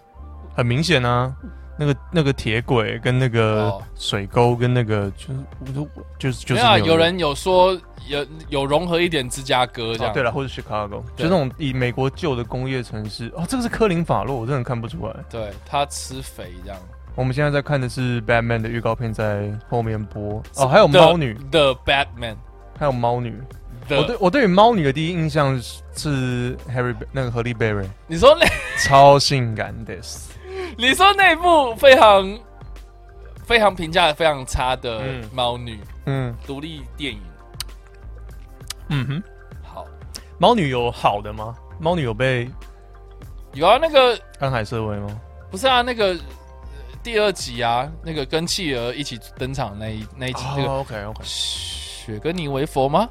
[0.57, 1.33] 很明显啊，
[1.85, 5.89] 那个那个铁轨跟那个水沟跟那个就是就
[6.19, 7.73] 就是就是，啊，有人有说
[8.07, 16.79] 有有融合一点芝加哥这样，哦，对了，或者 Chicago，就那种以美国旧的工业城市哦，这个是科林法洛，我真的看不出来，对他吃肥这样。
[17.15, 20.43] 我们现在在看的是 Batman 的预告片，在后面播。
[20.57, 21.35] 哦，还有猫女。
[21.51, 22.37] The Batman，
[22.79, 23.35] 还有猫女。
[23.91, 25.61] 我对我对于猫女的第一印象
[25.95, 28.47] 是 Harry 那个何丽贝瑞，你说那
[28.79, 29.95] 超性感的，
[30.77, 32.39] 你说那部非常
[33.45, 37.21] 非常评价非常差的猫女，嗯，独立电影，
[38.89, 39.23] 嗯哼，
[39.63, 39.85] 好，
[40.39, 41.57] 猫女有好的吗？
[41.79, 42.51] 猫女有被
[43.53, 45.21] 有啊，那个安海瑟薇吗？
[45.51, 46.17] 不是啊，那个
[47.03, 53.09] 第二集啊，那个跟企鹅一起登场那一那一集，这个 OK OK，雪跟你为佛吗？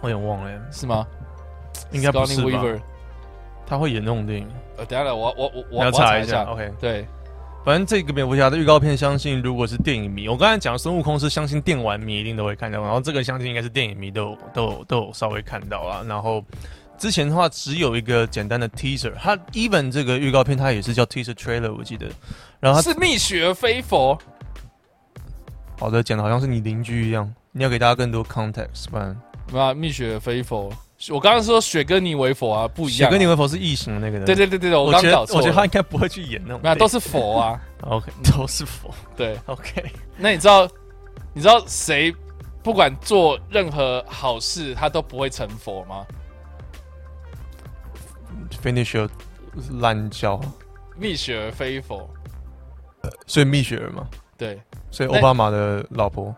[0.00, 1.06] 我有点忘了，是吗？
[1.90, 2.62] 应该不是吧？
[3.70, 4.48] 他会演那种电影？
[4.76, 6.42] 呃，等下来，我我我我要查一下。
[6.42, 7.06] OK，对，
[7.64, 16.04] 反正这个蝙蝠侠的预告片，相信如果是电影迷，我刚才讲孙悟空是相信电玩迷一定都会看到，然后这个相信应该是电影迷都有都有都有稍微看到了。
[16.04, 16.44] 然后
[16.98, 22.08] 之前的话只有一个简单的 teaser，它 even 这个预告片它也是叫 teaser trailer，我记得。
[22.58, 24.18] 然后是蜜雪飞佛。
[25.78, 29.16] 好的，讲的好像是你邻居一样，你要给大家更多 context，不然。
[29.54, 30.72] 啊，蜜雪飞佛，
[31.08, 33.08] 我刚刚说雪哥尼为佛啊，不一样。
[33.08, 34.26] 雪歌妮薇佛是异形的那个人。
[34.26, 35.38] 对对对对，我刚搞错。
[35.38, 36.60] 我觉得他应该不会去演那种。
[36.62, 37.58] 没有，都是佛啊。
[37.88, 38.94] OK，都是佛。
[39.16, 39.82] 对，OK。
[40.18, 40.68] 那你知道，
[41.32, 42.14] 你知道谁
[42.62, 46.06] 不管做任何好事，他都不会成佛吗
[48.62, 49.08] ？Finish your
[49.80, 50.38] 烂叫。
[50.98, 52.08] 蜜雪儿非佛。
[53.26, 54.06] 所以蜜雪儿嘛。
[54.36, 54.60] 对。
[54.90, 56.34] 所以奥巴马的老婆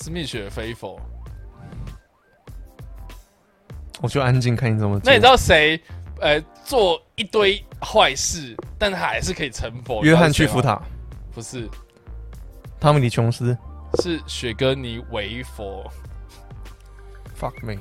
[0.00, 1.00] 是蜜雪儿非佛。
[4.00, 5.00] 我就安静看你怎么。
[5.04, 5.80] 那你知道谁，
[6.20, 10.02] 呃，做一堆坏事，但他还是可以成佛？
[10.02, 10.80] 约翰·屈服塔？
[11.34, 11.68] 不是，
[12.80, 13.56] 汤米·李琼斯
[14.02, 15.88] 是雪歌妮薇佛。
[17.38, 17.76] Fuck me。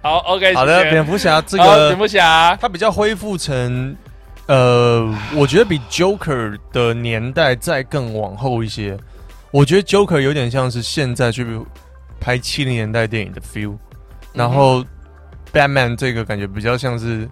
[0.00, 3.96] 好，OK，好的，蝙蝠侠这个蝙蝠侠，他比较恢复成，
[4.46, 8.96] 呃，我觉得比 Joker 的年代再更往后一些。
[9.50, 11.60] 我觉得 Joker 有点像是现在去
[12.20, 13.76] 拍七零年代电影的 feel，
[14.32, 14.84] 然后。
[15.52, 17.28] Batman 这个感觉比较像是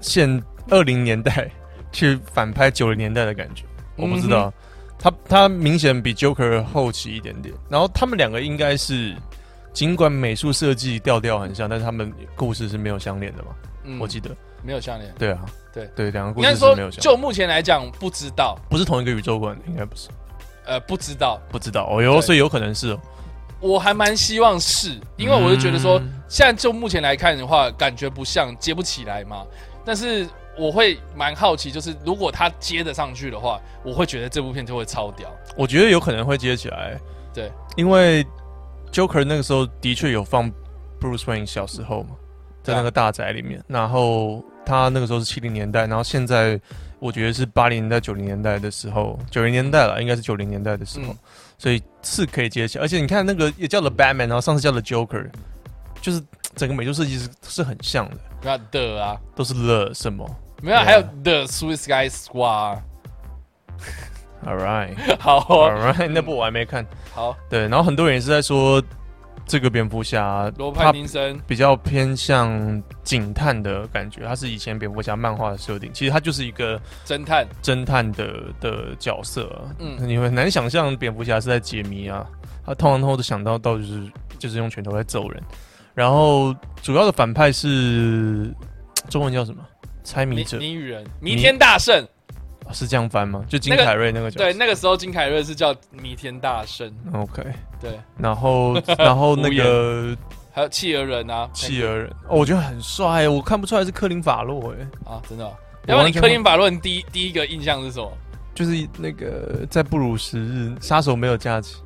[0.00, 1.50] 现二零年代
[1.92, 3.64] 去反拍九零年代的感觉，
[3.96, 4.52] 我不知道，嗯、
[4.98, 9.14] 他他明显比 Joker 后期一点点，然后他们两个应该是
[9.72, 13.50] 尽管美术设计调调很像，但是他们故事是没有相连的嘛？
[13.84, 14.30] 嗯、我记得
[14.62, 15.12] 没有相连。
[15.18, 17.00] 对啊，对对，两个故事是没有相连。
[17.00, 20.08] 就目前来讲，不知道，不是同一个宇宙观，应该不是。
[20.64, 23.00] 呃，不知道，不知道哦哟，所以有可能是哦。
[23.62, 29.46] 我还蛮希望是，因为我就觉得说，嗯现在就目前来看的话，感觉不像接不起来嘛。
[29.84, 30.26] 但是
[30.58, 35.28] 我会蛮好奇，就是如果他接得上去的话，我会觉得这部片就会超屌。
[35.56, 36.98] 我觉得有可能会接起来，
[37.32, 38.26] 对，因为
[38.90, 40.50] Joker 那个时候的确有放
[41.00, 42.16] Bruce Wayne 小时候嘛，
[42.62, 46.58] 在那个大宅里面，然后他那个时候是七零年代，然后现在
[47.02, 51.18] 我觉得是八零年代、九零年代的时候，九零年代了，应该是九零年代的时候，嗯
[51.58, 52.84] 所以是可以接起来。
[52.84, 55.28] 而且你看那个也叫了 Batman，然后上次叫了 Joker，
[56.00, 56.22] 就是
[56.54, 60.24] 整个美术设计是是很像的，没有的啊，都是了什么
[60.62, 62.78] 没有，还有 The Suicide Squad。
[64.46, 66.86] ？All right， 好 All 哦，right，那部我还没看。
[67.12, 68.80] 好，对，然后很多人也是在说
[69.46, 79.74] 这个蝙蝠侠，罗他潘丁森，比较偏向警探的感觉，他是以前蝙蝠侠漫画的设定，其实他就是一个侦探，侦探的的角色、啊。
[79.78, 79.96] 嗯。
[79.98, 82.26] 嗯，你很难想象蝙蝠侠是在解谜啊，
[82.64, 85.42] 他通常都都想到到就是就是用拳头在揍人，
[85.94, 88.50] 然后主要的反派是
[89.10, 89.62] 中文叫什么？
[90.04, 92.04] 猜谜谜者谜语人，弥天大圣。
[92.72, 93.44] 是这样翻吗？
[93.48, 94.44] 就金那个凯瑞那个角色。
[94.44, 96.92] 对，那个时候金凯瑞是叫弥天大圣。
[97.12, 97.42] OK，
[97.80, 100.16] 对，然后 然后那个
[100.52, 105.12] 还有企鹅人啊，企鹅人，哦，我觉得很帅，我看不出来是克林法洛哎。
[105.12, 105.52] 啊，真的哦。
[105.86, 108.10] 要不然你科林法洛，你第一第一个印象是什么？
[108.54, 111.76] 就是那个在不辱时日，杀手没有假期，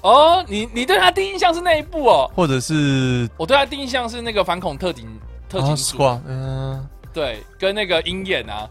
[0.00, 2.30] 哦，你你对他第一印象是那一部哦。
[2.34, 5.06] 或者是我对他第一印象是那个反恐特警
[5.46, 8.66] 特警啊组嗯对，跟那个鹰眼啊，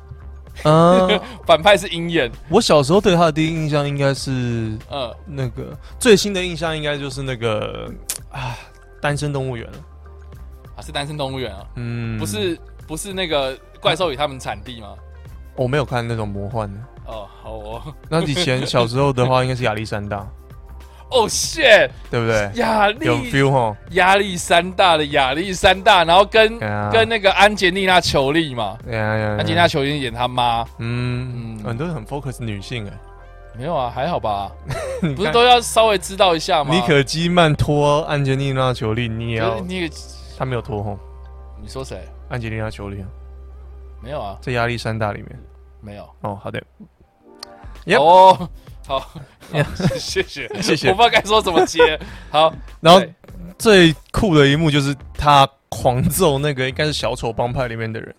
[0.63, 7.91] 嗯， 反派是鹰眼，我小时候对他的第一印象应该是呃，那个最新的印象应该就是那个
[8.31, 8.55] 啊，
[9.01, 9.65] 单身动物园。
[9.65, 9.77] 了，
[10.77, 12.57] 啊是单身动物园啊，嗯，不是
[12.87, 14.89] 不是那个怪兽与他们产地吗？
[15.55, 20.27] 我没有看那种魔幻的，哦，好哦，那以前小时候的话应该是亚历山大，
[21.13, 22.51] 哦 shit，对不对？
[22.55, 31.63] 亚有 feel 哈，亚历山大的亚历山大，然后跟啊跟那个安吉丽娜·裘丽嘛，安吉丽娜·裘丽演他妈，嗯，嗯。
[31.63, 32.91] 很多人很 focus 女性哎，
[33.57, 34.51] 没有啊，还好吧，
[35.01, 36.73] 你不是都要稍微知道一下吗？
[36.73, 39.89] 尼可基曼托安吉丽娜·裘丽，你也要就是，你
[40.37, 40.97] 她没有托吼，
[41.61, 42.01] 你说谁？
[42.29, 43.07] 安吉丽娜·裘丽啊。
[44.01, 45.39] 没有啊，在亚历山大里面。
[45.79, 46.09] 没有。
[46.21, 46.61] 哦，好的。
[47.85, 48.49] Yep 哦，
[48.85, 49.09] 好，好
[49.97, 51.99] 谢谢， 谢谢我不知道该说怎么接。
[52.29, 53.01] 好， 然后
[53.57, 58.13] 最酷的一幕就是他狂揍那个应该是小丑帮派里面的人，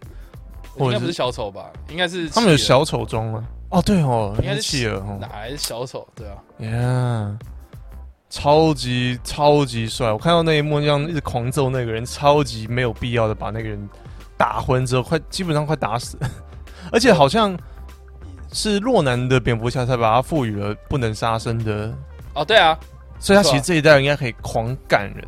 [0.73, 1.70] 或者是应该不是小丑吧？
[1.89, 3.45] 应该是他们有，小丑装吗。
[3.70, 6.07] 哦，对哦，应该是企鹅哦哪来的小丑？
[6.15, 7.36] 对啊，，Yeah，
[8.31, 10.12] 超级超级帅！
[10.12, 13.89] 我看到那一幕，这样一直狂揍那个人，超级没有必要的把那个人
[14.36, 16.16] 打昏之后，快基本上快打死，
[16.93, 17.57] 而且好像
[18.55, 21.93] 是洛南的蝙蝠侠才把他赋予了不能杀生的，
[22.35, 22.78] 哦，对啊，
[23.18, 25.24] 所以他其实这一代应该可以狂干人。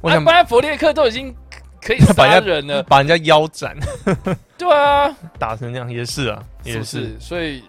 [0.00, 1.34] 我想啊不然弗列克都已经
[1.80, 3.76] 可以杀人了，把人家腰斩，
[4.58, 5.08] 对啊，
[5.38, 7.16] 打成那样也是啊，也是？
[7.20, 7.62] 所以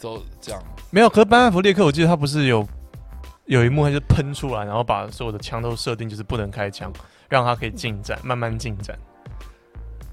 [0.00, 0.62] 都这样。
[0.90, 1.08] 没有。
[1.08, 2.66] 可是班艾弗列克，我记得他不是有
[3.46, 6.92] 有一幕，他就喷出来，然后把所有的枪都设定就是不能开枪，
[7.28, 8.96] 让他可以进展，慢慢进展，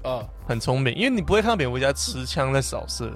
[0.02, 0.94] 呃，很聪明。
[0.94, 3.12] 因为你不会看到蝙蝠侠持枪在扫射，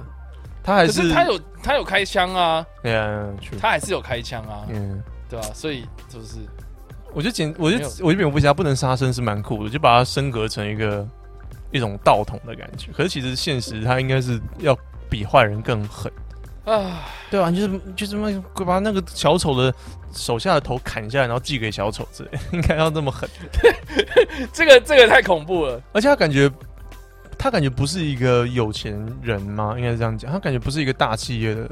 [0.62, 3.26] 他还可是是他有他有开枪啊，对啊，
[3.60, 5.02] 他还是有开枪啊，嗯。
[5.28, 6.38] 对啊、所以就是
[7.14, 11.06] 我就简，我觉得没有我觉得蝙蝠侠不能杀生是蛮酷的，就把它升格成一个
[11.70, 12.90] 一种道统的感觉。
[12.90, 14.76] 可是其实现实他应该是要
[15.08, 16.10] 比坏人更狠。
[16.64, 19.72] 啊，对啊，就是就是那把那个小丑的
[20.12, 23.30] 手下的头砍下来，然后寄给小丑之类， 应该要这么狠。
[24.52, 25.80] 这个这个太恐怖了。
[25.92, 26.50] 而且他感觉
[27.40, 28.92] 他感觉不是一个有钱
[29.22, 29.74] 人吗？
[29.78, 31.70] 应该是这样讲，他感觉不是一个大企业的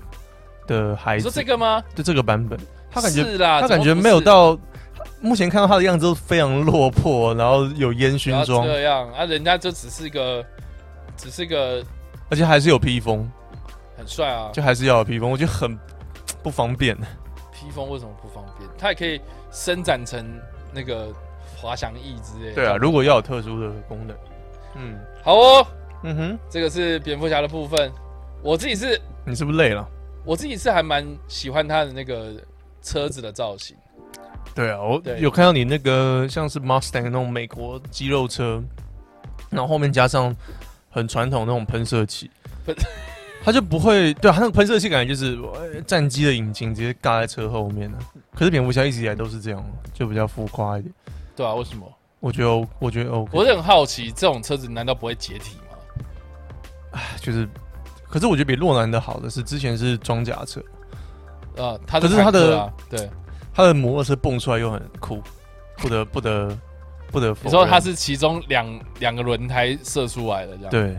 [0.66, 1.27] 的孩子。
[1.27, 1.85] 你说这个吗？
[1.95, 2.59] 就这个版本，
[2.90, 4.59] 他感觉是啦，他感觉没有到。
[5.20, 10.45] 目前看到他的样子都非常落魄，然后有烟不要熏妆，这样啊，人家就只是一个，
[11.16, 11.85] 只是个
[12.31, 13.31] 而且还是有披风，
[13.97, 14.51] 很帅啊。
[14.55, 15.78] 就还是要有披风，我觉得很
[16.43, 16.97] 不方便。
[17.53, 18.69] 披风为什么不方便？
[18.78, 19.20] 它也可以
[19.51, 20.24] 伸展成
[20.73, 21.12] 那个
[21.57, 22.55] 滑翔翼之类的。
[22.55, 24.16] 对啊，如果要有特殊的功能，
[24.79, 25.67] 嗯好哦，
[26.05, 27.91] 嗯哼，这个是蝙蝠侠的部分。
[28.43, 29.87] 我自己是，你是不是累了？
[30.25, 32.35] 我自己是还蛮喜欢他的那个
[32.83, 33.77] 车子的造型。
[34.55, 38.63] 对啊，我对有看到你那个像是 Mustang 那种美国肌肉车，
[39.51, 40.35] 然后后面加上
[40.91, 42.31] 很传统那种喷射器
[42.65, 42.75] 喷，
[43.45, 47.99] 它就不会对啊，它那个喷射器感觉就是呃战机的引擎直接挂在车后面的。
[48.35, 50.95] 可是蝙蝠侠一直以来都是这样，就比较浮夸一点。
[51.37, 51.87] 对啊，为什么？
[52.20, 57.01] 我觉得我觉得 OK，我是很好奇，这种车子难道不会解体吗？
[57.20, 57.49] 就是，
[58.09, 60.61] 可是我觉得比洛南的好的是之前是装甲车，
[61.57, 63.09] 啊，他可是它的对，
[63.55, 65.23] 它的摩托车蹦出来又很酷，
[65.77, 66.59] 不得不得
[67.12, 67.47] 不得否认。
[67.47, 70.70] 你说它是其中两两个轮胎射出来的这样？
[70.70, 70.99] 对，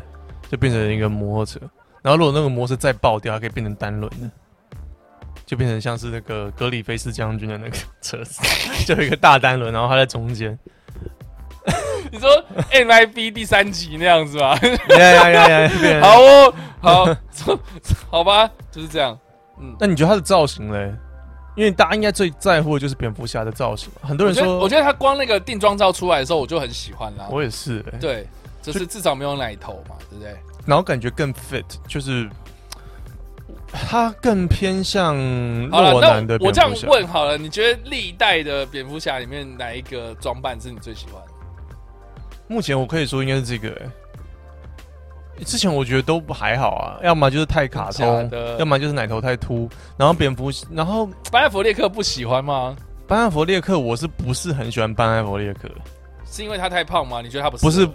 [0.49, 1.59] 就变成一个摩托车。
[2.01, 4.31] 然后如果那个摩托车再爆掉，它可以变成单轮的，
[5.45, 8.41] 就变成像是那个格里菲斯将军的那个车子，
[8.87, 10.57] 就有一个大单轮，然后它在中间。
[12.11, 12.29] 你说
[12.71, 14.57] MIB 第三集那样子吧？
[14.97, 15.71] 呀呀呀呀！
[16.01, 17.17] 好哦，好，
[18.09, 19.17] 好吧，就是这样。
[19.59, 20.93] 嗯，那你觉得他的造型嘞？
[21.55, 23.89] 因为大家应该最在乎的就是蝙蝠侠的造型。
[24.01, 27.27] 很多人说我，我觉得他光那个定妆照出来的时候，我就很喜欢啦。
[27.29, 28.27] 我也是、欸，对，
[28.61, 30.33] 就是至少没有奶头嘛，对不对？
[30.65, 32.29] 然后感觉更 fit，就是
[33.71, 35.17] 他更偏向
[35.69, 36.47] 洛南的蝙蝠侠。
[36.47, 41.31] 我这样问好了，你觉得历代的蝙蝠侠里面哪一个装扮是你最喜欢的？
[42.49, 43.89] 目前我可以说应该是这个、欸。
[45.45, 49.69] 之前我觉得都还好啊，要么就是太卡通，要么就是奶头太凸。
[49.95, 52.75] 然后蝙蝠，然后班艾弗列克不喜欢吗？
[53.07, 55.69] 班艾弗列克我是不是很喜欢班艾弗列克？
[56.29, 57.21] 是因为他太胖吗？
[57.21, 57.63] 你觉得他不是？
[57.63, 57.89] 不是，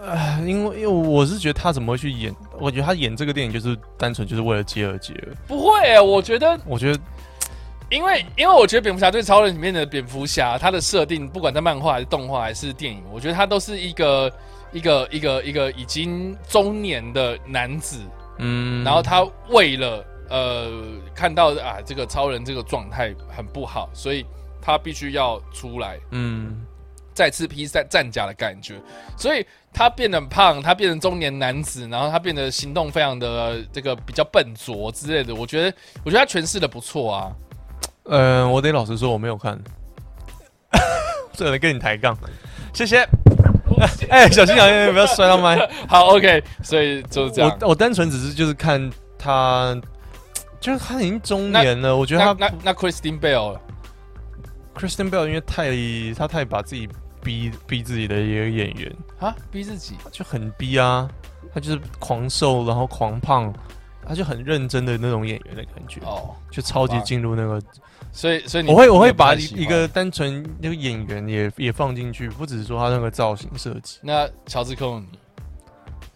[0.00, 2.32] 呃，因为因为我是觉得他怎么会去演？
[2.60, 5.34] 我觉得他演这个电影就是单纯就是为了接而接而。
[5.48, 7.00] 不会、欸，我觉得，我觉得，
[7.90, 14.32] 因为因为我觉得蝙蝠侠对超人里面的蝙蝠侠，他的设定不管在漫画还是动画还是电影，我觉得他都是一个。
[14.72, 17.98] 一个一个一个已经中年的男子，
[18.38, 20.82] 嗯，然后他为了呃
[21.14, 24.26] 看到啊这个超人这个状态很不好，所以
[24.60, 26.60] 他必须要出来，嗯，
[27.14, 28.74] 再次披战战甲的感觉，
[29.16, 37.32] 所以他变得胖，他变成中年男子，然后他变得行动非常的这个比较笨拙之类的，我觉得我觉得他诠释的不错啊，
[38.08, 39.58] 呃，我得老实说我没有看，
[41.34, 42.16] 这个人跟你抬杠，
[42.72, 43.06] 谢谢。
[44.08, 45.58] 哎、欸，小心小心，不要摔到麦。
[45.86, 47.58] 好，OK，所以就是这样。
[47.60, 49.78] 我我单纯只是就是看他，
[50.58, 51.94] 就是他已经中年了。
[51.94, 53.58] 我觉得他那那，那 Christian Bell
[54.74, 55.70] Christian Bell 因为太
[56.18, 56.88] 他太把自己
[57.22, 61.06] 逼逼自己的一个演员啊，逼自己就很逼啊。
[61.52, 63.52] 他就是狂瘦，然后狂胖，
[64.08, 67.60] 他就很认真的那种演员的感觉哦，就超级进入那个。
[68.12, 73.98] 所以，所以我会我会把一个单纯那个演员也也放进去，不只是说他那个造型设计。
[74.00, 75.06] 那乔治克鲁尼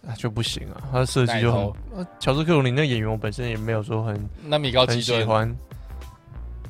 [0.01, 2.07] 那就不行啊，他的设计就很。
[2.19, 5.55] 乔治克鲁尼那个演员我本身也没有说很那米高基喜欢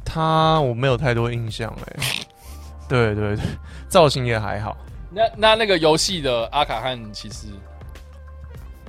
[0.03, 2.26] 他，我没有太多印象哎、欸。
[2.89, 3.45] 对对对，
[3.88, 4.76] 造型也还好。
[5.10, 7.48] 那那那个游戏的阿卡汉其实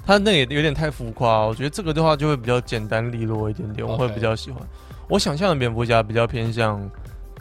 [0.04, 4.60] 他那也有点太浮夸，我觉得这个的话就会比较简单利落一点点，我会比较喜欢。
[5.08, 6.90] 我想象的蝙蝠侠比较偏向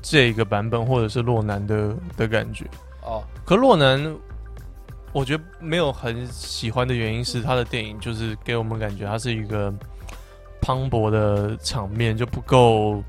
[0.02, 2.66] 这个版本，或者是洛南的的感觉。
[3.04, 4.16] 哦，可洛南，
[5.12, 9.74] 我觉得没有很喜欢的原因是他的电影就是给我们感觉他是一个
[10.62, 13.04] 磅礴的场面就不够，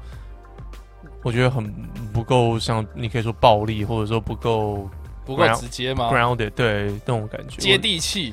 [1.22, 1.70] 我觉得很
[2.12, 4.88] 不够像你可以说暴力，或者说不够
[5.26, 8.32] 不够直接吗？Grounded，对，那种感觉接地气。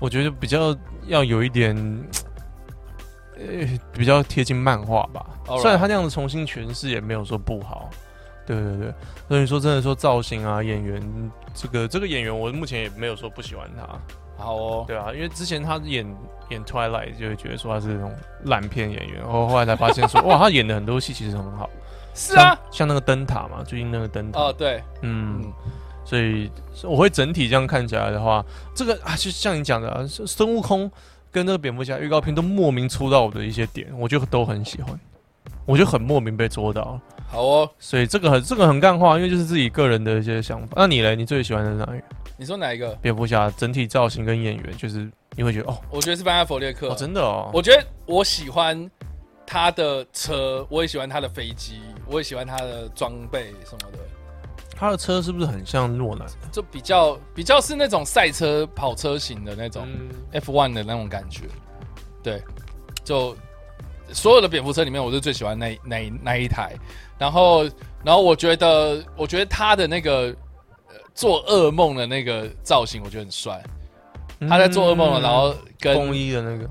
[0.00, 1.76] 我觉得比较要有一点。
[3.36, 5.24] 呃，比较贴近漫画吧。
[5.62, 7.88] 虽然他那样子重新诠释也没有说不好。
[8.46, 8.94] 对对对，
[9.28, 11.02] 所以说真的说造型啊，演员
[11.54, 13.98] 这个这个演员，我目前也没有说不喜欢他。
[14.36, 16.04] 好哦，对啊，因为之前他演
[16.50, 18.12] 演 Twilight 就会觉得说他是那种
[18.44, 21.70] 烂片演员，然后后来才发现说 哇，他演的很多戏其实很好。
[22.14, 24.38] 是啊，像，像那个灯塔嘛，最近那个灯塔。
[24.38, 25.52] 哦，对，嗯，嗯，
[26.10, 26.50] 所以
[26.82, 30.90] 我会整体这样看起来的话，这个啊，就像你讲的，啊，孙悟空。
[31.32, 34.98] 跟那个蝙蝠侠预告片都莫名戳到我的一些点，我就都很喜欢，
[35.64, 37.00] 我就很莫名被戳到。
[37.28, 40.72] 好哦，所以这个很这个很干话，因为就是自己个人的一些想法。
[40.74, 41.14] 那你嘞？
[41.14, 42.04] 你最喜欢的是哪一个？
[42.36, 42.92] 你说哪一个？
[42.96, 46.88] 蝙蝠侠整体造型跟演员，就是你会觉得哦，我觉得是班艾佛列克。
[46.88, 47.48] 哦，真的哦。
[47.54, 48.90] 我觉得我喜欢
[49.46, 53.98] 他的车，我也喜欢他的飞机，我也喜欢他的装备什么的。
[54.80, 56.26] 他的车是不是很像诺兰？
[56.50, 59.86] 就比较比较是那种赛车跑车型的那种
[60.32, 61.42] F1 的那种感觉。
[62.22, 62.42] 对，
[63.04, 63.36] 就
[64.10, 66.74] 所有的蝙蝠车里面，我是最喜欢那那那一台。
[67.18, 67.64] 然后，
[68.02, 70.34] 然后我觉得，我觉得他的那个
[71.14, 73.62] 做噩梦的那个造型，我觉得很帅。
[74.48, 76.70] 他在做噩梦了，然后跟风衣的那个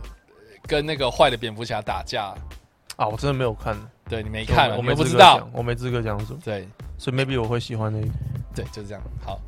[0.66, 2.34] 跟那个坏的蝙蝠侠打架
[2.96, 3.08] 啊！
[3.08, 3.78] 我真的没有看，
[4.10, 6.40] 对你没看，我没不知道，我没资格讲什么。
[6.44, 6.68] 对。
[7.00, 8.08] 所以 maybe 我会喜欢那个，
[8.54, 9.02] 对，就是这样。
[9.26, 9.40] 好，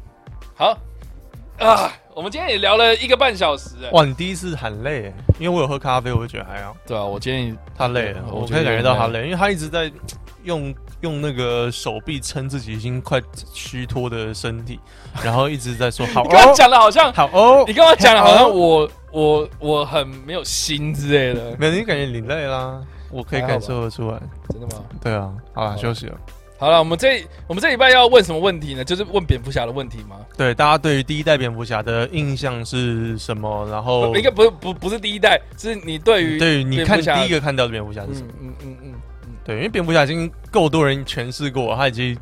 [0.55, 0.77] 好
[1.59, 3.75] 啊，我们今天也聊了一个半小时。
[3.91, 6.75] 哇，你第一次喊累，因为我有喝咖啡，我就觉得还好。
[6.87, 9.91] 对啊，我今天他累了，我可以感觉到他累，因为他一直在
[10.43, 13.21] 用用那个手臂撑自己已经快
[13.53, 14.79] 虚脱的身体，
[15.21, 16.23] 然后一直在说好。
[16.23, 24.19] 你刚刚讲的好像好哦，你刚刚讲的好像我我我很没有心之类的，没有，你感觉你累啦，我可以感受得出来。
[24.49, 24.83] 真的吗？
[24.99, 26.17] 对啊，好了，休息了。
[26.61, 28.83] 好了，我们这我们这礼拜要问什么问题呢？
[28.83, 30.17] 就是问蝙蝠侠的问题吗？
[30.37, 33.67] 对，大家对于第一代蝙蝠侠的印象是什么？
[33.71, 38.27] 然后应该不是不不是第一代，是你对于对于你看第一个看到的蝙蝠侠是什么？
[38.39, 38.93] 嗯嗯嗯
[39.23, 42.15] 嗯，对，因为蝙蝠侠已经够多人诠释过，他已经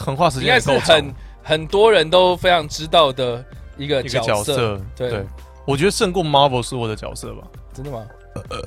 [0.00, 3.44] 横跨时间应该是很很多人都非常知道的
[3.76, 4.26] 一个角色。
[4.26, 5.24] 角色对，对，
[5.64, 7.46] 我觉得胜过 Marvel 是我的角色吧？
[7.72, 8.04] 真的吗？
[8.50, 8.60] 呃，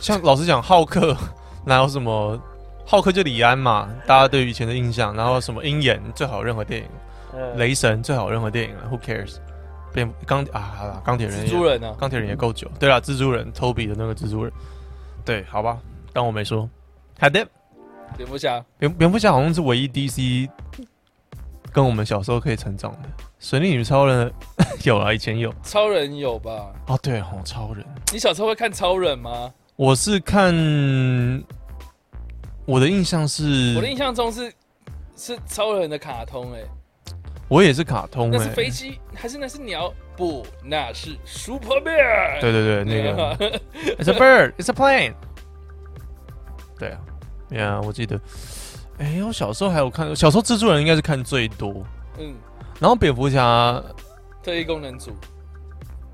[0.00, 1.16] 像老实讲，浩克
[1.64, 2.36] 哪有什么？
[2.92, 6.88] 浩克就李安嘛，大家对于以前的印象，然后什么鹰眼最好任何电影，
[7.56, 9.36] 雷神最好任何电影，Who cares？
[9.94, 11.96] 变钢啊，钢铁人，蜘蛛人呢？
[11.98, 12.70] 钢铁人也够久。
[12.78, 14.52] 对了，蜘蛛人，Toby 的那个蜘蛛人，
[15.24, 15.78] 对，好吧，
[16.12, 16.68] 当我没说。
[17.18, 17.48] 好的，
[18.14, 20.46] 蝙蝠侠，蝙蝙蝠侠好像是唯一 DC
[21.72, 23.08] 跟我们小时候可以成长的。
[23.38, 24.30] 神力女超人
[24.84, 25.50] 有啊，以前有。
[25.62, 26.66] 超人有吧？
[26.88, 27.82] 哦，对哦，超人。
[28.12, 29.50] 你小时候会看超人吗？
[29.76, 30.52] 我是看。
[32.64, 34.52] 我的印象是，我的印象中是
[35.16, 36.68] 是超人的卡通哎、欸，
[37.48, 39.92] 我也是卡通、欸，那是飞机还是那是鸟？
[40.16, 42.40] 不，那是 Super Bear。
[42.40, 43.36] 对对对，那个
[43.96, 45.14] It's a bird, It's a plane。
[46.78, 47.00] 对啊，
[47.50, 48.20] 呀、yeah，我记得，
[48.98, 51.84] 哎、欸，我小时候还有看，小时候蜘蛛人应该是看最多，
[52.18, 52.34] 嗯，
[52.78, 53.82] 然后蝙蝠侠
[54.42, 55.12] 特异功能组，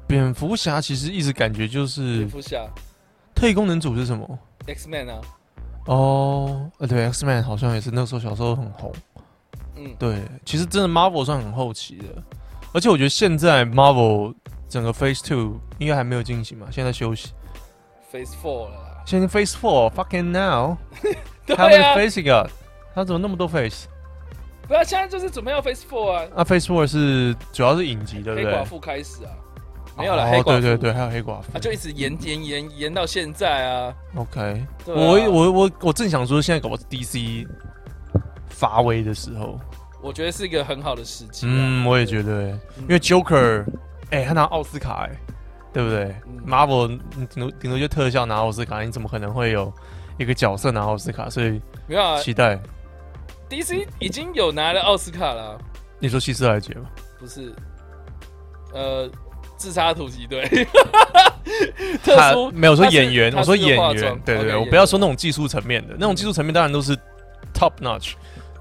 [0.07, 2.67] 蝙蝠侠其实一直感觉就是蝙蝠侠
[3.35, 5.21] 特异功能组是什么？X Man 啊。
[5.89, 8.93] 哦，呃，对，X Man 好像也是那时候小时候很红。
[9.77, 12.05] 嗯，对，其实真的 Marvel 算很后期的，
[12.75, 14.35] 而且我觉得现在 Marvel
[14.69, 17.33] 整个 Phase Two 应该还没有进行嘛，现在休息。
[18.13, 19.03] Phase Four 了啦。
[19.07, 20.77] 现在 Phase Four，fucking now。
[21.47, 21.57] 对啊。
[21.57, 22.51] 他们 Phase 一个，
[22.95, 23.85] 他怎么那么多 Phase？
[24.67, 26.25] 不要，现在就是准备要 Phase Four 啊。
[26.37, 28.53] 啊，Phase Four 是主要是影集，对不对？
[28.53, 29.31] 黑寡妇开始啊。
[29.99, 30.51] 没有了，黑寡妇。
[30.51, 33.95] 对对对，还有黑寡妇，他就一直延延延延到现在啊。
[34.15, 34.95] OK，我
[35.31, 37.47] 我我我正想说，现在搞不好是 DC
[38.49, 39.59] 发威的时候，
[40.01, 41.47] 我觉得是一个很好的时机。
[41.49, 42.49] 嗯，我也觉得，
[42.81, 43.65] 因为 Joker，
[44.11, 45.11] 哎，他拿奥斯卡，哎，
[45.73, 46.15] 对不对
[46.47, 46.99] ？Marvel
[47.29, 49.73] 顶多顶多就特效拿奥斯卡，你怎么可能会有
[50.19, 51.29] 一个角色拿奥斯卡？
[51.29, 52.59] 所以没有期待。
[53.51, 55.59] DC 已经有拿了奥斯卡了。
[55.99, 56.91] 你说希斯莱杰吗？
[57.19, 57.53] 不是，
[58.73, 59.11] 呃。
[59.59, 60.49] 自杀突击队，
[62.03, 66.97] 特殊没有说演员，我说演员，对对对，我不要说那种技术层面的，那种技术层面当然都是
[67.53, 68.13] top notch。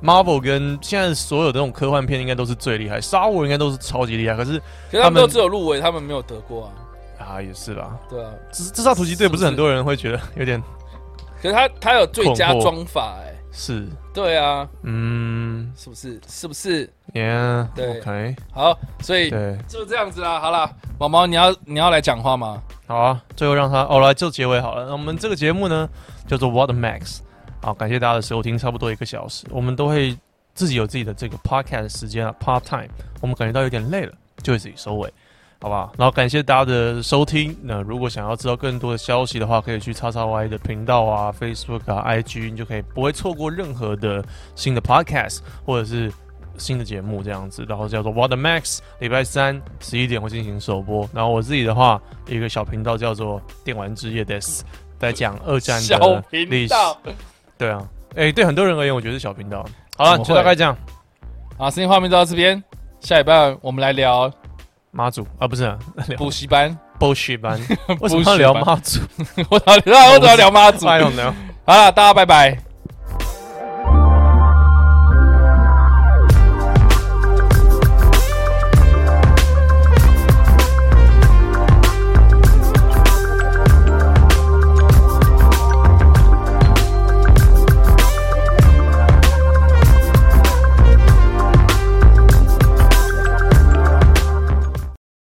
[0.01, 4.59] Marvel 跟现在所有的那种科幻片应该都是最厉害，Star Wars 应该都是超级厉害，可是
[4.91, 6.73] 可是他们都只有入围，他们没有得过啊。
[7.19, 7.97] 啊，也是吧。
[8.09, 10.61] 对啊，自自杀突击队不是很多人会觉得有点，
[11.41, 13.33] 可是他他有最佳装法哎。
[13.51, 16.19] 是，对啊，嗯，是不是？
[16.27, 20.39] 是不是？Yeah，对，OK，好，所以对，就这样子啦。
[20.39, 20.69] 好了，
[20.99, 22.61] 毛毛，你要你要来讲话吗？
[22.85, 24.85] 好啊，最后让他哦来做结尾好了。
[24.85, 25.89] 那我们这个节目呢
[26.27, 27.19] 叫做 What Max，
[27.61, 30.15] 好，感谢大家的收听，差不多一个小时，我们都会
[30.53, 32.89] 自己有自己的这个 podcast 时间啊，part time，
[33.21, 34.13] 我们感觉到有点累了，
[34.43, 35.11] 就会自己收尾。
[35.59, 35.91] 好不好？
[35.97, 37.55] 然后感谢大家的收听。
[37.63, 44.23] 那如果想要知道更多的消息的话，可以去叉叉 Y 的频道啊、Facebook 啊、IG，你就可以不会错过任何的
[44.55, 46.11] 新的 Podcast 或者是
[46.57, 47.65] 新的节目这样子。
[47.67, 51.09] 然后叫做 Water Max，礼拜三十一点会进行首播。
[51.11, 54.61] 然后我自己的话，一个小频道叫做电玩之夜 Des，
[54.99, 56.73] 在讲二战的历史。
[57.57, 59.65] 对啊，哎、欸，对很多人而言，我觉得是小频道。
[59.97, 60.77] 好了，就大概这样。
[61.57, 62.63] 好，声音画面就到这边。
[62.99, 64.31] 下礼拜我们来聊。
[64.91, 65.75] 妈祖啊，不是
[66.17, 67.59] 补习班，补习班，
[68.01, 68.99] 为什么要聊妈祖？
[69.49, 71.33] 我聊，我怎么要聊妈祖？I don't know。
[71.65, 72.57] 好了，大家拜拜。